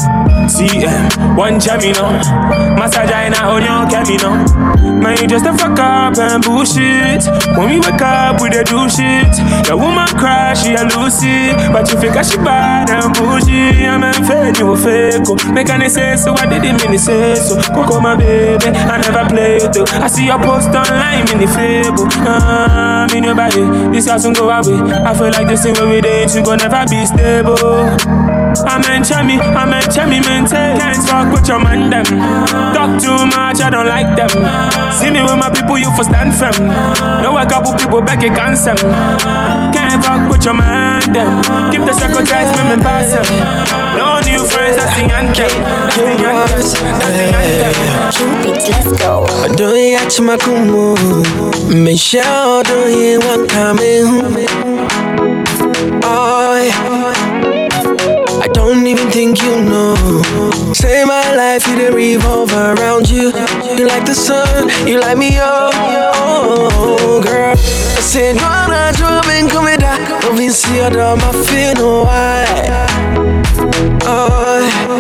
CM, 0.48 1.36
one 1.36 1.60
me 1.60 1.92
now. 1.92 2.16
Massagina 2.80 3.44
on 3.44 3.60
your 3.60 4.04
me 4.08 4.16
now. 4.16 4.40
Man, 5.04 5.18
you 5.20 5.28
just 5.28 5.46
a 5.46 5.52
fuck 5.52 5.78
up 5.80 6.18
and 6.18 6.42
bullshit. 6.42 7.28
When 7.58 7.68
we 7.72 7.80
wake 7.84 8.00
up, 8.02 8.40
we 8.42 8.50
dey 8.50 8.64
do 8.64 8.88
shit. 8.88 9.28
Your 9.68 9.76
woman 9.76 10.08
cry, 10.16 10.54
she 10.54 10.76
a 10.76 10.84
Lucy. 10.96 11.52
But 11.76 11.92
you 11.92 12.00
figure 12.00 12.24
she 12.24 12.38
bad 12.38 12.90
and 12.90 13.12
bullshit. 13.20 13.84
I'm 13.84 14.04
in 14.04 14.14
fake, 14.24 14.60
you 14.60 14.72
a 14.72 14.78
fake. 14.78 15.28
oh. 15.28 15.36
Make 15.52 15.68
any 15.68 15.90
say 15.90 16.16
so, 16.16 16.32
I 16.34 16.48
didn't 16.48 16.80
mean 16.84 16.94
to 16.94 17.00
say 17.00 17.36
so. 17.36 17.60
Coco, 17.76 18.00
my 18.00 18.16
baby, 18.16 18.68
I 18.68 18.96
never 19.04 19.28
play 19.28 19.60
though. 19.76 19.84
I 20.00 20.08
see 20.08 20.28
your 20.28 20.40
post 20.40 20.70
online 20.70 21.28
in 21.36 21.40
the 21.40 21.52
Facebook. 21.52 22.08
Ah, 22.24 23.04
I'm 23.04 23.18
in 23.18 23.26
your 23.26 23.36
body, 23.36 23.64
this 23.92 24.08
house 24.08 24.24
won't 24.24 24.38
go 24.38 24.50
away. 24.50 24.80
I 25.04 25.14
feel 25.14 25.32
like 25.32 25.48
this 25.48 25.64
thing 25.64 25.76
when 25.76 25.90
we 25.90 26.00
date, 26.00 26.34
you 26.34 26.44
never 26.56 26.86
be 26.88 27.06
stable. 27.06 28.53
I'm 28.62 28.86
in 28.94 29.04
chummy, 29.04 29.40
I'm 29.40 29.74
in 29.74 29.82
chummy, 29.90 30.20
maintain. 30.22 30.78
Can't 30.78 31.02
talk 31.08 31.34
with 31.34 31.48
your 31.48 31.60
man, 31.60 31.90
them. 31.90 32.06
Talk 32.74 33.02
too 33.02 33.26
much, 33.26 33.62
I 33.62 33.70
don't 33.70 33.88
like 33.88 34.16
them. 34.16 34.30
See 34.94 35.10
me 35.10 35.22
with 35.22 35.38
my 35.38 35.50
people, 35.50 35.78
you 35.78 35.90
for 35.98 36.04
stand 36.04 36.34
firm. 36.38 36.70
Know 37.24 37.38
a 37.38 37.46
couple 37.46 37.74
people 37.74 38.02
back 38.02 38.22
at 38.22 38.36
cancer. 38.38 38.76
Can't 39.74 40.04
talk 40.04 40.30
with 40.30 40.46
your 40.46 40.54
man, 40.54 41.02
them. 41.12 41.42
Keep 41.72 41.86
the 41.90 41.94
secretaries, 41.94 42.54
me, 42.54 42.76
me 42.76 42.84
pass 42.84 43.10
them. 43.10 43.26
No 43.98 44.22
new 44.22 44.46
friends, 44.46 44.78
that's 44.78 44.94
the 44.98 45.10
anthem. 45.10 45.50
Anthem. 45.98 46.94
let's 48.70 48.92
go. 49.02 49.26
Do 49.56 49.76
you 49.76 49.98
catch 49.98 50.20
my 50.20 50.38
kumu? 50.38 50.94
Michelle, 51.84 52.64
do 52.64 52.90
you 52.90 53.20
want 53.20 53.50
coming? 53.50 54.46
Oh, 56.06 56.62
yeah. 56.62 57.13
I 58.94 58.96
even 58.96 59.10
think 59.10 59.42
you 59.42 59.60
know. 59.60 59.96
Say 60.72 61.04
my 61.04 61.36
life, 61.36 61.66
you 61.68 61.76
didn't 61.76 61.96
revolve 61.96 62.54
around 62.54 63.10
you. 63.10 63.34
You 63.76 63.88
like 63.88 64.06
the 64.06 64.14
sun, 64.14 64.70
you 64.88 65.00
light 65.00 65.18
me 65.18 65.40
up. 65.40 65.74
Oh, 65.74 67.20
girl. 67.24 67.54
I 67.54 67.56
said, 67.56 68.36
Dwana, 68.36 68.94
Jobin, 68.94 69.50
come 69.50 69.66
here, 69.66 69.78
Don't 70.22 70.38
be 70.38 70.50
see 70.50 70.80
my 70.80 71.32
feel 71.48 71.74
no 71.74 72.04
why. 72.04 72.46
Oh, 74.06 74.94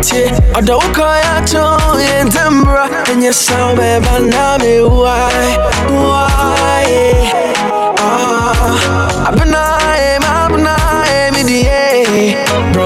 Tie, 0.00 0.30
ɔdɔ 0.54 0.74
wo 0.78 0.88
kɔ 0.94 1.06
yɛ 1.18 1.28
ato 1.36 1.64
yɛ 1.98 2.16
ntɛmbra 2.28 2.84
ɛnyɛ 3.10 3.32
saw 3.34 3.74
bɛɛba 3.74 4.14
na 4.30 4.44
me 4.62 4.72
why 4.80 5.48
why 5.90 6.86
ah, 7.98 9.26
abena 9.28 9.62
e 9.97 9.97
mabena 9.97 9.97
e 9.97 9.97
me 9.97 9.97
die 9.97 9.97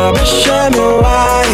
bro 0.02 0.12
bɛhyɛ 0.16 0.58
me 0.74 0.84
why 1.02 1.50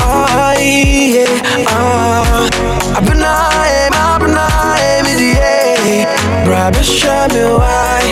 ai 0.00 1.26
ah 1.68 2.48
abena 2.96 3.32
e 3.76 3.80
mabena 3.94 4.44
e 4.86 4.90
me 5.04 5.12
die 5.20 6.06
bro 6.44 6.62
bɛhyɛ 6.74 7.16
me 7.32 7.42
why 7.60 8.06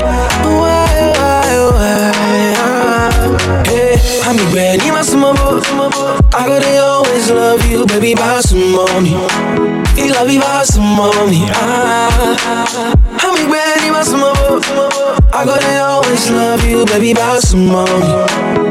why 0.61 1.01
why 1.17 1.53
why 1.77 2.55
ah. 2.61 3.09
Hey, 3.69 3.97
I'm 4.27 4.37
a 4.39 4.45
granny, 4.53 4.91
my 4.91 5.01
small 5.01 5.35
I 6.39 6.47
gotta 6.49 6.73
always 6.85 7.31
love 7.31 7.65
you, 7.71 7.87
baby, 7.87 8.15
buy 8.15 8.41
some 8.41 8.73
money. 8.77 9.17
You 9.97 10.13
love 10.13 10.29
me, 10.29 10.39
buy 10.39 10.63
some 10.65 10.85
money. 11.01 11.49
Ah, 11.55 12.93
I'm 13.25 13.35
a 13.35 13.43
granny, 13.49 13.91
my 13.97 14.03
small 14.03 14.61
I 15.33 15.45
gotta 15.49 15.73
always 15.89 16.31
love 16.31 16.65
you, 16.69 16.85
baby, 16.85 17.15
buy 17.15 17.39
some 17.39 17.67
money. 17.67 18.68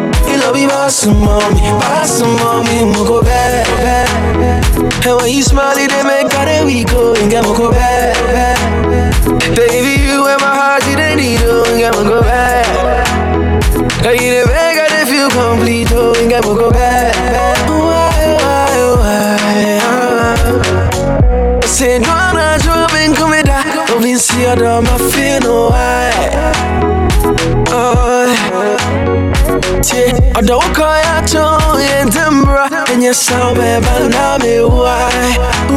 Me, 0.58 0.66
buy 0.66 0.90
some 0.90 1.22
money, 1.22 2.84
mo 2.86 3.06
go 3.06 3.22
back. 3.22 3.68
And 5.06 5.22
when 5.22 5.32
you 5.32 5.44
smile, 5.44 5.78
it 5.78 5.92
make 6.04 6.34
out 6.34 6.66
we 6.66 6.84
go 6.84 7.14
and 7.14 7.30
get. 7.30 7.46
Baby, 9.56 10.02
you 10.02 10.26
in 10.26 10.38
my 10.42 10.54
heart, 10.58 10.84
you 10.88 10.96
the 10.96 11.14
needle 11.16 11.64
and 11.66 11.78
get 11.78 11.94
mo 11.94 12.04
go 12.04 12.22
make 14.48 14.82
I 14.82 15.06
feel 15.06 15.30
complete, 15.30 15.92
oh, 15.92 16.16
and 16.18 16.28
get. 16.28 16.44
Why, 17.70 18.10
why, 18.42 18.78
why? 18.98 19.80
Ah. 19.84 21.62
Say, 21.68 22.00
no, 22.00 22.10
I'm 22.10 22.36
not 22.36 22.62
dropping, 22.62 23.14
come 23.14 23.34
here, 23.34 23.44
that. 23.44 23.86
Don't 23.90 24.02
be 24.02 24.16
see 24.16 24.42
your 24.42 24.56
dog, 24.56 24.86
my 24.86 24.98
feel 24.98 25.40
no. 25.42 25.97
Tie, 29.88 30.12
ɔdɔ 30.38 30.54
wo 30.60 30.68
kɔ 30.78 30.88
yɛ 31.02 31.10
ato 31.18 31.46
yɛ 31.88 31.98
ntɛmbra 32.08 32.64
ɛnyɛ 32.92 33.12
saw 33.26 33.48
bɛɛba 33.58 33.94
na 34.14 34.26
me 34.44 34.54
why, 34.78 35.28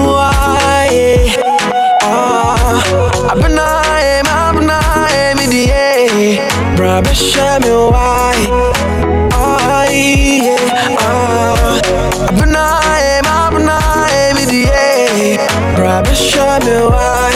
why? 0.06 0.90
Ah, 2.02 3.32
abena 3.32 3.66
e 4.10 4.12
mabena 4.28 4.78
e 5.18 5.22
me 5.38 5.44
die 5.52 6.40
bra 6.76 6.94
bɛhyɛ 7.04 7.48
me 7.62 7.72
why 7.92 8.40
ah, 9.38 9.86
abena 12.28 12.64
e 13.10 13.12
mabena 13.26 13.76
e 14.18 14.22
me 14.36 14.44
die 14.52 15.38
bra 15.76 15.94
bɛhyɛ 16.06 16.48
me 16.64 16.76
why 16.92 17.29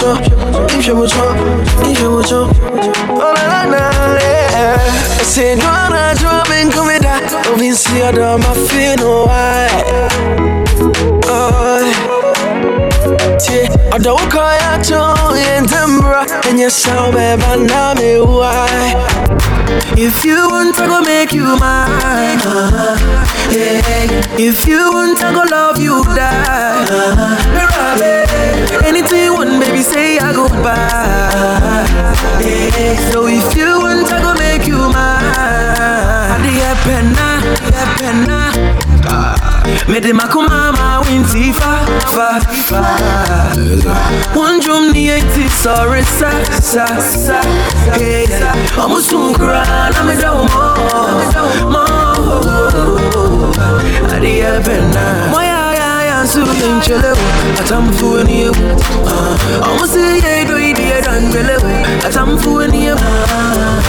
up 0.00 0.72
you 0.72 0.80
show 0.80 0.94
what's 0.94 1.14
up 1.16 1.36
you 1.86 1.94
show 1.94 2.14
what's 2.16 2.32
up 2.32 2.48
oh 3.10 3.34
na 3.36 3.64
na 3.68 3.90
na 3.90 4.16
yeah 4.16 4.78
I 5.20 5.22
said 5.24 5.58
no 5.58 5.64
na 5.92 6.14
drop 6.14 6.48
and 6.50 6.72
come 6.72 6.88
here 6.88 7.00
don't 7.00 7.58
be 7.58 7.72
see 7.72 8.00
no 8.96 9.26
why 9.26 9.68
oh 11.28 11.81
tie 13.44 13.62
ɔdɔ 13.94 14.10
wo 14.16 14.24
kɔ 14.32 14.42
yɛ 14.58 14.66
ato 14.74 15.02
yɛ 15.42 15.52
ntɛmbra 15.64 16.20
ɛnyɛ 16.48 16.68
saw 16.70 17.10
bɛɛba 17.14 17.50
na 17.68 17.94
me 17.98 18.10
why 18.20 18.94
If 19.96 20.24
you 20.24 20.36
want 20.50 20.78
I 20.78 20.86
go 20.86 21.00
make 21.00 21.32
you 21.32 21.44
mine 21.44 22.40
uh-huh. 22.40 22.96
yeah. 23.50 24.38
If 24.38 24.66
you 24.66 24.90
want 24.92 25.22
I 25.22 25.32
go 25.32 25.42
love 25.50 25.78
you 25.78 26.02
die 26.16 26.86
uh-huh. 26.98 28.84
Anything 28.84 29.32
want 29.34 29.60
baby 29.60 29.82
say 29.82 30.18
I 30.18 30.32
go 30.32 30.48
buy 30.64 31.86
yeah. 32.40 33.10
So 33.10 33.26
if 33.26 33.54
you 33.56 33.80
want 33.80 34.10
I 34.12 34.21
Mede 39.92 40.12
makumama 40.12 41.00
winti 41.06 41.52
fa 41.52 41.84
fa 42.14 42.40
fa. 42.68 42.80
One 44.34 44.58
drum 44.60 44.90
ni 44.92 45.10
eti 45.10 45.44
sorry 45.50 46.02
sa 46.02 46.30
sa 46.62 46.86
sa 47.00 47.40
Hey, 47.92 48.24
Omu 48.80 48.96
sunkura 49.04 49.60
na 49.92 50.02
me 50.08 50.16
da 50.16 50.32
mo 50.32 50.44
mo 51.68 51.84
Adi 54.16 54.38
ya 54.40 54.60
penna 54.64 55.04
Moya 55.30 55.61
ya 56.22 56.22
ya 56.22 56.26
su 56.28 56.40
kenchele 56.46 57.12
Atam 57.60 57.92
fu 57.92 58.18
ni 58.24 58.42
ewu 58.42 58.54
Omu 59.62 59.86
do 60.48 60.58
idi 60.58 60.82
e 60.82 61.00
dan 61.02 61.32
bele 61.32 61.56
Atam 62.06 62.38
fu 62.38 62.60
ni 62.70 62.86
ewu 62.86 62.98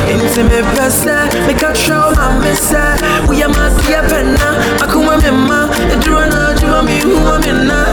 Inti 0.09 0.43
me 0.43 0.61
pese 0.75 1.15
Me 1.47 1.53
ka 1.53 1.73
show 1.73 2.11
ma 2.15 2.39
me 2.39 2.55
se 2.55 2.81
We 3.29 3.43
are 3.43 3.49
ma 3.49 3.69
di 3.69 4.01
penna. 4.09 4.57
Me 4.81 5.31
ma. 5.31 5.67
Edura 5.93 6.25
na 6.29 6.53
juma 6.55 6.81
mi 6.81 6.99
me 7.05 7.67
na 7.67 7.83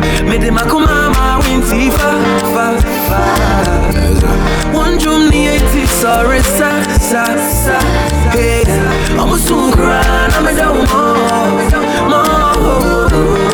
penna 0.00 0.30
Me 0.30 0.38
de 0.38 0.50
makuma 0.50 1.10
ma 1.14 1.38
winti 1.44 1.90
fa 1.90 2.10
fa 2.54 2.66
fa. 3.08 3.20
One 4.72 4.98
drum 4.98 5.28
ni 5.30 5.46
eti 5.48 5.86
sorry 5.86 6.40
sa 6.42 6.70
sa 6.98 7.24
sa 7.38 7.78
Hey, 8.34 8.64
Omu 9.18 9.36
sunkura 9.38 10.02
na 10.32 10.40
me 10.40 10.52
da 10.54 10.72
mo 10.72 10.84
mo 12.10 13.53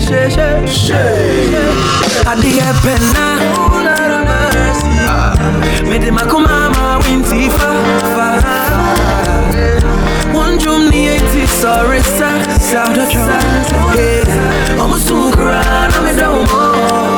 share, 0.00 0.30
share, 0.30 0.66
share. 0.66 1.72
Adi 2.26 2.58
epena, 2.60 3.38
oh 3.56 3.82
Lord 3.86 4.12
of 4.18 4.22
mercy. 4.28 5.88
Me 5.88 5.98
de 5.98 6.10
makumama 6.10 6.98
winti 7.04 7.48
fa. 7.50 7.70
One 10.32 10.58
drum 10.58 10.88
ni 10.90 11.08
eti 11.08 11.46
sorry 11.46 12.00
sa 12.00 12.30
sa 12.58 12.92
da 12.92 13.04
drum. 13.10 13.28
Hey, 13.96 14.22
I'm 14.78 14.92
a 14.92 14.98
sunkara, 14.98 15.62
I'm 15.96 17.17